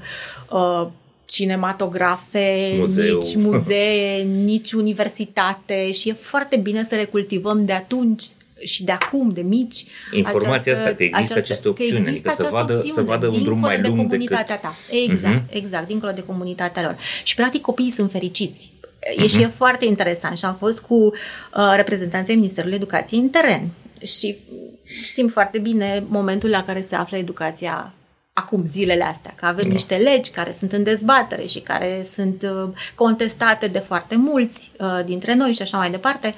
uh, 0.50 0.86
cinematografe, 1.24 2.74
Muzeu. 2.78 3.18
nici 3.18 3.36
muzee, 3.36 4.22
nici 4.52 4.72
universitate 4.72 5.92
și 5.92 6.08
e 6.08 6.12
foarte 6.12 6.56
bine 6.56 6.84
să 6.84 6.94
le 6.94 7.04
cultivăm 7.04 7.64
de 7.64 7.72
atunci 7.72 8.22
și 8.64 8.84
de 8.84 8.92
acum, 8.92 9.30
de 9.30 9.40
mici. 9.40 9.84
Informația 10.12 10.72
această, 10.72 10.90
asta, 10.90 10.94
că 10.94 11.02
există 11.02 11.18
această, 11.18 11.38
aceste 11.38 11.68
opțiuni, 11.68 12.02
că 12.02 12.08
există 12.08 12.28
adică 12.28 12.44
să 12.44 12.50
vadă, 12.52 12.74
opțiune, 12.74 12.94
să 12.94 13.02
vadă 13.02 13.26
un 13.26 13.42
drum 13.42 13.58
mai 13.58 13.80
lung 13.80 13.96
de 13.96 14.02
comunitatea 14.02 14.44
decât... 14.44 14.60
ta. 14.60 14.76
Exact, 14.90 15.50
uh-huh. 15.50 15.54
exact, 15.54 15.86
dincolo 15.86 16.12
de 16.12 16.22
comunitatea 16.22 16.82
lor. 16.82 16.96
Și 17.22 17.34
practic 17.34 17.60
copiii 17.60 17.90
sunt 17.90 18.10
fericiți. 18.10 18.72
Uh-huh. 19.00 19.22
E 19.22 19.26
și 19.26 19.42
e 19.42 19.46
mhm. 19.46 19.56
foarte 19.56 19.84
interesant 19.84 20.38
și 20.38 20.44
am 20.44 20.54
fost 20.54 20.80
cu 20.80 20.94
uh, 20.94 21.72
reprezentanții 21.76 22.34
Ministerului 22.34 22.76
Educației 22.76 23.20
în 23.20 23.28
teren 23.28 23.68
și 24.02 24.36
știm 24.84 25.28
foarte 25.28 25.58
bine 25.58 26.04
momentul 26.08 26.50
la 26.50 26.64
care 26.64 26.80
se 26.80 26.96
află 26.96 27.16
educația 27.16 27.94
acum, 28.32 28.64
zilele 28.68 29.04
astea, 29.04 29.32
că 29.36 29.46
avem 29.46 29.68
da. 29.68 29.72
niște 29.72 29.96
legi 29.96 30.30
care 30.30 30.52
sunt 30.52 30.72
în 30.72 30.82
dezbatere 30.82 31.44
și 31.46 31.60
care 31.60 32.02
sunt 32.04 32.42
uh, 32.42 32.68
contestate 32.94 33.66
de 33.66 33.78
foarte 33.78 34.16
mulți 34.16 34.70
uh, 34.78 35.00
dintre 35.04 35.34
noi 35.34 35.52
și 35.52 35.62
așa 35.62 35.78
mai 35.78 35.90
departe. 35.90 36.34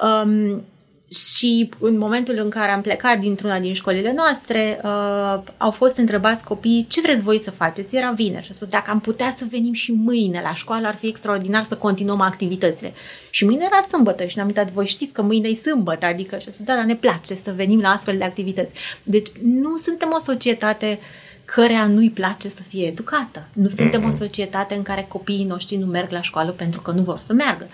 Um, 0.00 0.64
și 1.10 1.70
în 1.78 1.98
momentul 1.98 2.34
în 2.38 2.50
care 2.50 2.72
am 2.72 2.80
plecat 2.80 3.18
dintr-una 3.18 3.58
din 3.58 3.74
școlile 3.74 4.12
noastre, 4.12 4.80
uh, 4.84 5.40
au 5.56 5.70
fost 5.70 5.96
întrebați 5.96 6.44
copiii 6.44 6.86
ce 6.88 7.00
vreți 7.00 7.22
voi 7.22 7.40
să 7.40 7.50
faceți. 7.50 7.96
Era 7.96 8.10
vineri 8.10 8.44
și 8.44 8.50
a 8.50 8.54
spus 8.54 8.68
dacă 8.68 8.90
am 8.90 9.00
putea 9.00 9.34
să 9.36 9.44
venim 9.50 9.72
și 9.72 9.92
mâine 9.92 10.40
la 10.42 10.54
școală, 10.54 10.86
ar 10.86 10.94
fi 10.94 11.06
extraordinar 11.06 11.64
să 11.64 11.76
continuăm 11.76 12.20
activitățile. 12.20 12.92
Și 13.30 13.44
mâine 13.44 13.64
era 13.64 13.80
sâmbătă 13.80 14.24
și 14.24 14.36
ne-am 14.36 14.46
uitat, 14.46 14.70
voi 14.70 14.86
știți 14.86 15.12
că 15.12 15.22
mâine 15.22 15.48
e 15.48 15.54
sâmbătă, 15.54 16.06
adică 16.06 16.38
și 16.38 16.48
a 16.48 16.50
spus, 16.50 16.64
da, 16.66 16.74
dar 16.74 16.84
ne 16.84 16.96
place 16.96 17.34
să 17.34 17.52
venim 17.56 17.80
la 17.80 17.88
astfel 17.88 18.18
de 18.18 18.24
activități. 18.24 18.74
Deci 19.02 19.28
nu 19.42 19.76
suntem 19.76 20.12
o 20.16 20.20
societate 20.20 20.98
cărea 21.44 21.86
nu-i 21.86 22.10
place 22.10 22.48
să 22.48 22.62
fie 22.68 22.86
educată. 22.86 23.48
Nu 23.52 23.68
suntem 23.68 24.04
o 24.04 24.10
societate 24.10 24.74
în 24.74 24.82
care 24.82 25.06
copiii 25.08 25.44
noștri 25.44 25.76
nu 25.76 25.86
merg 25.86 26.10
la 26.10 26.22
școală 26.22 26.50
pentru 26.50 26.80
că 26.80 26.90
nu 26.90 27.02
vor 27.02 27.18
să 27.18 27.32
meargă. 27.32 27.68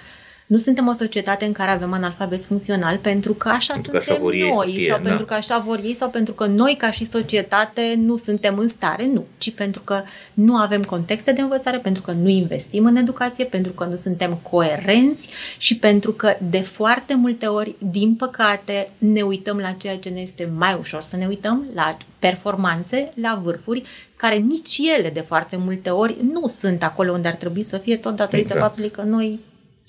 Nu 0.47 0.57
suntem 0.57 0.89
o 0.89 0.93
societate 0.93 1.45
în 1.45 1.53
care 1.53 1.71
avem 1.71 1.93
analfabet 1.93 2.45
funcțional 2.45 2.97
pentru 2.97 3.33
că 3.33 3.49
așa 3.49 3.73
pentru 3.73 4.01
suntem 4.01 4.17
că 4.17 4.27
așa 4.27 4.55
noi 4.55 4.73
fie, 4.75 4.89
sau 4.89 5.01
da. 5.01 5.09
pentru 5.09 5.25
că 5.25 5.35
așa 5.35 5.59
vor 5.59 5.79
ei 5.83 5.95
sau 5.95 6.11
pentru 6.11 6.35
că 6.35 6.47
noi 6.47 6.75
ca 6.79 6.91
și 6.91 7.05
societate 7.05 7.95
nu 7.97 8.17
suntem 8.17 8.59
în 8.59 8.69
stare, 8.69 9.07
nu, 9.07 9.25
ci 9.39 9.51
pentru 9.51 9.83
că 9.83 10.03
nu 10.35 10.57
avem 10.57 10.83
contexte 10.83 11.33
de 11.33 11.41
învățare, 11.41 11.79
pentru 11.79 12.03
că 12.03 12.13
nu 12.13 12.29
investim 12.29 12.85
în 12.85 12.97
educație, 12.97 13.45
pentru 13.45 13.73
că 13.73 13.85
nu 13.85 13.97
suntem 13.97 14.39
coerenți 14.51 15.29
și 15.59 15.77
pentru 15.77 16.13
că 16.13 16.37
de 16.51 16.61
foarte 16.61 17.15
multe 17.15 17.47
ori, 17.47 17.75
din 17.79 18.15
păcate, 18.15 18.91
ne 18.99 19.23
uităm 19.23 19.59
la 19.59 19.71
ceea 19.71 19.99
ce 19.99 20.09
ne 20.09 20.21
este 20.21 20.51
mai 20.57 20.77
ușor 20.81 21.03
să 21.03 21.17
ne 21.17 21.27
uităm, 21.27 21.65
la 21.75 21.97
performanțe, 22.19 23.13
la 23.15 23.41
vârfuri, 23.43 23.83
care 24.17 24.37
nici 24.37 24.79
ele 24.99 25.11
de 25.11 25.21
foarte 25.21 25.57
multe 25.57 25.91
ori 25.91 26.17
nu 26.33 26.49
sunt 26.49 26.83
acolo 26.83 27.13
unde 27.13 27.29
ar 27.29 27.35
trebui 27.35 27.63
să 27.63 27.79
fie, 27.79 27.97
tot 27.97 28.17
datorită 28.17 28.53
exact. 28.53 28.61
faptului 28.61 28.91
că 28.91 29.03
noi 29.03 29.41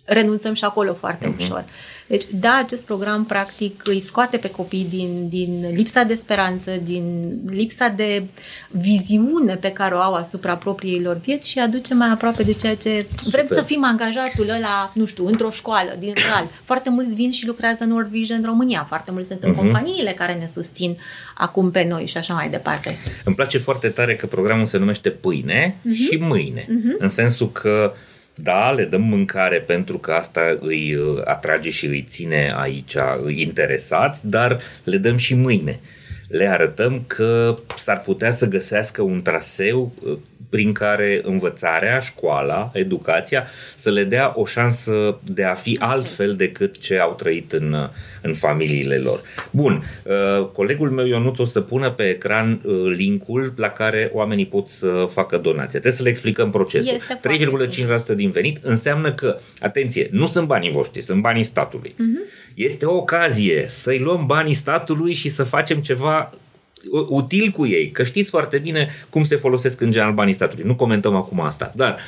renunțăm 0.03 0.53
și 0.53 0.63
acolo 0.63 0.93
foarte 0.93 1.33
uh-huh. 1.33 1.39
ușor. 1.39 1.65
Deci, 2.07 2.23
da, 2.31 2.61
acest 2.63 2.85
program 2.85 3.25
practic 3.25 3.81
îi 3.83 3.99
scoate 3.99 4.37
pe 4.37 4.49
copii 4.49 4.87
din, 4.89 5.29
din 5.29 5.65
lipsa 5.73 6.03
de 6.03 6.15
speranță, 6.15 6.71
din 6.83 7.37
lipsa 7.49 7.87
de 7.87 8.23
viziune 8.69 9.55
pe 9.55 9.71
care 9.71 9.95
o 9.95 9.97
au 9.97 10.13
asupra 10.13 10.55
propriilor 10.55 11.17
vieți 11.17 11.49
și 11.49 11.59
aduce 11.59 11.93
mai 11.93 12.09
aproape 12.09 12.43
de 12.43 12.53
ceea 12.53 12.75
ce 12.75 13.05
Super. 13.15 13.31
vrem 13.31 13.57
să 13.57 13.63
fim 13.63 13.83
angajatul 13.83 14.49
ăla, 14.49 14.91
nu 14.93 15.05
știu, 15.05 15.25
într-o 15.25 15.49
școală, 15.49 15.95
din 15.99 16.13
real. 16.15 16.47
Foarte 16.63 16.89
mulți 16.89 17.15
vin 17.15 17.31
și 17.31 17.45
lucrează 17.45 17.83
în 17.83 17.91
World 17.91 18.09
Vision 18.09 18.41
România, 18.45 18.85
foarte 18.87 19.11
mulți 19.11 19.27
sunt 19.27 19.43
în 19.43 19.53
uh-huh. 19.53 19.57
companiile 19.57 20.11
care 20.11 20.33
ne 20.33 20.47
susțin 20.47 20.97
acum 21.35 21.71
pe 21.71 21.85
noi 21.89 22.05
și 22.05 22.17
așa 22.17 22.33
mai 22.33 22.49
departe. 22.49 22.97
Îmi 23.23 23.35
place 23.35 23.57
foarte 23.57 23.87
tare 23.87 24.15
că 24.15 24.25
programul 24.25 24.65
se 24.65 24.77
numește 24.77 25.09
Pâine 25.09 25.75
uh-huh. 25.79 26.09
și 26.09 26.17
Mâine, 26.19 26.61
uh-huh. 26.63 26.97
în 26.97 27.07
sensul 27.07 27.51
că 27.51 27.93
da, 28.36 28.71
le 28.71 28.86
dăm 28.86 29.01
mâncare 29.01 29.59
pentru 29.59 29.97
că 29.97 30.11
asta 30.11 30.57
îi 30.59 30.95
uh, 30.95 31.21
atrage 31.23 31.69
și 31.69 31.86
îi 31.86 32.05
ține 32.07 32.53
aici 32.55 32.95
îi 33.23 33.41
interesați, 33.41 34.29
dar 34.29 34.59
le 34.84 34.97
dăm 34.97 35.15
și 35.15 35.36
mâine. 35.36 35.79
Le 36.27 36.47
arătăm 36.47 37.03
că 37.07 37.55
s-ar 37.75 38.01
putea 38.01 38.31
să 38.31 38.47
găsească 38.47 39.01
un 39.01 39.21
traseu 39.21 39.93
uh, 40.05 40.17
prin 40.49 40.71
care 40.71 41.21
învățarea, 41.23 41.99
școala, 41.99 42.71
educația 42.73 43.47
să 43.75 43.89
le 43.89 44.03
dea 44.03 44.33
o 44.35 44.45
șansă 44.45 45.19
de 45.23 45.43
a 45.43 45.53
fi 45.53 45.77
altfel 45.79 46.35
decât 46.35 46.77
ce 46.77 46.99
au 46.99 47.13
trăit 47.13 47.51
în, 47.51 47.89
în 48.21 48.33
familiile 48.33 48.97
lor. 48.97 49.21
Bun, 49.51 49.83
uh, 50.03 50.45
colegul 50.45 50.89
meu 50.89 51.05
Ionuț 51.05 51.39
o 51.39 51.45
să 51.45 51.61
pună 51.61 51.91
pe 51.91 52.03
ecran 52.03 52.61
uh, 52.63 52.73
linkul 52.95 53.53
la 53.55 53.69
care 53.69 54.09
oamenii 54.13 54.45
pot 54.45 54.67
să 54.67 55.07
facă 55.11 55.37
donația. 55.37 55.79
Trebuie 55.79 55.91
să 55.91 56.03
le 56.03 56.09
explicăm 56.09 56.51
procesul. 56.51 56.97
3,5% 58.11 58.15
din 58.15 58.31
venit 58.31 58.63
înseamnă 58.63 59.13
că, 59.13 59.39
atenție, 59.59 60.07
nu 60.11 60.25
sunt 60.25 60.47
banii 60.47 60.71
voștri, 60.71 61.01
sunt 61.01 61.21
banii 61.21 61.43
statului. 61.43 61.95
Uh-huh. 61.95 62.53
Este 62.53 62.85
o 62.85 62.95
ocazie 62.95 63.65
să-i 63.67 63.99
luăm 63.99 64.25
banii 64.25 64.53
statului 64.53 65.13
și 65.13 65.29
să 65.29 65.43
facem 65.43 65.81
ceva 65.81 66.33
util 66.91 67.49
cu 67.49 67.65
ei, 67.65 67.91
că 67.91 68.03
știți 68.03 68.29
foarte 68.29 68.57
bine 68.57 68.89
cum 69.09 69.23
se 69.23 69.36
folosesc 69.36 69.81
în 69.81 69.91
general 69.91 70.13
banii 70.13 70.34
statului. 70.34 70.65
Nu 70.65 70.75
comentăm 70.75 71.15
acum 71.15 71.39
asta, 71.39 71.71
dar 71.75 71.99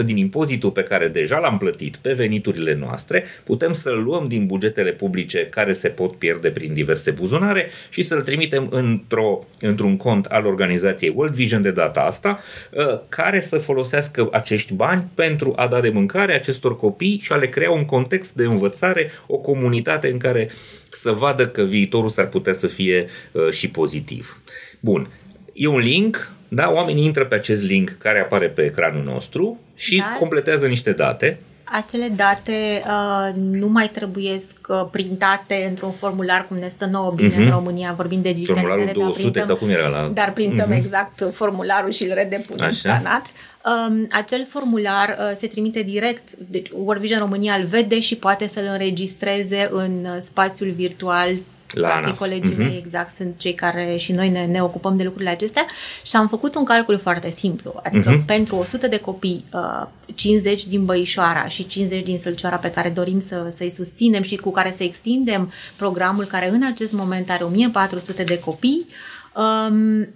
3,5% 0.00 0.04
din 0.04 0.16
impozitul 0.16 0.70
pe 0.70 0.82
care 0.82 1.08
deja 1.08 1.38
l-am 1.38 1.58
plătit 1.58 1.96
pe 1.96 2.12
veniturile 2.12 2.74
noastre, 2.74 3.24
putem 3.44 3.72
să-l 3.72 4.02
luăm 4.02 4.28
din 4.28 4.46
bugetele 4.46 4.92
publice 4.92 5.46
care 5.46 5.72
se 5.72 5.88
pot 5.88 6.16
pierde 6.16 6.48
prin 6.50 6.74
diverse 6.74 7.10
buzunare 7.10 7.70
și 7.88 8.02
să-l 8.02 8.22
trimitem 8.22 8.66
într-o, 8.70 9.38
într-un 9.60 9.96
cont 9.96 10.24
al 10.24 10.46
organizației 10.46 11.12
World 11.16 11.34
Vision 11.34 11.62
de 11.62 11.70
data 11.70 12.00
asta, 12.00 12.40
ă, 12.76 13.02
care 13.08 13.40
să 13.40 13.58
folosească 13.58 14.28
acești 14.32 14.72
bani 14.72 15.10
pentru 15.14 15.52
a 15.56 15.66
da 15.66 15.80
de 15.80 15.88
mâncare 15.88 16.34
acestor 16.34 16.76
copii 16.76 17.18
și 17.22 17.32
a 17.32 17.36
le 17.36 17.48
crea 17.48 17.70
un 17.70 17.84
context 17.84 18.32
de 18.32 18.44
învățare, 18.44 19.10
o 19.26 19.36
comunitate 19.36 20.08
în 20.08 20.18
care 20.18 20.50
să 20.96 21.10
vadă 21.10 21.48
că 21.48 21.62
viitorul 21.62 22.08
s-ar 22.08 22.26
putea 22.26 22.52
să 22.52 22.66
fie 22.66 23.06
uh, 23.32 23.50
și 23.50 23.70
pozitiv. 23.70 24.40
Bun, 24.80 25.08
e 25.52 25.66
un 25.66 25.78
link, 25.78 26.30
da? 26.48 26.70
Oamenii 26.72 27.04
intră 27.04 27.24
pe 27.24 27.34
acest 27.34 27.62
link 27.62 27.96
care 27.98 28.20
apare 28.20 28.48
pe 28.48 28.62
ecranul 28.62 29.04
nostru 29.04 29.60
și 29.74 29.96
da. 29.96 30.16
completează 30.18 30.66
niște 30.66 30.90
date. 30.90 31.38
Acele 31.64 32.12
date 32.16 32.52
uh, 32.86 33.34
nu 33.34 33.68
mai 33.68 33.88
trebuie 33.88 34.32
uh, 34.68 34.86
printate 34.90 35.66
într-un 35.68 35.92
formular 35.92 36.46
cum 36.48 36.56
ne 36.56 36.68
stă 36.68 36.86
nouă 36.86 37.12
bine 37.16 37.34
uh-huh. 37.34 37.38
în 37.38 37.50
România, 37.50 37.92
vorbim 37.96 38.22
de 38.22 38.32
digitalizare. 38.32 38.68
Formularul 38.68 39.02
200 39.02 39.22
dar 39.22 39.30
printăm, 39.30 39.46
sau 39.46 39.56
cum 39.56 39.68
era 39.68 39.88
la... 39.88 40.10
Dar 40.14 40.32
printăm 40.32 40.70
uh-huh. 40.70 40.76
exact 40.76 41.28
formularul 41.32 41.90
și 41.90 42.04
îl 42.04 42.14
redepunem 42.14 42.66
Așa. 42.66 42.72
scanat. 42.72 43.26
Um, 43.66 44.06
acel 44.10 44.46
formular 44.48 45.16
uh, 45.18 45.36
se 45.36 45.46
trimite 45.46 45.82
direct, 45.82 46.28
deci 46.50 46.68
World 46.72 47.00
Vision 47.00 47.18
România 47.18 47.54
îl 47.54 47.64
vede 47.64 48.00
și 48.00 48.16
poate 48.16 48.48
să-l 48.48 48.68
înregistreze 48.72 49.68
în 49.72 50.04
uh, 50.04 50.16
spațiul 50.20 50.70
virtual 50.70 51.36
la 51.72 51.86
Practic, 51.86 52.04
ANAF. 52.04 52.18
colegii 52.18 52.54
uh-huh. 52.54 52.58
mei 52.58 52.82
exact 52.84 53.10
sunt 53.10 53.38
cei 53.38 53.54
care 53.54 53.96
și 53.96 54.12
noi 54.12 54.28
ne, 54.28 54.46
ne 54.46 54.62
ocupăm 54.62 54.96
de 54.96 55.02
lucrurile 55.02 55.30
acestea 55.30 55.66
și 56.04 56.16
am 56.16 56.28
făcut 56.28 56.54
un 56.54 56.64
calcul 56.64 56.98
foarte 56.98 57.30
simplu. 57.30 57.80
Adică 57.82 58.20
uh-huh. 58.20 58.26
pentru 58.26 58.56
100 58.56 58.86
de 58.88 58.98
copii, 58.98 59.44
uh, 59.52 59.86
50 60.14 60.66
din 60.66 60.84
Băișoara 60.84 61.48
și 61.48 61.66
50 61.66 62.04
din 62.04 62.18
Sălcioara 62.18 62.56
pe 62.56 62.70
care 62.70 62.88
dorim 62.88 63.20
să, 63.20 63.48
să-i 63.50 63.70
susținem 63.70 64.22
și 64.22 64.36
cu 64.36 64.50
care 64.50 64.72
să 64.76 64.82
extindem 64.82 65.52
programul 65.76 66.24
care 66.24 66.50
în 66.50 66.62
acest 66.72 66.92
moment 66.92 67.30
are 67.30 67.44
1400 67.44 68.22
de 68.22 68.38
copii, 68.38 68.86
um, 69.34 70.08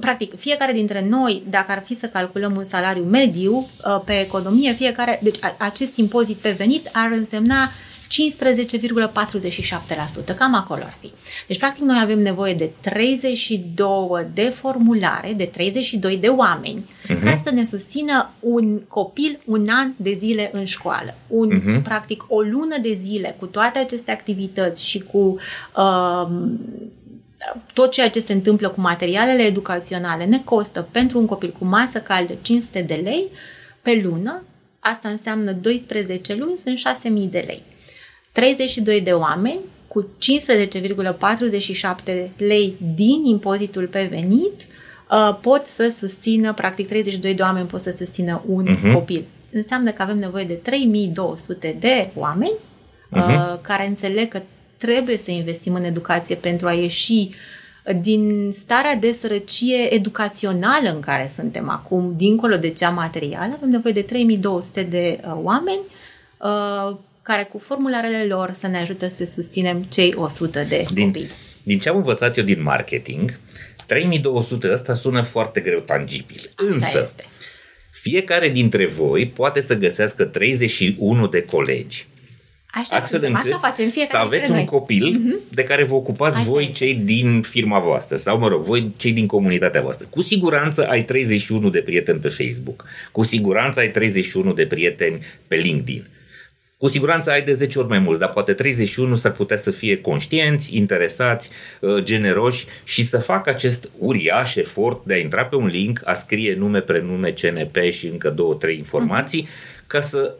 practic, 0.00 0.38
fiecare 0.38 0.72
dintre 0.72 1.06
noi, 1.08 1.42
dacă 1.48 1.72
ar 1.72 1.82
fi 1.84 1.94
să 1.94 2.06
calculăm 2.06 2.56
un 2.56 2.64
salariu 2.64 3.02
mediu 3.02 3.56
uh, 3.56 4.00
pe 4.04 4.20
economie, 4.20 4.72
fiecare, 4.72 5.20
deci 5.22 5.38
acest 5.58 5.96
impozit 5.96 6.36
pe 6.36 6.50
venit 6.50 6.88
ar 6.92 7.10
însemna 7.10 7.70
15,47%, 8.06 10.36
cam 10.36 10.54
acolo 10.54 10.82
ar 10.84 10.96
fi. 11.00 11.12
Deci, 11.46 11.58
practic, 11.58 11.82
noi 11.82 11.98
avem 12.02 12.18
nevoie 12.18 12.54
de 12.54 12.70
32 12.80 14.26
de 14.34 14.42
formulare, 14.42 15.32
de 15.32 15.44
32 15.44 16.16
de 16.16 16.28
oameni 16.28 16.90
uh-huh. 17.04 17.22
care 17.24 17.40
să 17.44 17.50
ne 17.50 17.64
susțină 17.64 18.30
un 18.40 18.80
copil 18.88 19.38
un 19.44 19.68
an 19.70 19.92
de 19.96 20.12
zile 20.12 20.50
în 20.52 20.64
școală. 20.64 21.14
Un, 21.26 21.60
uh-huh. 21.60 21.82
Practic, 21.82 22.24
o 22.28 22.40
lună 22.40 22.78
de 22.82 22.94
zile 22.94 23.36
cu 23.38 23.46
toate 23.46 23.78
aceste 23.78 24.10
activități 24.10 24.86
și 24.86 24.98
cu 24.98 25.38
uh, 25.76 26.28
tot 27.72 27.90
ceea 27.90 28.10
ce 28.10 28.20
se 28.20 28.32
întâmplă 28.32 28.68
cu 28.68 28.80
materialele 28.80 29.42
educaționale 29.42 30.24
ne 30.24 30.40
costă 30.44 30.88
pentru 30.90 31.18
un 31.18 31.26
copil 31.26 31.54
cu 31.58 31.64
masă 31.64 32.00
caldă 32.00 32.32
500 32.42 32.80
de 32.80 32.94
lei 32.94 33.24
pe 33.82 34.00
lună, 34.04 34.42
asta 34.80 35.08
înseamnă 35.08 35.52
12 35.52 36.34
luni, 36.34 36.56
sunt 36.56 36.78
6.000 37.24 37.30
de 37.30 37.44
lei. 37.46 37.62
32 38.32 39.00
de 39.00 39.10
oameni 39.10 39.58
cu 39.88 40.08
15,47 42.06 42.28
lei 42.36 42.74
din 42.94 43.24
impozitul 43.24 43.86
pe 43.86 44.06
venit 44.10 44.60
uh, 45.10 45.38
pot 45.40 45.66
să 45.66 45.88
susțină, 45.88 46.52
practic 46.52 46.86
32 46.86 47.34
de 47.34 47.42
oameni 47.42 47.66
pot 47.66 47.80
să 47.80 47.90
susțină 47.90 48.42
un 48.46 48.66
uh-huh. 48.66 48.92
copil. 48.92 49.24
Înseamnă 49.52 49.90
că 49.90 50.02
avem 50.02 50.18
nevoie 50.18 50.44
de 50.44 50.52
3200 50.52 51.76
de 51.80 52.10
oameni 52.14 52.52
uh-huh. 52.52 53.60
care 53.60 53.86
înțeleg 53.86 54.28
că 54.28 54.42
trebuie 54.76 55.18
să 55.18 55.30
investim 55.30 55.74
în 55.74 55.84
educație 55.84 56.34
pentru 56.34 56.66
a 56.66 56.72
ieși 56.72 57.30
din 58.00 58.50
starea 58.52 58.94
de 58.94 59.12
sărăcie 59.12 59.94
educațională 59.94 60.88
în 60.94 61.00
care 61.00 61.30
suntem 61.34 61.68
acum, 61.68 62.14
dincolo 62.16 62.56
de 62.56 62.70
cea 62.70 62.90
materială, 62.90 63.52
avem 63.56 63.68
nevoie 63.68 63.92
de 63.92 64.02
3200 64.02 64.82
de 64.82 65.20
uh, 65.24 65.32
oameni 65.42 65.80
uh, 66.36 66.96
care 67.22 67.42
cu 67.42 67.58
formularele 67.58 68.24
lor 68.24 68.52
să 68.54 68.66
ne 68.66 68.78
ajute 68.78 69.08
să 69.08 69.24
susținem 69.24 69.82
cei 69.82 70.14
100 70.16 70.64
de 70.68 70.84
din, 70.92 71.04
copii. 71.04 71.28
Din 71.62 71.78
ce 71.78 71.88
am 71.88 71.96
învățat 71.96 72.36
eu 72.36 72.44
din 72.44 72.62
marketing, 72.62 73.38
3200 73.86 74.72
ăsta 74.72 74.94
sună 74.94 75.22
foarte 75.22 75.60
greu 75.60 75.78
tangibil. 75.78 76.50
Așa 76.56 76.68
Însă, 76.68 77.00
este. 77.02 77.24
fiecare 77.90 78.48
dintre 78.48 78.86
voi 78.86 79.26
poate 79.26 79.60
să 79.60 79.74
găsească 79.74 80.24
31 80.24 81.26
de 81.26 81.42
colegi 81.42 82.06
Așa, 82.80 82.96
astfel 82.96 83.20
suntem, 83.20 83.34
încât 83.34 83.52
așa 83.52 83.68
facem 83.68 83.86
să 83.86 83.92
fiecare 83.92 84.24
aveți 84.24 84.42
dintre 84.42 84.58
un 84.58 84.66
noi. 84.70 84.78
copil 84.78 85.20
mm-hmm. 85.20 85.54
de 85.54 85.64
care 85.64 85.84
vă 85.84 85.94
ocupați 85.94 86.36
Așa 86.40 86.50
voi 86.50 86.62
este. 86.62 86.74
cei 86.74 86.94
din 86.94 87.42
firma 87.42 87.78
voastră 87.78 88.16
sau, 88.16 88.38
mă 88.38 88.48
rog, 88.48 88.62
voi 88.62 88.92
cei 88.96 89.12
din 89.12 89.26
comunitatea 89.26 89.82
voastră. 89.82 90.06
Cu 90.10 90.22
siguranță 90.22 90.86
ai 90.88 91.04
31 91.04 91.70
de 91.70 91.78
prieteni 91.78 92.18
pe 92.18 92.28
Facebook. 92.28 92.84
Cu 93.12 93.22
siguranță 93.22 93.80
ai 93.80 93.90
31 93.90 94.52
de 94.52 94.66
prieteni 94.66 95.18
pe 95.46 95.56
LinkedIn. 95.56 96.06
Cu 96.78 96.88
siguranță 96.88 97.30
ai 97.30 97.42
de 97.42 97.52
10 97.52 97.78
ori 97.78 97.88
mai 97.88 97.98
mulți, 97.98 98.20
dar 98.20 98.28
poate 98.28 98.52
31 98.52 99.14
s-ar 99.14 99.32
putea 99.32 99.56
să 99.56 99.70
fie 99.70 100.00
conștienți, 100.00 100.76
interesați, 100.76 101.50
uh, 101.80 102.02
generoși 102.02 102.66
și 102.84 103.04
să 103.04 103.18
facă 103.18 103.50
acest 103.50 103.90
uriaș 103.98 104.54
efort 104.54 105.04
de 105.04 105.14
a 105.14 105.16
intra 105.16 105.44
pe 105.44 105.56
un 105.56 105.66
link, 105.66 106.00
a 106.04 106.12
scrie 106.12 106.54
nume, 106.54 106.80
prenume, 106.80 107.30
CNP 107.30 107.90
și 107.90 108.06
încă 108.06 108.30
două, 108.30 108.54
trei 108.54 108.76
informații, 108.76 109.48
ca 109.86 110.00
să 110.00 110.34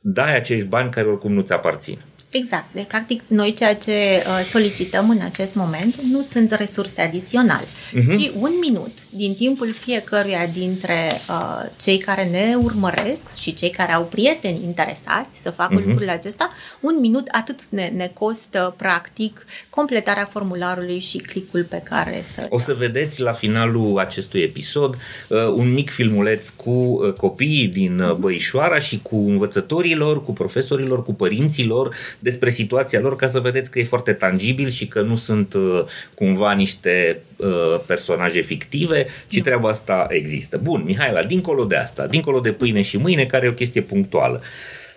dai 0.00 0.36
acești 0.36 0.66
bani 0.66 0.90
care 0.90 1.06
oricum 1.06 1.32
nu-ți 1.32 1.52
aparțin. 1.52 1.98
Exact. 2.30 2.64
Deci, 2.72 2.86
practic, 2.86 3.22
noi 3.26 3.52
ceea 3.52 3.74
ce 3.74 3.90
uh, 3.90 4.44
solicităm 4.44 5.10
în 5.10 5.20
acest 5.24 5.54
moment 5.54 6.02
nu 6.02 6.22
sunt 6.22 6.52
resurse 6.52 7.00
adiționale, 7.00 7.64
uh-huh. 7.64 8.16
ci 8.16 8.30
un 8.34 8.52
minut 8.60 8.92
din 9.12 9.34
timpul 9.34 9.72
fiecăruia 9.72 10.46
dintre 10.52 11.10
uh, 11.28 11.70
cei 11.80 11.98
care 11.98 12.24
ne 12.24 12.54
urmăresc 12.62 13.34
și 13.40 13.54
cei 13.54 13.70
care 13.70 13.92
au 13.92 14.04
prieteni 14.04 14.60
interesați 14.64 15.42
să 15.42 15.50
facă 15.50 15.74
uh-huh. 15.74 15.84
lucrurile 15.84 16.10
acesta, 16.10 16.50
un 16.80 16.96
minut 17.00 17.28
atât 17.30 17.58
ne, 17.68 17.88
ne 17.96 18.10
costă, 18.14 18.74
practic, 18.76 19.46
completarea 19.68 20.28
formularului 20.32 20.98
și 20.98 21.18
clicul 21.18 21.64
pe 21.64 21.82
care 21.84 22.22
să... 22.24 22.46
O 22.48 22.58
să 22.58 22.74
vedeți 22.74 23.20
la 23.20 23.32
finalul 23.32 23.98
acestui 23.98 24.40
episod 24.40 24.94
uh, 25.28 25.38
un 25.54 25.72
mic 25.72 25.90
filmuleț 25.90 26.48
cu 26.48 26.70
uh, 26.70 27.12
copiii 27.12 27.68
din 27.68 28.00
uh, 28.00 28.14
Băișoara 28.14 28.78
și 28.78 29.00
cu 29.02 29.16
învățătorilor, 29.16 30.24
cu 30.24 30.32
profesorilor, 30.32 31.04
cu 31.04 31.14
părinților 31.14 31.94
despre 32.18 32.50
situația 32.50 33.00
lor 33.00 33.16
ca 33.16 33.26
să 33.26 33.40
vedeți 33.40 33.70
că 33.70 33.78
e 33.78 33.84
foarte 33.84 34.12
tangibil 34.12 34.68
și 34.68 34.86
că 34.86 35.00
nu 35.00 35.16
sunt 35.16 35.54
uh, 35.54 35.84
cumva 36.14 36.52
niște 36.52 37.22
uh, 37.40 37.80
personaje 37.86 38.40
fictive, 38.40 39.06
ci 39.26 39.36
nu. 39.36 39.42
treaba 39.42 39.68
asta 39.68 40.06
există. 40.08 40.60
Bun, 40.62 40.82
Mihaela, 40.84 41.22
dincolo 41.22 41.64
de 41.64 41.76
asta, 41.76 42.06
dincolo 42.06 42.40
de 42.40 42.52
pâine 42.52 42.82
și 42.82 42.96
mâine, 42.96 43.24
care 43.24 43.46
e 43.46 43.48
o 43.48 43.52
chestie 43.52 43.80
punctuală. 43.80 44.42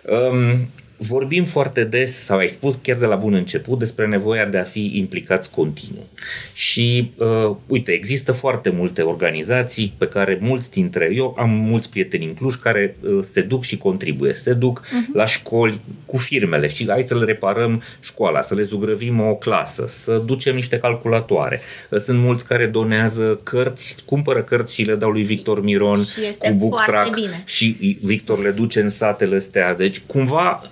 Um, 0.02 0.68
vorbim 0.96 1.44
foarte 1.44 1.84
des, 1.84 2.24
sau 2.24 2.36
ai 2.38 2.48
spus 2.48 2.78
chiar 2.82 2.96
de 2.96 3.06
la 3.06 3.14
bun 3.16 3.34
început, 3.34 3.78
despre 3.78 4.06
nevoia 4.06 4.44
de 4.44 4.58
a 4.58 4.62
fi 4.62 4.92
implicați 4.94 5.50
continuu. 5.50 6.06
Și, 6.54 7.10
uh, 7.16 7.56
uite, 7.66 7.92
există 7.92 8.32
foarte 8.32 8.70
multe 8.70 9.02
organizații 9.02 9.94
pe 9.98 10.06
care 10.08 10.38
mulți 10.40 10.70
dintre 10.70 11.10
eu 11.12 11.34
am 11.38 11.50
mulți 11.50 11.90
prieteni 11.90 12.24
în 12.24 12.34
Cluj 12.34 12.54
care 12.54 12.96
uh, 13.00 13.18
se 13.22 13.40
duc 13.40 13.62
și 13.64 13.76
contribuie. 13.78 14.32
Se 14.32 14.52
duc 14.52 14.80
uh-huh. 14.86 15.12
la 15.12 15.24
școli 15.26 15.80
cu 16.06 16.16
firmele 16.16 16.68
și 16.68 16.86
hai 16.88 17.02
să 17.02 17.16
le 17.18 17.24
reparăm 17.24 17.82
școala, 18.00 18.42
să 18.42 18.54
le 18.54 18.62
zugrăvim 18.62 19.20
o 19.20 19.34
clasă, 19.34 19.84
să 19.88 20.22
ducem 20.26 20.54
niște 20.54 20.78
calculatoare. 20.78 21.60
Uh, 21.90 21.98
Sunt 21.98 22.18
mulți 22.18 22.46
care 22.46 22.66
donează 22.66 23.40
cărți, 23.42 23.96
cumpără 24.04 24.42
cărți 24.42 24.74
și 24.74 24.82
le 24.82 24.94
dau 24.94 25.10
lui 25.10 25.22
Victor 25.22 25.62
Miron 25.62 26.02
Și 26.04 26.24
este 26.28 26.48
cu 26.48 26.54
book 26.54 26.72
foarte 26.74 26.90
track 26.90 27.14
bine. 27.14 27.42
și 27.44 27.98
Victor 28.02 28.42
le 28.42 28.50
duce 28.50 28.80
în 28.80 28.88
satele 28.88 29.36
astea. 29.36 29.74
Deci, 29.74 30.00
cumva, 30.06 30.60
s- 30.62 30.70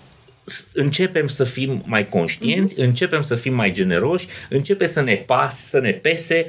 începem 0.72 1.26
să 1.26 1.44
fim 1.44 1.82
mai 1.86 2.08
conștienți, 2.08 2.74
mm-hmm. 2.74 2.84
începem 2.84 3.22
să 3.22 3.34
fim 3.34 3.54
mai 3.54 3.70
generoși, 3.70 4.26
începe 4.48 4.86
să 4.86 5.00
ne 5.00 5.14
pas, 5.14 5.68
să 5.68 5.78
ne 5.78 5.90
pese 5.90 6.46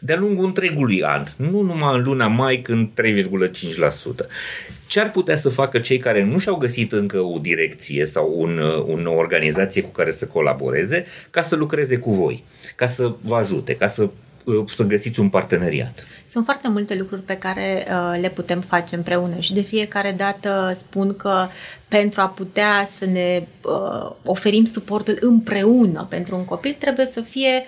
de-a 0.00 0.16
lungul 0.16 0.44
întregului 0.44 1.02
an, 1.02 1.26
nu 1.36 1.60
numai 1.60 1.94
în 1.94 2.02
luna 2.02 2.26
mai 2.26 2.56
când 2.56 2.88
3,5%. 3.02 4.26
Ce 4.86 5.00
ar 5.00 5.10
putea 5.10 5.36
să 5.36 5.48
facă 5.48 5.78
cei 5.78 5.98
care 5.98 6.24
nu 6.24 6.38
și-au 6.38 6.56
găsit 6.56 6.92
încă 6.92 7.20
o 7.20 7.38
direcție 7.38 8.04
sau 8.04 8.34
un, 8.36 8.58
uh, 8.58 9.06
o 9.06 9.12
organizație 9.12 9.82
cu 9.82 9.90
care 9.90 10.10
să 10.10 10.26
colaboreze 10.26 11.06
ca 11.30 11.42
să 11.42 11.56
lucreze 11.56 11.96
cu 11.96 12.12
voi, 12.12 12.44
ca 12.76 12.86
să 12.86 13.14
vă 13.20 13.36
ajute, 13.36 13.76
ca 13.76 13.86
să, 13.86 14.02
uh, 14.02 14.10
să 14.66 14.82
găsiți 14.82 15.20
un 15.20 15.28
parteneriat? 15.28 16.06
Sunt 16.28 16.44
foarte 16.44 16.68
multe 16.68 16.94
lucruri 16.94 17.22
pe 17.22 17.36
care 17.36 17.86
uh, 17.90 18.20
le 18.20 18.28
putem 18.28 18.60
face 18.60 18.96
împreună 18.96 19.38
și 19.38 19.52
de 19.52 19.60
fiecare 19.60 20.14
dată 20.16 20.72
spun 20.74 21.16
că 21.16 21.46
pentru 21.88 22.20
a 22.20 22.28
putea 22.28 22.86
să 22.86 23.04
ne 23.04 23.46
uh, 23.62 24.10
oferim 24.24 24.64
suportul 24.64 25.18
împreună 25.20 26.06
pentru 26.10 26.36
un 26.36 26.44
copil 26.44 26.76
trebuie 26.78 27.06
să 27.06 27.20
fie 27.20 27.64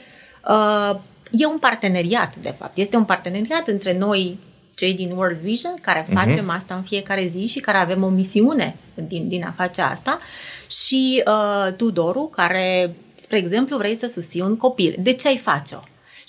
uh, 0.48 1.00
e 1.30 1.46
un 1.46 1.58
parteneriat 1.58 2.36
de 2.36 2.54
fapt. 2.58 2.78
Este 2.78 2.96
un 2.96 3.04
parteneriat 3.04 3.68
între 3.68 3.98
noi 3.98 4.38
cei 4.74 4.94
din 4.94 5.10
World 5.10 5.38
Vision 5.38 5.74
care 5.80 6.06
facem 6.12 6.44
uh-huh. 6.44 6.56
asta 6.56 6.74
în 6.74 6.82
fiecare 6.82 7.26
zi 7.26 7.46
și 7.46 7.58
care 7.58 7.78
avem 7.78 8.02
o 8.02 8.08
misiune 8.08 8.76
din, 8.94 9.28
din 9.28 9.44
a 9.44 9.54
face 9.56 9.80
asta 9.80 10.18
și 10.66 11.22
uh, 11.26 11.72
tu, 11.76 11.90
Doru, 11.90 12.30
care, 12.34 12.94
spre 13.14 13.36
exemplu, 13.36 13.76
vrei 13.76 13.94
să 13.94 14.06
susții 14.06 14.40
un 14.40 14.56
copil. 14.56 14.96
De 14.98 15.12
ce 15.12 15.28
ai 15.28 15.36
face-o? 15.36 15.78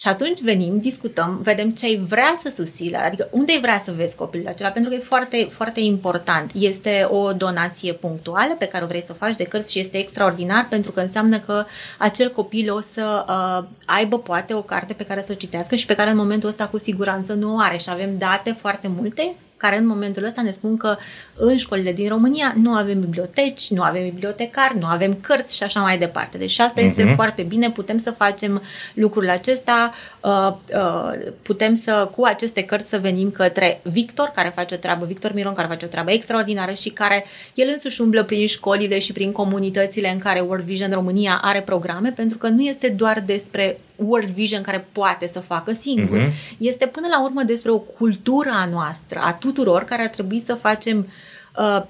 Și 0.01 0.07
atunci 0.07 0.41
venim, 0.41 0.79
discutăm, 0.79 1.39
vedem 1.43 1.71
ce 1.71 1.85
ai 1.85 2.01
vrea 2.07 2.33
să 2.43 2.51
susții, 2.55 2.93
adică 2.93 3.27
unde 3.31 3.51
ai 3.51 3.59
vrea 3.61 3.79
să 3.79 3.93
vezi 3.95 4.15
copilul 4.15 4.47
acela, 4.47 4.69
pentru 4.69 4.91
că 4.91 4.97
e 4.97 5.03
foarte, 5.03 5.49
foarte 5.51 5.79
important. 5.79 6.51
Este 6.53 7.07
o 7.09 7.33
donație 7.33 7.93
punctuală 7.93 8.55
pe 8.59 8.67
care 8.67 8.83
o 8.83 8.87
vrei 8.87 9.01
să 9.01 9.11
o 9.11 9.25
faci 9.25 9.35
de 9.35 9.43
cărți 9.43 9.71
și 9.71 9.79
este 9.79 9.97
extraordinar 9.97 10.67
pentru 10.69 10.91
că 10.91 10.99
înseamnă 10.99 11.39
că 11.39 11.65
acel 11.97 12.31
copil 12.31 12.73
o 12.73 12.81
să 12.81 13.25
uh, 13.27 13.67
aibă 13.85 14.19
poate 14.19 14.53
o 14.53 14.61
carte 14.61 14.93
pe 14.93 15.05
care 15.05 15.21
să 15.21 15.31
o 15.31 15.35
citească 15.35 15.75
și 15.75 15.85
pe 15.85 15.95
care 15.95 16.09
în 16.09 16.17
momentul 16.17 16.49
ăsta 16.49 16.67
cu 16.67 16.77
siguranță 16.77 17.33
nu 17.33 17.55
o 17.55 17.59
are 17.59 17.77
și 17.77 17.89
avem 17.89 18.17
date 18.17 18.57
foarte 18.59 18.87
multe 18.87 19.35
care 19.61 19.77
în 19.77 19.87
momentul 19.87 20.23
ăsta 20.23 20.41
ne 20.41 20.51
spun 20.51 20.77
că 20.77 20.97
în 21.35 21.57
școlile 21.57 21.93
din 21.93 22.07
România 22.07 22.53
nu 22.61 22.71
avem 22.71 22.99
biblioteci, 22.99 23.69
nu 23.69 23.81
avem 23.81 24.03
bibliotecari, 24.03 24.79
nu 24.79 24.85
avem 24.85 25.17
cărți 25.21 25.55
și 25.55 25.63
așa 25.63 25.79
mai 25.79 25.97
departe. 25.97 26.37
Deci 26.37 26.59
asta 26.59 26.81
uh-huh. 26.81 26.85
este 26.85 27.13
foarte 27.15 27.41
bine, 27.41 27.71
putem 27.71 27.97
să 27.97 28.11
facem 28.11 28.61
lucrul 28.93 29.29
acesta, 29.29 29.93
uh, 30.21 30.53
uh, 30.75 31.31
putem 31.41 31.75
să, 31.75 32.09
cu 32.15 32.23
aceste 32.23 32.63
cărți 32.63 32.89
să 32.89 32.97
venim 32.97 33.31
către 33.31 33.79
Victor, 33.83 34.31
care 34.35 34.51
face 34.55 34.75
o 34.75 34.77
treabă, 34.77 35.05
Victor 35.05 35.33
Miron, 35.33 35.53
care 35.53 35.67
face 35.67 35.85
o 35.85 35.87
treabă 35.87 36.11
extraordinară 36.11 36.71
și 36.71 36.89
care 36.89 37.25
el 37.53 37.67
însuși 37.71 38.01
umblă 38.01 38.23
prin 38.23 38.47
școlile 38.47 38.99
și 38.99 39.11
prin 39.11 39.31
comunitățile 39.31 40.11
în 40.11 40.17
care 40.17 40.39
World 40.39 40.65
Vision 40.65 40.91
România 40.91 41.39
are 41.43 41.61
programe, 41.61 42.11
pentru 42.15 42.37
că 42.37 42.47
nu 42.47 42.61
este 42.61 42.87
doar 42.87 43.23
despre 43.25 43.79
World 43.95 44.29
Vision 44.29 44.61
care 44.61 44.87
poate 44.91 45.27
să 45.27 45.39
facă 45.39 45.73
singur. 45.73 46.17
Uh-huh. 46.17 46.57
Este 46.57 46.85
până 46.85 47.07
la 47.09 47.23
urmă 47.23 47.43
despre 47.43 47.71
o 47.71 47.77
cultură 47.77 48.49
a 48.53 48.69
noastră, 48.71 49.19
a 49.23 49.33
tuturor, 49.33 49.83
care 49.83 50.01
ar 50.01 50.07
trebui 50.07 50.39
să 50.39 50.53
facem 50.53 50.97
uh, 50.97 51.05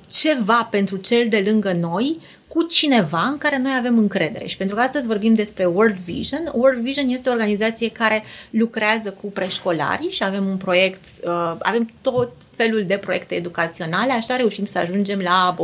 ceva 0.09 0.67
pentru 0.71 0.97
cel 0.97 1.27
de 1.29 1.43
lângă 1.45 1.71
noi 1.71 2.19
cu 2.53 2.63
cineva 2.63 3.21
în 3.21 3.37
care 3.37 3.57
noi 3.57 3.71
avem 3.77 3.97
încredere. 3.97 4.45
Și 4.45 4.57
pentru 4.57 4.75
că 4.75 4.81
astăzi 4.81 5.07
vorbim 5.07 5.33
despre 5.33 5.65
World 5.65 5.95
Vision, 5.95 6.51
World 6.53 6.81
Vision 6.81 7.07
este 7.07 7.29
o 7.29 7.31
organizație 7.31 7.89
care 7.89 8.23
lucrează 8.49 9.11
cu 9.21 9.27
preșcolari 9.31 10.09
și 10.09 10.23
avem 10.23 10.45
un 10.45 10.57
proiect, 10.57 11.05
uh, 11.23 11.55
avem 11.59 11.91
tot 12.01 12.31
felul 12.55 12.83
de 12.85 12.97
proiecte 12.97 13.35
educaționale, 13.35 14.11
așa 14.11 14.35
reușim 14.35 14.65
să 14.65 14.77
ajungem 14.77 15.19
la 15.19 15.55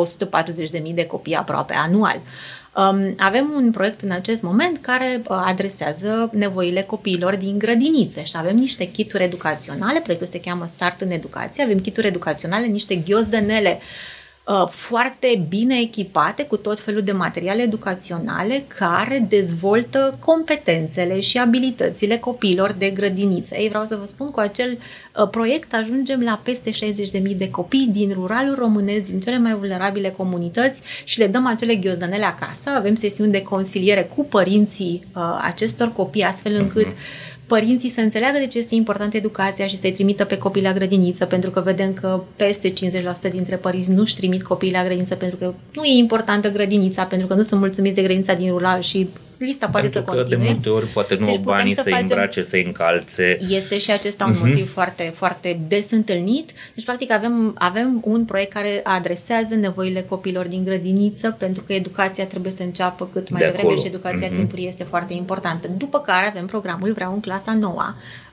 140.000 0.82 0.93
de 0.93 1.06
copii 1.06 1.36
aproape 1.36 1.74
anual. 1.74 2.16
Um, 2.16 2.22
avem 3.17 3.51
un 3.55 3.71
proiect 3.71 4.01
în 4.01 4.11
acest 4.11 4.41
moment 4.41 4.78
care 4.82 5.21
uh, 5.28 5.43
adresează 5.45 6.30
nevoile 6.34 6.82
copiilor 6.82 7.36
din 7.36 7.57
grădinițe 7.57 8.23
și 8.23 8.34
avem 8.36 8.55
niște 8.55 8.91
kituri 8.91 9.23
educaționale, 9.23 9.99
proiectul 9.99 10.28
se 10.28 10.39
cheamă 10.39 10.65
Start 10.67 11.01
în 11.01 11.11
Educație, 11.11 11.63
avem 11.63 11.80
kituri 11.80 12.07
educaționale, 12.07 12.65
niște 12.65 12.95
ghiozdănele 12.95 13.80
uh, 13.80 14.16
foarte 14.70 15.45
bine 15.50 15.80
echipate 15.80 16.45
cu 16.45 16.58
tot 16.58 16.80
felul 16.80 17.02
de 17.02 17.12
materiale 17.12 17.62
educaționale 17.62 18.66
care 18.80 19.26
dezvoltă 19.30 20.18
competențele 20.26 21.20
și 21.20 21.38
abilitățile 21.38 22.18
copiilor 22.18 22.76
de 22.78 22.89
grădiniță. 22.89 23.56
Ei, 23.56 23.68
vreau 23.68 23.84
să 23.84 23.95
vă 23.95 24.06
spun, 24.06 24.32
cu 24.32 24.39
acel 24.39 24.78
uh, 24.78 25.30
proiect 25.30 25.74
ajungem 25.74 26.22
la 26.22 26.41
peste 26.43 26.72
60.000 26.72 27.38
de 27.38 27.50
copii 27.50 27.89
din 27.91 28.12
ruralul 28.14 28.56
românesc, 28.56 29.10
din 29.10 29.20
cele 29.20 29.38
mai 29.38 29.54
vulnerabile 29.54 30.10
comunități 30.10 30.82
și 31.04 31.20
le 31.20 31.28
dăm 31.28 31.45
acele 31.45 31.76
ghiozdănele 31.76 32.26
acasă. 32.26 32.70
Avem 32.76 32.95
sesiuni 32.95 33.32
de 33.32 33.41
consiliere 33.41 34.04
cu 34.16 34.26
părinții 34.26 35.04
uh, 35.16 35.22
acestor 35.41 35.91
copii, 35.91 36.24
astfel 36.24 36.56
încât 36.56 36.86
uh-huh 36.86 37.36
părinții 37.48 37.89
să 37.89 38.02
înțeleagă 38.02 38.38
de 38.38 38.48
ce 38.48 38.58
este 38.58 38.76
importantă 38.76 39.18
educația 39.18 39.68
și 39.68 39.78
să-i 39.78 39.91
trimită 39.91 40.26
pe 40.26 40.38
copii 40.38 40.62
la 40.62 40.74
grădiniță, 40.74 41.26
pentru 41.26 41.50
că 41.50 41.62
vedem 41.62 41.93
că 41.93 42.22
peste 42.36 42.74
50% 42.74 42.74
dintre 43.32 43.56
părinți 43.56 43.91
nu-și 43.91 44.16
trimit 44.16 44.43
copiii 44.43 44.72
la 44.72 44.84
grădiniță 44.84 45.16
pentru 45.16 45.38
că 45.38 45.54
nu 45.74 45.84
e 45.84 45.98
importantă 45.98 46.52
grădinița, 46.52 47.04
pentru 47.04 47.28
că 47.28 47.34
nu 47.34 47.41
sunt 47.41 47.60
mulțumiți 47.60 47.95
de 47.95 48.02
grădinița 48.02 48.34
din 48.34 48.50
rural 48.50 48.82
și 48.82 49.08
lista 49.38 49.68
poate 49.68 49.88
Pentru 49.88 50.00
să 50.00 50.06
că 50.12 50.16
continue. 50.24 50.46
de 50.46 50.52
multe 50.52 50.70
ori 50.70 50.86
poate 50.86 51.16
nu 51.20 51.26
Deci 51.26 51.36
au 51.36 51.42
banii 51.42 51.70
putem 51.76 51.84
să-i 51.84 51.84
să 51.84 51.90
facem- 52.00 52.08
îmbrace, 52.10 52.42
să-i 52.42 52.64
încalțe. 52.64 53.38
Este 53.50 53.80
și 53.80 53.92
acesta 53.92 54.26
un 54.26 54.36
motiv 54.48 54.72
foarte, 54.74 55.14
foarte 55.16 55.60
des 55.68 55.92
întâlnit. 55.92 56.52
Deci, 56.76 56.86
practic, 56.86 57.12
avem, 57.12 57.56
avem 57.58 58.02
un 58.04 58.26
proiect 58.26 58.54
care 58.54 58.80
adresează 58.84 59.56
nevoile 59.56 60.02
copilor 60.02 60.46
din 60.46 60.64
grădiniță, 60.64 61.36
pentru 61.40 61.64
că 61.64 61.74
educația 61.74 62.26
trebuie 62.26 62.52
să 62.52 62.64
înceapă 62.64 63.10
cât 63.14 63.30
mai 63.30 63.40
De 63.40 63.46
devreme 63.46 63.68
acolo. 63.68 63.82
și 63.82 63.88
educația 63.88 64.28
Mhm. 64.28 64.36
timpurie 64.38 64.68
este 64.68 64.84
foarte 64.84 65.14
importantă. 65.14 65.68
După 65.78 66.00
care 66.00 66.28
avem 66.28 66.46
programul 66.46 66.92
Vreau 66.94 67.14
în 67.14 67.20
clasa 67.20 67.54
noua, 67.54 67.96
uh, 67.98 68.04
uh, 68.04 68.26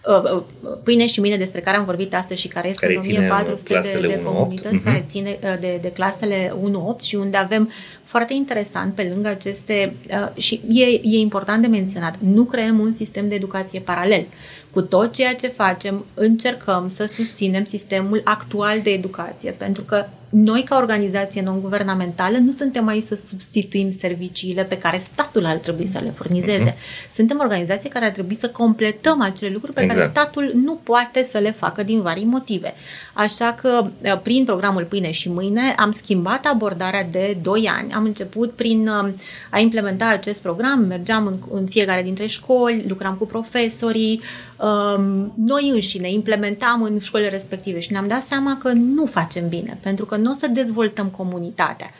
Pâine 0.83 1.07
și 1.07 1.21
mine, 1.21 1.37
despre 1.37 1.61
care 1.61 1.77
am 1.77 1.85
vorbit 1.85 2.15
astăzi 2.15 2.41
și 2.41 2.49
care 2.49 2.69
este 2.69 2.87
Care 2.87 2.97
în 2.97 3.03
ține 3.03 3.19
1400 3.19 3.69
de, 3.73 3.75
clasele 3.75 4.07
de 4.07 4.21
1-8. 4.21 4.25
comunități, 4.25 4.75
Mhm. 4.75 4.85
care 4.85 5.05
ține 5.09 5.39
uh, 5.43 5.57
de, 5.61 5.79
de 5.83 5.91
clasele 5.91 6.53
1-8 6.99 7.03
și 7.03 7.15
unde 7.15 7.37
avem 7.37 7.71
foarte 8.05 8.35
interesant 8.35 8.95
pe 8.95 9.11
lângă 9.13 9.29
aceste 9.29 9.95
uh, 10.11 10.43
și 10.43 10.61
e, 10.69 10.85
e 11.03 11.19
important 11.19 11.63
de 11.63 11.69
menționat, 11.69 12.15
nu 12.19 12.45
creăm 12.45 12.79
un 12.79 12.93
sistem 12.93 13.29
de 13.29 13.35
educație 13.35 13.81
paralel. 13.81 14.27
Cu 14.71 14.83
tot 14.83 15.13
ceea 15.13 15.35
ce 15.35 15.49
facem, 15.49 16.05
încercăm 16.15 16.89
să 16.89 17.05
susținem 17.05 17.65
sistemul 17.65 18.21
actual 18.25 18.81
de 18.83 18.91
educație, 18.91 19.51
pentru 19.51 19.83
că 19.83 20.05
noi, 20.37 20.62
ca 20.62 20.76
organizație 20.76 21.43
non-guvernamentală, 21.43 22.37
nu 22.37 22.51
suntem 22.51 22.87
aici 22.87 23.03
să 23.03 23.14
substituim 23.14 23.93
serviciile 23.93 24.64
pe 24.64 24.78
care 24.78 25.01
statul 25.03 25.47
ar 25.47 25.57
trebui 25.57 25.87
să 25.87 25.99
le 26.03 26.11
furnizeze. 26.11 26.76
Suntem 27.11 27.39
o 27.39 27.43
organizație 27.43 27.91
care 27.91 28.05
ar 28.05 28.11
trebui 28.11 28.35
să 28.35 28.49
completăm 28.49 29.20
acele 29.20 29.51
lucruri 29.53 29.72
pe 29.72 29.87
care 29.87 30.01
Exact. 30.01 30.16
statul 30.18 30.53
nu 30.55 30.74
poate 30.82 31.22
să 31.22 31.39
le 31.39 31.51
facă 31.51 31.82
din 31.82 32.03
vari 32.03 32.24
motive. 32.24 32.74
Așa 33.12 33.57
că, 33.61 33.87
uh, 34.03 34.20
prin 34.22 34.45
programul 34.45 34.85
Pâine 34.85 35.11
și 35.11 35.28
Mâine, 35.28 35.74
am 35.76 35.93
schimbat 35.93 36.47
abordarea 36.47 37.05
de 37.05 37.37
2 37.43 37.70
ani. 37.78 37.93
Am 37.93 38.05
început 38.05 38.53
prin 38.53 38.89
uh, 38.89 39.12
a 39.51 39.59
implementa 39.59 40.07
acest 40.09 40.43
program, 40.43 40.80
mergeam 40.80 41.26
în, 41.26 41.37
în 41.51 41.66
fiecare 41.66 42.03
dintre 42.03 42.26
școli, 42.26 42.85
lucram 42.89 43.14
cu 43.16 43.26
profesorii, 43.26 44.20
um, 44.65 45.33
noi 45.37 45.69
înșine 45.69 46.12
implementam 46.12 46.83
în 46.83 46.99
școlile 46.99 47.29
respective 47.29 47.81
și 47.81 47.93
ne-am 47.93 48.07
dat 48.07 48.23
seama 48.23 48.59
că 48.59 48.73
nu 48.73 49.07
facem 49.07 49.49
bine, 49.49 49.79
pentru 49.83 50.05
că 50.05 50.17
nu 50.17 50.31
o 50.31 50.35
să 50.35 50.47
dezvoltăm 50.47 51.07
comunitatea. 51.09 51.91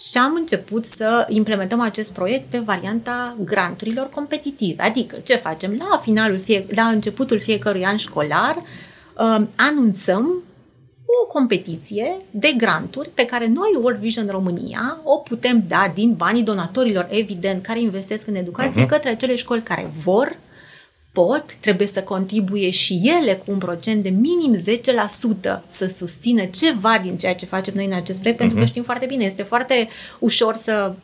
Și 0.00 0.18
am 0.18 0.34
început 0.34 0.86
să 0.86 1.26
implementăm 1.28 1.80
acest 1.80 2.12
proiect 2.12 2.50
pe 2.50 2.58
varianta 2.58 3.36
granturilor 3.44 4.08
competitive. 4.08 4.82
Adică, 4.82 5.16
ce 5.16 5.36
facem? 5.36 5.76
La 5.78 6.00
finalul 6.02 6.40
fie, 6.44 6.66
la 6.74 6.82
începutul 6.82 7.38
fiecărui 7.38 7.84
an 7.84 7.96
școlar, 7.96 8.56
uh, 8.56 9.46
anunțăm 9.56 10.42
o 11.22 11.26
competiție 11.26 12.16
de 12.30 12.54
granturi 12.56 13.10
pe 13.14 13.24
care 13.24 13.46
noi, 13.46 13.78
World 13.82 13.98
Vision 13.98 14.26
România, 14.30 14.98
o 15.02 15.16
putem 15.16 15.64
da 15.68 15.92
din 15.94 16.14
banii 16.14 16.42
donatorilor, 16.42 17.06
evident, 17.10 17.62
care 17.62 17.80
investesc 17.80 18.26
în 18.26 18.34
educație, 18.34 18.84
uh-huh. 18.84 18.88
către 18.88 19.10
acele 19.10 19.36
școli 19.36 19.62
care 19.62 19.90
vor, 20.02 20.36
pot, 21.16 21.44
trebuie 21.60 21.86
să 21.86 22.02
contribuie 22.02 22.70
și 22.70 23.00
ele 23.20 23.34
cu 23.34 23.50
un 23.50 23.58
procent 23.58 24.02
de 24.02 24.08
minim 24.08 24.58
10% 25.58 25.60
să 25.66 25.86
susțină 25.86 26.44
ceva 26.44 26.98
din 27.02 27.16
ceea 27.16 27.34
ce 27.34 27.46
facem 27.46 27.74
noi 27.74 27.84
în 27.84 27.92
acest 27.92 28.18
proiect, 28.18 28.38
uh-huh. 28.38 28.42
pentru 28.42 28.58
că 28.58 28.64
știm 28.64 28.82
foarte 28.82 29.06
bine, 29.06 29.24
este 29.24 29.42
foarte 29.42 29.88
ușor 30.18 30.56
să 30.56 30.94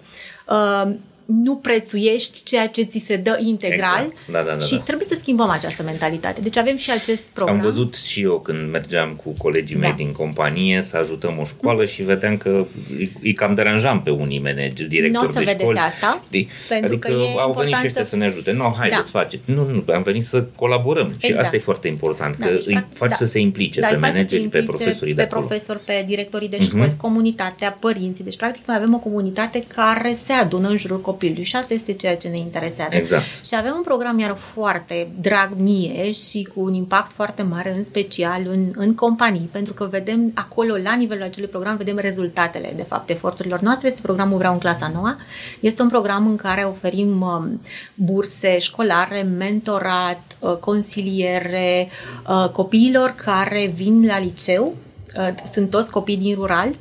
uh, 0.49 0.95
nu 1.25 1.57
prețuiești 1.57 2.43
ceea 2.45 2.66
ce 2.68 2.83
ți 2.83 2.99
se 3.07 3.16
dă 3.16 3.39
integral 3.47 4.03
Exact. 4.05 4.27
Da, 4.31 4.43
da, 4.43 4.55
da, 4.55 4.64
și 4.64 4.75
da. 4.77 4.81
trebuie 4.83 5.07
să 5.09 5.16
schimbăm 5.20 5.49
această 5.49 5.83
mentalitate. 5.83 6.41
Deci 6.41 6.57
avem 6.57 6.77
și 6.77 6.91
acest 6.91 7.23
program. 7.33 7.57
Am 7.57 7.62
văzut 7.62 7.95
și 7.95 8.23
eu 8.23 8.41
când 8.41 8.70
mergeam 8.70 9.20
cu 9.25 9.35
colegii 9.39 9.77
mei 9.77 9.89
Da. 9.91 9.95
din 9.97 10.12
companie 10.12 10.81
să 10.81 10.97
ajutăm 10.97 11.39
o 11.41 11.45
școală 11.45 11.85
și 11.85 12.03
vedeam 12.03 12.37
că 12.37 12.66
îi, 12.99 13.12
îi 13.23 13.33
cam 13.33 13.55
deranjam 13.55 14.03
pe 14.03 14.11
unii 14.11 14.39
manageri, 14.41 14.89
directori 14.89 15.25
Nu 15.25 15.31
o 15.31 15.33
să 15.33 15.39
de 15.39 15.45
vedeți 15.45 15.61
școli. 15.62 15.79
asta, 15.79 16.20
știi? 16.25 16.49
pentru 16.68 16.87
adică 16.93 17.09
că 17.09 17.12
e 17.12 17.16
au 17.16 17.23
important 17.25 17.57
venit 17.57 17.77
și 17.77 17.87
ăștia 17.87 18.03
să- 18.03 18.09
să... 18.09 18.16
ne 18.16 18.25
ajute. 18.25 18.53
Nu, 18.53 18.75
haideți, 18.79 19.12
Da. 19.12 19.18
faceți. 19.18 19.43
Nu, 19.51 19.68
nu, 19.87 19.93
am 19.95 20.03
venit 20.03 20.25
să 20.25 20.45
colaborăm. 20.57 21.14
Și 21.18 21.27
Exact. 21.27 21.45
asta 21.45 21.57
e 21.57 21.59
foarte 21.59 21.89
important, 21.89 22.37
Da, 22.39 22.47
că 22.47 22.53
deci, 22.53 22.66
îi 22.66 22.73
practic, 22.73 22.97
faci 22.97 23.09
da. 23.09 23.14
să 23.14 23.25
se 23.25 23.39
implice 23.39 23.81
Da, 23.81 23.87
pe 23.87 23.95
îi 23.95 24.01
faci 24.01 24.09
să 24.11 24.14
se 24.16 24.20
manageri, 24.23 24.49
pe 24.51 24.59
implice 24.59 24.77
profesorii 24.83 25.14
de 25.14 25.20
pe 25.23 25.27
acolo. 25.27 25.41
Mhm. 25.41 25.49
profesori, 25.49 25.79
pe 25.85 26.05
directorii 26.07 26.49
de 26.49 26.61
școli, 26.62 26.89
uh-huh. 26.89 26.97
comunitatea, 26.97 27.77
părinții. 27.81 28.25
Deci, 28.25 28.37
practic, 28.37 28.66
noi 28.66 28.77
avem 28.77 28.95
o 28.95 28.99
comunitate 28.99 29.64
care 29.75 30.14
se 30.16 30.33
adună 30.33 30.68
în 30.68 30.77
jurul 30.77 31.01
copilului 31.13 31.45
și 31.45 31.57
asta 31.57 31.75
este 31.75 31.93
ceea 31.93 32.17
ce 32.17 32.29
ne 32.29 32.39
interesează. 32.39 32.95
Exact. 32.97 33.25
Și 33.45 33.55
avem 33.57 33.73
un 33.77 33.83
program 33.83 34.19
iar 34.19 34.37
foarte 34.53 35.09
drag 35.21 35.51
mie 35.57 36.13
și 36.13 36.49
cu 36.55 36.61
un 36.61 36.75
impact 36.75 37.13
foarte 37.13 37.43
mare, 37.43 37.75
în 37.75 37.83
special 37.83 38.43
în, 38.47 38.73
în 38.77 38.95
companii, 38.95 39.49
pentru 39.53 39.73
că 39.73 39.89
vedem 39.91 40.31
acolo, 40.35 40.77
la 40.77 40.95
nivelul 40.95 41.23
acelui 41.23 41.49
program, 41.49 41.77
vedem 41.77 41.97
rezultatele, 41.99 42.73
de 42.77 42.83
fapt, 42.83 43.11
eforturilor 43.11 43.61
noastre. 43.61 43.89
Este 43.89 44.01
programul 44.03 44.39
Vreau 44.39 44.53
în 44.53 44.59
clasa 44.59 44.91
noua. 44.95 45.17
Este 45.61 45.83
un 45.83 45.89
program 45.89 46.27
în 46.27 46.37
care 46.37 46.63
oferim 46.63 47.21
um, 47.21 47.61
burse 47.95 48.59
școlare, 48.59 49.23
mentorat, 49.23 50.23
uh, 50.39 50.57
consiliere 50.57 51.89
uh, 52.29 52.49
copiilor 52.53 53.15
care 53.25 53.73
vin 53.75 54.07
la 54.07 54.19
liceu. 54.19 54.77
Uh, 55.17 55.29
sunt 55.53 55.71
toți 55.71 55.91
copii 55.91 56.17
din 56.17 56.35
rural 56.35 56.75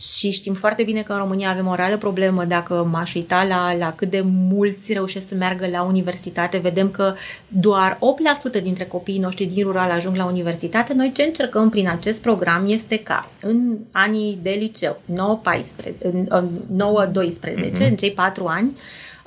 și 0.00 0.30
știm 0.30 0.54
foarte 0.54 0.82
bine 0.82 1.02
că 1.02 1.12
în 1.12 1.18
România 1.18 1.50
avem 1.50 1.66
o 1.66 1.74
reală 1.74 1.96
problemă 1.98 2.44
dacă 2.44 2.88
m-aș 2.92 3.14
uita 3.14 3.44
la, 3.48 3.76
la 3.78 3.92
cât 3.92 4.10
de 4.10 4.20
mulți 4.26 4.92
reușesc 4.92 5.28
să 5.28 5.34
meargă 5.34 5.66
la 5.70 5.82
universitate. 5.82 6.58
Vedem 6.58 6.90
că 6.90 7.14
doar 7.48 7.98
8% 8.58 8.62
dintre 8.62 8.84
copiii 8.84 9.18
noștri 9.18 9.44
din 9.44 9.62
rural 9.64 9.90
ajung 9.90 10.16
la 10.16 10.24
universitate. 10.24 10.94
Noi 10.94 11.12
ce 11.14 11.22
încercăm 11.22 11.68
prin 11.68 11.88
acest 11.88 12.22
program 12.22 12.64
este 12.68 12.98
ca 12.98 13.28
în 13.40 13.76
anii 13.90 14.38
de 14.42 14.50
liceu, 14.58 15.00
9-14, 15.04 15.94
în- 16.02 16.26
în 16.28 16.48
9-12, 16.76 17.86
în 17.88 17.96
cei 17.96 18.10
4 18.12 18.44
ani, 18.46 18.76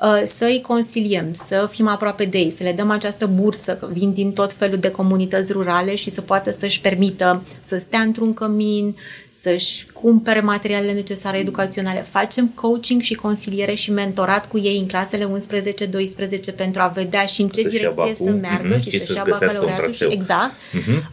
uh, 0.03 0.21
să-i 0.25 0.61
consiliem, 0.67 1.33
să 1.33 1.67
fim 1.71 1.87
aproape 1.87 2.25
de 2.25 2.37
ei, 2.37 2.51
să 2.51 2.63
le 2.63 2.71
dăm 2.71 2.89
această 2.89 3.27
bursă, 3.27 3.73
că 3.75 3.87
vin 3.91 4.13
din 4.13 4.31
tot 4.31 4.53
felul 4.53 4.77
de 4.77 4.91
comunități 4.91 5.51
rurale 5.51 5.95
și 5.95 6.09
să 6.09 6.21
poată 6.21 6.51
să-și 6.51 6.81
permită 6.81 7.41
să 7.61 7.77
stea 7.77 7.99
într-un 7.99 8.33
cămin, 8.33 8.95
să-și 9.41 9.85
cumpere 9.93 10.39
materialele 10.39 10.91
necesare 10.91 11.37
educaționale. 11.37 12.05
Facem 12.09 12.47
coaching 12.47 13.01
și 13.01 13.13
consiliere 13.13 13.73
și 13.73 13.91
mentorat 13.91 14.47
cu 14.47 14.59
ei 14.59 14.77
în 14.77 14.87
clasele 14.87 15.27
11-12 16.51 16.55
pentru 16.55 16.81
a 16.81 16.87
vedea 16.87 17.25
și 17.25 17.41
în 17.41 17.47
ce 17.47 17.61
Să-și 17.61 17.75
ia 17.75 17.89
direcție 17.89 18.15
bacul, 18.15 18.25
să 18.27 18.31
meargă 18.31 18.67
mhm, 18.67 18.79
și 18.79 18.89
și 18.89 18.97
să-și 18.97 19.05
să-și 19.05 19.17
ia 19.17 19.23
găsească 19.23 19.59
un 19.59 19.65
bacalaureatul. 19.65 19.93
Și, 19.93 19.99
traseu. 19.99 20.17
exact. 20.17 20.53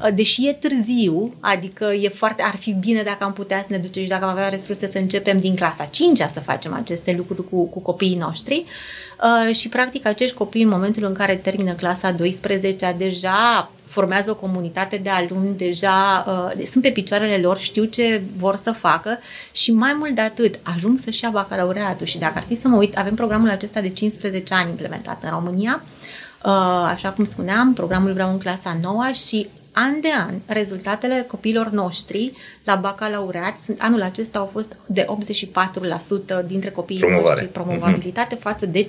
Uh, 0.02 0.14
Deși 0.14 0.48
e 0.48 0.52
târziu, 0.52 1.34
adică 1.40 1.84
e 1.84 2.08
foarte, 2.08 2.42
ar 2.42 2.56
fi 2.56 2.72
bine 2.72 3.02
dacă 3.02 3.24
am 3.24 3.32
putea 3.32 3.58
să 3.58 3.66
ne 3.70 3.78
ducem 3.78 4.02
și 4.02 4.08
dacă 4.08 4.24
am 4.24 4.30
avea 4.30 4.48
resurse 4.48 4.86
să 4.86 4.98
începem 4.98 5.38
din 5.38 5.54
clasa 5.54 5.84
5 5.84 6.18
să 6.18 6.40
facem 6.40 6.72
aceste 6.74 7.14
lucruri 7.16 7.48
cu, 7.48 7.64
cu 7.64 7.80
copiii 7.80 8.16
noștri. 8.16 8.64
Uh, 8.64 9.05
și 9.52 9.68
practic 9.68 10.06
acești 10.06 10.36
copii 10.36 10.62
în 10.62 10.68
momentul 10.68 11.04
în 11.04 11.12
care 11.12 11.34
termină 11.34 11.72
clasa 11.72 12.10
12 12.10 12.94
deja 12.98 13.70
formează 13.84 14.30
o 14.30 14.34
comunitate 14.34 14.96
de 14.96 15.08
alumni, 15.08 15.56
deja 15.56 16.24
uh, 16.28 16.64
sunt 16.64 16.82
pe 16.82 16.90
picioarele 16.90 17.36
lor, 17.36 17.58
știu 17.58 17.84
ce 17.84 18.22
vor 18.36 18.56
să 18.56 18.72
facă 18.72 19.18
și 19.52 19.72
mai 19.72 19.94
mult 19.98 20.14
de 20.14 20.20
atât, 20.20 20.58
ajung 20.62 20.98
să-și 20.98 21.24
ia 21.24 21.30
bacalaureatul. 21.30 22.06
Și 22.06 22.18
dacă 22.18 22.32
ar 22.36 22.44
fi 22.46 22.54
să 22.54 22.68
mă 22.68 22.76
uit, 22.76 22.98
avem 22.98 23.14
programul 23.14 23.50
acesta 23.50 23.80
de 23.80 23.88
15 23.88 24.54
ani 24.54 24.70
implementat 24.70 25.22
în 25.22 25.30
România, 25.30 25.82
Uh, 26.46 26.88
așa 26.92 27.12
cum 27.12 27.24
spuneam, 27.24 27.72
programul 27.72 28.12
Vreau 28.12 28.30
în 28.30 28.38
clasa 28.38 28.78
9 28.82 29.04
și 29.12 29.48
an 29.78 30.00
de 30.00 30.08
an, 30.26 30.34
rezultatele 30.46 31.24
copiilor 31.28 31.70
noștri 31.70 32.32
la 32.64 32.74
bacalaureat, 32.74 33.58
sunt, 33.58 33.78
anul 33.80 34.02
acesta 34.02 34.38
au 34.38 34.46
fost 34.52 34.78
de 34.86 35.06
84% 36.42 36.46
dintre 36.46 36.70
copiii 36.70 36.98
Promovare. 36.98 37.28
noștri 37.28 37.46
promovabilitate 37.52 38.34
față 38.34 38.66
de 38.66 38.86
55% 38.86 38.88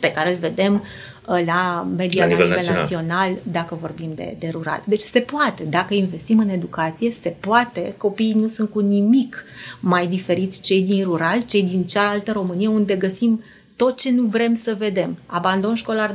pe 0.00 0.12
care 0.12 0.30
îl 0.30 0.36
vedem 0.40 0.74
uh, 0.74 1.42
la 1.46 1.86
media 1.96 2.26
La 2.26 2.30
la 2.30 2.36
nivel 2.36 2.46
nivel, 2.46 2.48
național. 2.48 2.80
național, 2.80 3.36
dacă 3.42 3.78
vorbim 3.80 4.12
de, 4.14 4.36
de 4.38 4.48
rural. 4.52 4.82
Deci 4.86 5.00
se 5.00 5.20
poate, 5.20 5.62
dacă 5.64 5.94
investim 5.94 6.38
în 6.38 6.48
educație, 6.48 7.12
se 7.20 7.34
poate. 7.40 7.94
Copiii 7.96 8.32
nu 8.32 8.48
sunt 8.48 8.70
cu 8.70 8.80
nimic 8.80 9.44
mai 9.80 10.06
diferiți 10.06 10.60
cei 10.60 10.82
din 10.82 11.04
rural, 11.04 11.42
cei 11.46 11.62
din 11.62 11.84
cealaltă 11.84 12.32
Românie, 12.32 12.68
unde 12.68 12.94
găsim 12.94 13.42
tot 13.78 13.96
ce 13.98 14.10
nu 14.10 14.22
vrem 14.22 14.54
să 14.54 14.74
vedem. 14.78 15.18
Abandon 15.26 15.74
școlar 15.74 16.14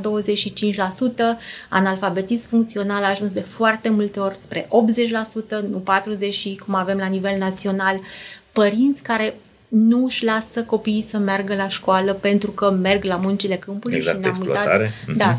analfabetism 1.68 2.48
funcțional 2.48 3.02
a 3.04 3.08
ajuns 3.08 3.32
de 3.32 3.40
foarte 3.40 3.88
multe 3.88 4.20
ori 4.20 4.38
spre 4.38 4.68
80%, 4.68 4.68
nu 5.70 5.82
40% 6.56 6.58
cum 6.64 6.74
avem 6.74 6.98
la 6.98 7.06
nivel 7.06 7.38
național. 7.38 8.00
Părinți 8.52 9.02
care 9.02 9.34
nu 9.68 10.04
își 10.04 10.24
lasă 10.24 10.62
copiii 10.62 11.02
să 11.02 11.18
meargă 11.18 11.54
la 11.54 11.68
școală 11.68 12.12
pentru 12.12 12.50
că 12.50 12.70
merg 12.70 13.04
la 13.04 13.16
muncile 13.16 13.56
câmpului 13.56 13.96
Exact, 13.96 14.16
și 14.16 14.22
ne-am 14.22 14.36
uitat. 14.40 14.54
exploatare. 14.54 14.92
Mhm. 15.06 15.16
Da, 15.16 15.38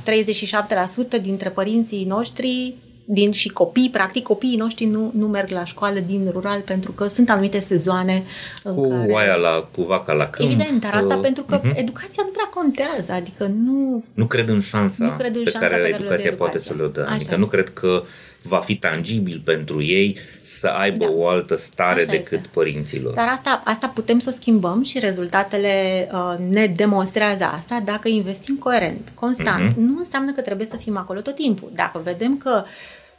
37% 1.17 1.21
dintre 1.21 1.49
părinții 1.49 2.05
noștri 2.05 2.76
din 3.06 3.32
și 3.32 3.49
copii, 3.49 3.89
practic 3.89 4.24
copiii 4.24 4.58
noștri 4.58 4.86
nu, 4.86 5.12
nu 5.16 5.28
merg 5.28 5.49
la 5.49 5.66
școală 5.66 5.99
din 5.99 6.30
rural 6.32 6.60
pentru 6.60 6.91
că 6.91 7.08
sunt 7.08 7.30
anumite 7.30 7.60
sezoane 7.60 8.24
în 8.64 8.76
cu 8.76 8.89
care... 8.89 9.12
oaia 9.12 9.36
la, 9.36 9.68
cu 9.76 9.82
vaca 9.82 10.14
la 10.14 10.30
câmp. 10.30 10.49
Evident, 10.49 10.82
dar 10.82 10.93
asta 10.93 11.16
uh, 11.16 11.22
pentru 11.22 11.43
că 11.43 11.60
uh-huh. 11.60 11.76
educația 11.76 12.24
nu 12.26 12.32
prea 12.32 12.49
contează, 12.53 13.12
adică 13.12 13.51
nu... 13.66 14.03
Nu 14.14 14.26
cred 14.26 14.49
în 14.49 14.62
șansa 14.62 15.06
Nu 15.06 15.12
cred 15.12 15.36
în 15.36 15.43
pe 15.43 15.49
șansa 15.49 15.68
care 15.68 15.82
pe 15.82 15.89
care 15.89 15.91
le 15.91 16.08
dă 16.08 16.14
educația 16.14 16.34
poate 16.34 16.56
educația. 16.56 16.76
să 16.76 16.84
le 16.84 16.89
dă. 16.93 17.01
Așa 17.01 17.10
Adică 17.10 17.24
este. 17.24 17.36
nu 17.36 17.45
cred 17.45 17.70
că 17.70 18.03
va 18.41 18.60
fi 18.60 18.76
tangibil 18.76 19.41
pentru 19.45 19.84
ei 19.84 20.18
să 20.41 20.68
aibă 20.68 21.06
Da. 21.06 21.12
o 21.12 21.28
altă 21.28 21.56
stare 21.56 22.01
Așa 22.01 22.12
decât 22.12 22.32
este. 22.32 22.49
părinților. 22.53 23.14
Dar 23.14 23.28
asta, 23.28 23.62
asta 23.66 23.88
putem 23.88 24.20
să 24.20 24.30
o 24.30 24.36
schimbăm 24.36 24.84
și 24.84 24.99
rezultatele 24.99 26.08
uh, 26.12 26.47
ne 26.49 26.66
demonstrează 26.66 27.43
asta 27.43 27.82
dacă 27.86 28.08
investim 28.08 28.56
coerent, 28.56 29.12
constant. 29.14 29.72
Mhm. 29.72 29.82
Nu 29.82 29.97
înseamnă 29.97 30.32
că 30.32 30.41
trebuie 30.41 30.68
să 30.68 30.78
fim 30.78 30.97
acolo 30.97 31.20
tot 31.20 31.36
timpul. 31.36 31.72
Dacă 31.76 32.01
vedem 32.03 32.38
că 32.38 32.64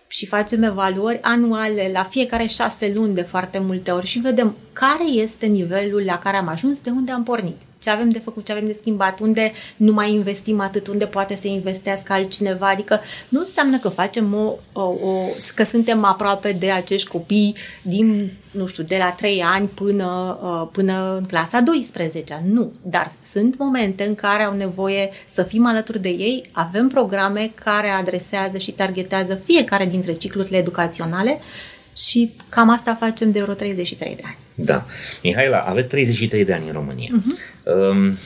și 0.08 0.26
facem 0.26 0.62
evaluări 0.62 1.22
anuale 1.22 1.90
la 1.92 2.02
fiecare 2.02 2.46
șase 2.46 2.92
luni 2.94 3.14
de 3.14 3.22
foarte 3.22 3.58
multe 3.58 3.90
ori 3.90 4.06
și 4.06 4.18
vedem 4.18 4.56
care 4.72 5.04
este 5.04 5.46
nivelul 5.46 6.04
la 6.04 6.18
care 6.18 6.36
am 6.36 6.48
ajuns, 6.48 6.80
de 6.80 6.90
unde 6.90 7.12
am 7.12 7.22
pornit, 7.22 7.56
ce 7.78 7.90
avem 7.90 8.10
de 8.10 8.18
făcut, 8.18 8.44
ce 8.44 8.52
avem 8.52 8.66
de 8.66 8.72
schimbat, 8.72 9.20
unde 9.20 9.52
nu 9.76 9.92
mai 9.92 10.12
investim 10.12 10.60
atât, 10.60 10.86
unde 10.86 11.04
poate 11.04 11.36
să 11.36 11.48
investească 11.48 12.12
altcineva. 12.12 12.68
Adică 12.68 13.00
nu 13.28 13.40
înseamnă 13.40 13.78
că 13.78 13.88
facem 13.88 14.34
o, 14.34 14.52
o, 14.72 14.82
o 14.82 15.28
că 15.54 15.64
suntem 15.64 16.04
aproape 16.04 16.52
de 16.52 16.70
acești 16.70 17.08
copii 17.08 17.56
din, 17.82 18.32
nu 18.50 18.66
știu, 18.66 18.82
de 18.82 18.96
la 18.96 19.10
3 19.10 19.42
ani 19.42 19.68
până, 19.68 20.38
uh, 20.42 20.68
până 20.72 21.16
în 21.16 21.24
clasa 21.24 21.60
12 21.60 22.42
Nu, 22.46 22.72
dar 22.82 23.12
sunt 23.24 23.58
momente 23.58 24.04
în 24.04 24.14
care 24.14 24.42
au 24.42 24.56
nevoie 24.56 25.10
să 25.26 25.42
fim 25.42 25.66
alături 25.66 26.02
de 26.02 26.08
ei, 26.08 26.48
avem 26.52 26.88
programe 26.88 27.52
care 27.54 27.88
adresează 27.88 28.58
și 28.58 28.72
targetează 28.72 29.40
fiecare 29.44 29.86
dintre 29.86 30.12
ciclurile 30.12 30.56
educaționale 30.56 31.40
și 31.96 32.32
cam 32.48 32.70
asta 32.70 32.94
facem 32.94 33.30
de 33.30 33.40
vreo 33.40 33.54
33 33.54 34.14
de 34.16 34.22
ani. 34.24 34.45
Da. 34.56 34.86
Mihaela, 35.22 35.58
aveți 35.58 35.88
33 35.88 36.44
de 36.44 36.52
ani 36.52 36.66
în 36.66 36.72
România. 36.72 37.08
Uh-huh. 37.12 37.62
Um, 37.90 38.18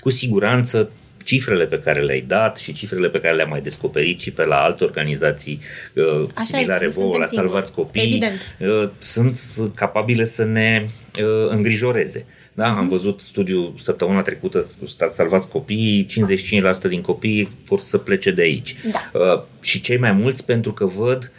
cu 0.00 0.10
siguranță 0.10 0.90
cifrele 1.24 1.66
pe 1.66 1.78
care 1.80 2.00
le-ai 2.00 2.20
dat 2.26 2.56
și 2.56 2.72
cifrele 2.72 3.08
pe 3.08 3.20
care 3.20 3.34
le-am 3.36 3.48
mai 3.48 3.60
descoperit 3.60 4.20
și 4.20 4.30
pe 4.30 4.44
la 4.44 4.56
alte 4.62 4.84
organizații 4.84 5.60
uh, 5.94 6.28
Așa 6.34 6.44
similare 6.44 6.86
este, 6.86 7.00
nu 7.00 7.06
vouă, 7.06 7.18
la 7.18 7.24
suntem 7.26 7.44
Salvați 7.46 7.66
singuri. 7.72 7.86
Copii, 7.86 8.02
Evident. 8.10 8.82
uh, 8.84 8.90
sunt 8.98 9.40
capabile 9.74 10.24
să 10.24 10.44
ne 10.44 10.88
uh, 11.18 11.50
îngrijoreze. 11.50 12.24
Da, 12.52 12.68
Mhm. 12.68 12.78
am 12.78 12.88
văzut 12.88 13.20
studiul 13.20 13.74
săptămâna 13.78 14.22
trecută, 14.22 14.66
sta- 14.86 15.10
salvați 15.12 15.48
copiii, 15.48 16.04
55% 16.04 16.88
din 16.88 17.00
copii 17.00 17.48
vor 17.66 17.80
să 17.80 17.98
plece 17.98 18.30
de 18.30 18.42
aici. 18.42 18.76
Da. 18.90 19.10
Uh, 19.20 19.42
și 19.60 19.80
cei 19.80 19.96
mai 19.98 20.12
mulți 20.12 20.44
pentru 20.44 20.72
că 20.72 20.84
văd 20.84 21.32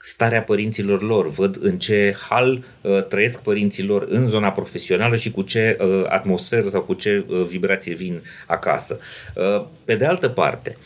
starea 0.00 0.42
părinților 0.42 1.02
lor, 1.02 1.28
văd 1.28 1.56
în 1.60 1.78
ce 1.78 2.14
hal 2.28 2.64
uh, 2.80 3.06
trăiesc 3.06 3.42
părinții 3.42 3.84
lor 3.84 4.06
în 4.08 4.26
zona 4.26 4.50
profesională 4.50 5.16
și 5.16 5.30
cu 5.30 5.42
ce 5.42 5.76
uh, 5.80 6.04
atmosferă 6.08 6.68
sau 6.68 6.80
cu 6.80 6.94
ce 6.94 7.24
uh, 7.28 7.44
vibrație 7.48 7.94
vin 7.94 8.22
acasă. 8.46 8.98
Uh, 9.34 9.66
pe 9.84 9.94
de 9.94 10.04
altă 10.04 10.28
parte, 10.28 10.76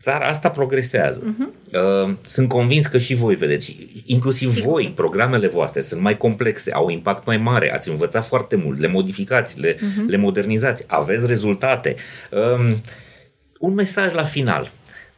țara 0.00 0.26
asta 0.26 0.50
progresează. 0.50 1.22
Uh-huh. 1.22 1.72
Uh, 2.06 2.14
sunt 2.24 2.48
convins 2.48 2.86
că 2.86 2.98
și 2.98 3.14
voi 3.14 3.34
vedeți, 3.34 3.76
inclusiv 4.04 4.52
Sigur. 4.52 4.70
voi, 4.70 4.92
programele 4.94 5.48
voastre 5.48 5.80
sunt 5.80 6.00
mai 6.00 6.16
complexe, 6.16 6.72
au 6.72 6.88
impact 6.88 7.26
mai 7.26 7.36
mare, 7.36 7.72
ați 7.74 7.88
învățat 7.88 8.26
foarte 8.26 8.56
mult, 8.56 8.78
le 8.78 8.88
modificați, 8.88 9.60
le, 9.60 9.74
uh-huh. 9.74 10.06
le 10.06 10.16
modernizați, 10.16 10.84
aveți 10.86 11.26
rezultate. 11.26 11.96
Um, 12.30 12.82
un 13.58 13.74
mesaj 13.74 14.14
la 14.14 14.24
final. 14.24 14.70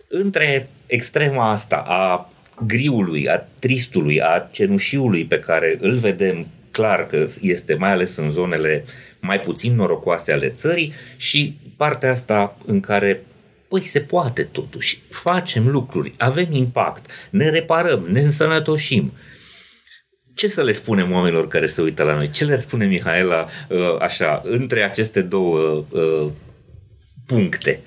Între 0.08 0.68
extrema 0.86 1.50
asta 1.50 1.76
a 1.86 2.30
griului, 2.66 3.28
a 3.28 3.46
tristului, 3.58 4.20
a 4.20 4.48
cenușiului 4.50 5.24
pe 5.24 5.38
care 5.38 5.76
îl 5.80 5.94
vedem 5.94 6.46
clar 6.70 7.06
că 7.06 7.24
este 7.40 7.74
mai 7.74 7.90
ales 7.90 8.16
în 8.16 8.30
zonele 8.30 8.84
mai 9.20 9.40
puțin 9.40 9.74
norocoase 9.74 10.32
ale 10.32 10.48
țării 10.48 10.92
și 11.16 11.56
partea 11.76 12.10
asta 12.10 12.56
în 12.66 12.80
care 12.80 13.22
Păi 13.68 13.82
se 13.82 14.00
poate 14.00 14.42
totuși, 14.42 15.00
facem 15.10 15.68
lucruri, 15.68 16.12
avem 16.18 16.52
impact, 16.52 17.10
ne 17.30 17.50
reparăm, 17.50 18.06
ne 18.10 18.20
însănătoșim. 18.20 19.12
Ce 20.34 20.46
să 20.46 20.62
le 20.62 20.72
spunem 20.72 21.12
oamenilor 21.12 21.48
care 21.48 21.66
se 21.66 21.82
uită 21.82 22.02
la 22.02 22.14
noi? 22.14 22.30
Ce 22.30 22.44
le 22.44 22.56
spune 22.56 22.86
Mihaela 22.86 23.46
uh, 23.68 23.78
așa, 23.98 24.40
între 24.44 24.82
aceste 24.82 25.20
două 25.20 25.84
uh, 25.90 26.30
puncte? 27.26 27.80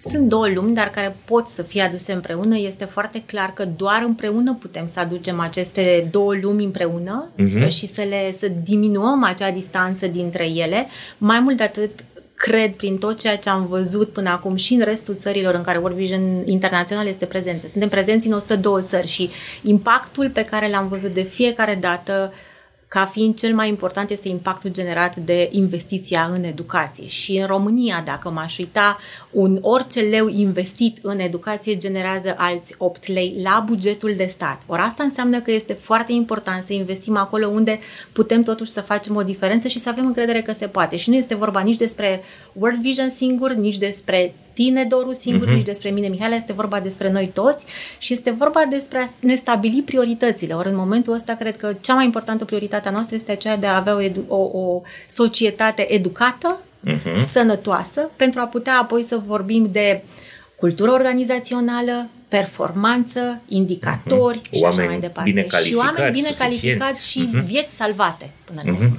Sunt 0.00 0.28
două 0.28 0.48
lumi, 0.48 0.74
dar 0.74 0.90
care 0.90 1.16
pot 1.24 1.48
să 1.48 1.62
fie 1.62 1.82
aduse 1.82 2.12
împreună. 2.12 2.56
Este 2.58 2.84
foarte 2.84 3.22
clar 3.26 3.52
că 3.52 3.64
doar 3.76 4.02
împreună 4.06 4.56
putem 4.60 4.86
să 4.86 5.00
aducem 5.00 5.40
aceste 5.40 6.08
două 6.10 6.34
lumi 6.34 6.64
împreună 6.64 7.28
Mhm. 7.36 7.68
și 7.68 7.86
să 7.86 8.02
le 8.08 8.32
să 8.38 8.48
diminuăm 8.64 9.24
acea 9.24 9.50
distanță 9.50 10.06
dintre 10.06 10.44
ele. 10.46 10.86
Mai 11.18 11.40
mult 11.40 11.56
de 11.56 11.62
atât, 11.62 11.90
cred 12.34 12.72
prin 12.72 12.98
tot 12.98 13.18
ceea 13.18 13.36
ce 13.38 13.48
am 13.48 13.66
văzut 13.66 14.08
până 14.08 14.30
acum 14.30 14.56
și 14.56 14.74
în 14.74 14.80
restul 14.80 15.16
țărilor 15.18 15.54
în 15.54 15.62
care 15.62 15.78
World 15.78 15.96
Vision 15.96 16.42
Internațional 16.46 17.06
este 17.06 17.24
prezent. 17.24 17.62
Suntem 17.70 17.88
prezenți 17.88 18.26
în 18.26 18.32
102 18.32 18.82
țări 18.82 19.06
și 19.06 19.30
impactul 19.62 20.30
pe 20.30 20.42
care 20.42 20.68
l-am 20.68 20.88
văzut 20.88 21.14
de 21.14 21.22
fiecare 21.22 21.78
dată 21.80 22.32
ca 22.88 23.06
fiind 23.06 23.34
cel 23.34 23.54
mai 23.54 23.68
important 23.68 24.10
este 24.10 24.28
impactul 24.28 24.70
generat 24.70 25.16
de 25.16 25.48
investiția 25.52 26.30
în 26.32 26.44
educație. 26.44 27.06
Și 27.06 27.36
în 27.36 27.46
România, 27.46 28.02
dacă 28.04 28.30
m-aș 28.30 28.58
uita, 28.58 28.98
un 29.30 29.58
orice 29.60 30.00
leu 30.00 30.28
investit 30.28 30.98
în 31.02 31.18
educație 31.18 31.76
generează 31.76 32.34
alți 32.38 32.74
8 32.78 33.06
lei 33.06 33.36
la 33.42 33.64
bugetul 33.66 34.14
de 34.16 34.24
stat. 34.24 34.62
Ori 34.66 34.80
asta 34.80 35.02
înseamnă 35.02 35.40
că 35.40 35.50
este 35.50 35.72
foarte 35.72 36.12
important 36.12 36.62
să 36.62 36.72
investim 36.72 37.16
acolo 37.16 37.46
unde 37.46 37.78
putem 38.12 38.42
totuși 38.42 38.70
să 38.70 38.80
facem 38.80 39.16
o 39.16 39.22
diferență 39.22 39.68
și 39.68 39.78
să 39.78 39.88
avem 39.88 40.06
încredere 40.06 40.42
că 40.42 40.52
se 40.52 40.66
poate. 40.66 40.96
Și 40.96 41.10
nu 41.10 41.16
este 41.16 41.34
vorba 41.34 41.60
nici 41.60 41.78
despre 41.78 42.22
World 42.52 42.80
Vision 42.80 43.10
singur, 43.10 43.52
nici 43.52 43.76
despre 43.76 44.34
tine, 44.58 44.84
Doru, 44.84 45.12
singur, 45.12 45.48
uh-huh. 45.48 45.52
nici 45.54 45.64
despre 45.64 45.90
mine, 45.90 46.08
Mihaela, 46.08 46.34
este 46.34 46.52
vorba 46.52 46.80
despre 46.80 47.10
noi 47.10 47.26
toți 47.34 47.66
și 47.98 48.12
este 48.12 48.30
vorba 48.30 48.60
despre 48.70 48.98
a 48.98 49.08
ne 49.20 49.34
stabili 49.34 49.82
prioritățile. 49.86 50.54
Ori 50.54 50.68
în 50.68 50.76
momentul 50.76 51.12
ăsta, 51.12 51.34
cred 51.34 51.56
că 51.56 51.72
cea 51.80 51.94
mai 51.94 52.04
importantă 52.04 52.44
prioritate 52.44 52.88
a 52.88 52.90
noastră 52.90 53.16
este 53.16 53.32
aceea 53.32 53.56
de 53.56 53.66
a 53.66 53.76
avea 53.76 53.94
o, 53.94 54.00
edu- 54.00 54.24
o, 54.28 54.36
o 54.58 54.82
societate 55.08 55.92
educată, 55.94 56.60
uh-huh. 56.86 57.22
sănătoasă, 57.24 58.10
pentru 58.16 58.40
a 58.40 58.44
putea 58.44 58.78
apoi 58.78 59.02
să 59.04 59.20
vorbim 59.26 59.68
de 59.72 60.02
cultură 60.56 60.90
organizațională, 60.90 62.08
performanță, 62.28 63.40
indicatori 63.48 64.38
uh-huh. 64.38 64.50
și 64.52 64.60
Oameni 64.62 64.80
așa 64.80 64.90
mai 64.90 65.00
departe. 65.00 65.30
bine 65.30 65.42
și 65.42 65.48
calificați, 65.48 65.86
oameni 65.98 66.14
bine 66.14 66.28
suficienți. 66.28 66.58
calificați 66.78 67.10
și 67.10 67.28
Mhm. 67.32 67.44
vieți 67.46 67.76
salvate 67.76 68.30
până 68.44 68.60
la 68.64 68.72
urmă. 68.72 68.96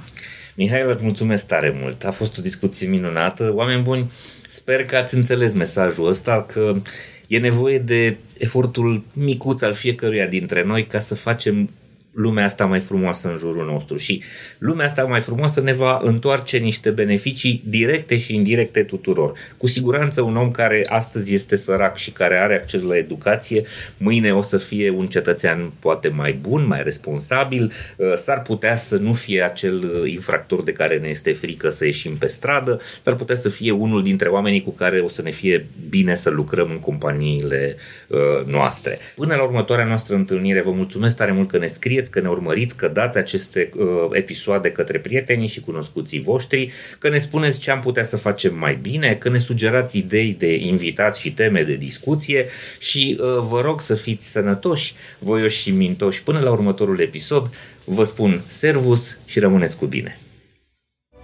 Mihail, 0.56 0.90
îți 0.90 1.04
mulțumesc 1.04 1.48
tare 1.48 1.78
mult. 1.82 2.04
A 2.06 2.12
fost 2.12 2.38
o 2.38 2.42
discuție 2.42 2.88
minunată. 2.88 3.52
Oameni 3.56 3.82
buni, 3.82 4.12
sper 4.50 4.86
că 4.86 4.96
ați 4.96 5.16
înțeles 5.16 5.54
mesajul 5.54 6.08
ăsta, 6.08 6.44
că 6.44 6.82
e 7.28 7.40
nevoie 7.40 7.80
de 7.80 8.18
efortul 8.38 9.04
micuț 9.14 9.62
al 9.62 9.74
fiecăruia 9.74 10.28
dintre 10.28 10.64
noi 10.64 10.86
ca 10.86 11.00
să 11.00 11.16
facem 11.16 11.70
lumea 12.12 12.44
asta 12.44 12.66
mai 12.66 12.80
frumoasă 12.80 13.28
în 13.28 13.38
jurul 13.38 13.66
nostru 13.66 13.98
și 13.98 14.24
lumea 14.58 14.86
asta 14.86 15.04
mai 15.04 15.22
frumoasă 15.22 15.62
ne 15.62 15.74
va 15.74 16.00
întoarce 16.04 16.58
niște 16.58 16.90
beneficii 16.90 17.64
directe 17.68 18.18
și 18.18 18.36
indirecte 18.36 18.84
tuturor. 18.84 19.34
Cu 19.58 19.68
siguranță 19.68 20.22
un 20.22 20.38
om 20.38 20.52
care 20.52 20.86
astăzi 20.90 21.34
este 21.34 21.56
sărac 21.56 21.98
și 21.98 22.12
care 22.12 22.40
are 22.40 22.56
acces 22.56 22.82
la 22.82 22.98
educație, 22.98 23.64
mâine 23.98 24.34
o 24.34 24.42
să 24.42 24.58
fie 24.58 24.90
un 24.90 25.08
cetățean 25.08 25.72
poate 25.80 26.08
mai 26.08 26.34
bun, 26.34 26.68
mai 26.68 26.84
responsabil, 26.84 27.72
uh, 27.98 28.14
s-ar 28.16 28.42
putea 28.42 28.76
să 28.76 28.98
nu 28.98 29.14
fie 29.14 29.44
acel 29.44 30.02
uh, 30.04 30.12
infractor 30.12 30.64
de 30.64 30.72
care 30.72 30.98
ne 30.98 31.08
este 31.08 31.34
frică 31.34 31.70
să 31.70 31.86
ieșim 31.86 32.16
pe 32.18 32.28
stradă, 32.28 32.82
s-ar 33.02 33.16
putea 33.16 33.36
să 33.36 33.50
fie 33.50 33.72
unul 33.72 34.04
dintre 34.04 34.30
oamenii 34.30 34.64
cu 34.64 34.72
care 34.72 35.00
o 35.00 35.08
să 35.08 35.22
ne 35.22 35.32
fie 35.32 35.66
bine 35.90 36.16
să 36.16 36.30
lucrăm 36.30 36.70
în 36.72 36.80
companiile 36.80 37.76
uh, 38.08 38.46
noastre. 38.46 38.98
Până 39.16 39.36
la 39.36 39.44
următoarea 39.44 39.86
noastră 39.86 40.16
întâlnire, 40.16 40.62
vă 40.62 40.72
mulțumesc 40.72 41.16
tare 41.16 41.32
mult 41.32 41.50
că 41.50 41.58
ne 41.58 41.68
scrieți, 42.00 42.12
că 42.12 42.20
ne 42.20 42.30
urmăriți, 42.30 42.76
că 42.76 42.88
dați 42.88 43.18
aceste 43.18 43.72
uh, 43.78 43.86
episoade 44.12 44.72
către 44.72 45.00
prietenii 45.00 45.48
și 45.48 45.60
cunoscuții 45.60 46.22
voștri, 46.22 46.72
că 47.00 47.10
ne 47.10 47.18
spuneți 47.18 47.60
ce 47.60 47.72
am 47.72 47.80
putea 47.80 48.04
să 48.04 48.18
facem 48.18 48.56
mai 48.58 48.76
bine, 48.82 49.16
că 49.16 49.30
ne 49.30 49.38
sugerați 49.38 49.98
idei 49.98 50.36
de 50.40 50.56
invitați 50.56 51.22
și 51.22 51.34
teme 51.34 51.64
de 51.64 51.74
discuție 51.74 52.48
și 52.80 53.20
uh, 53.20 53.28
vă 53.50 53.62
rog 53.62 53.82
să 53.82 53.96
fiți 53.96 54.32
sănătoși, 54.32 54.94
voioși 55.20 55.62
și 55.62 55.72
mintoși. 55.72 56.24
Până 56.24 56.40
la 56.40 56.52
următorul 56.52 57.00
episod, 57.00 57.50
vă 57.84 58.04
spun 58.04 58.42
servus 58.48 59.18
și 59.26 59.40
rămâneți 59.40 59.78
cu 59.78 59.86
bine! 59.86 60.20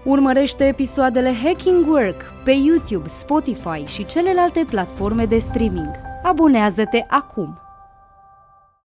Urmărește 0.04 0.64
episoadele 0.64 1.34
Hacking 1.44 1.88
Work 1.88 2.22
pe 2.44 2.52
YouTube, 2.52 3.08
Spotify 3.20 3.84
și 3.88 4.06
celelalte 4.06 4.66
platforme 4.70 5.26
de 5.26 5.38
streaming. 5.38 5.92
Abonează-te 6.24 7.06
acum! 7.08 7.65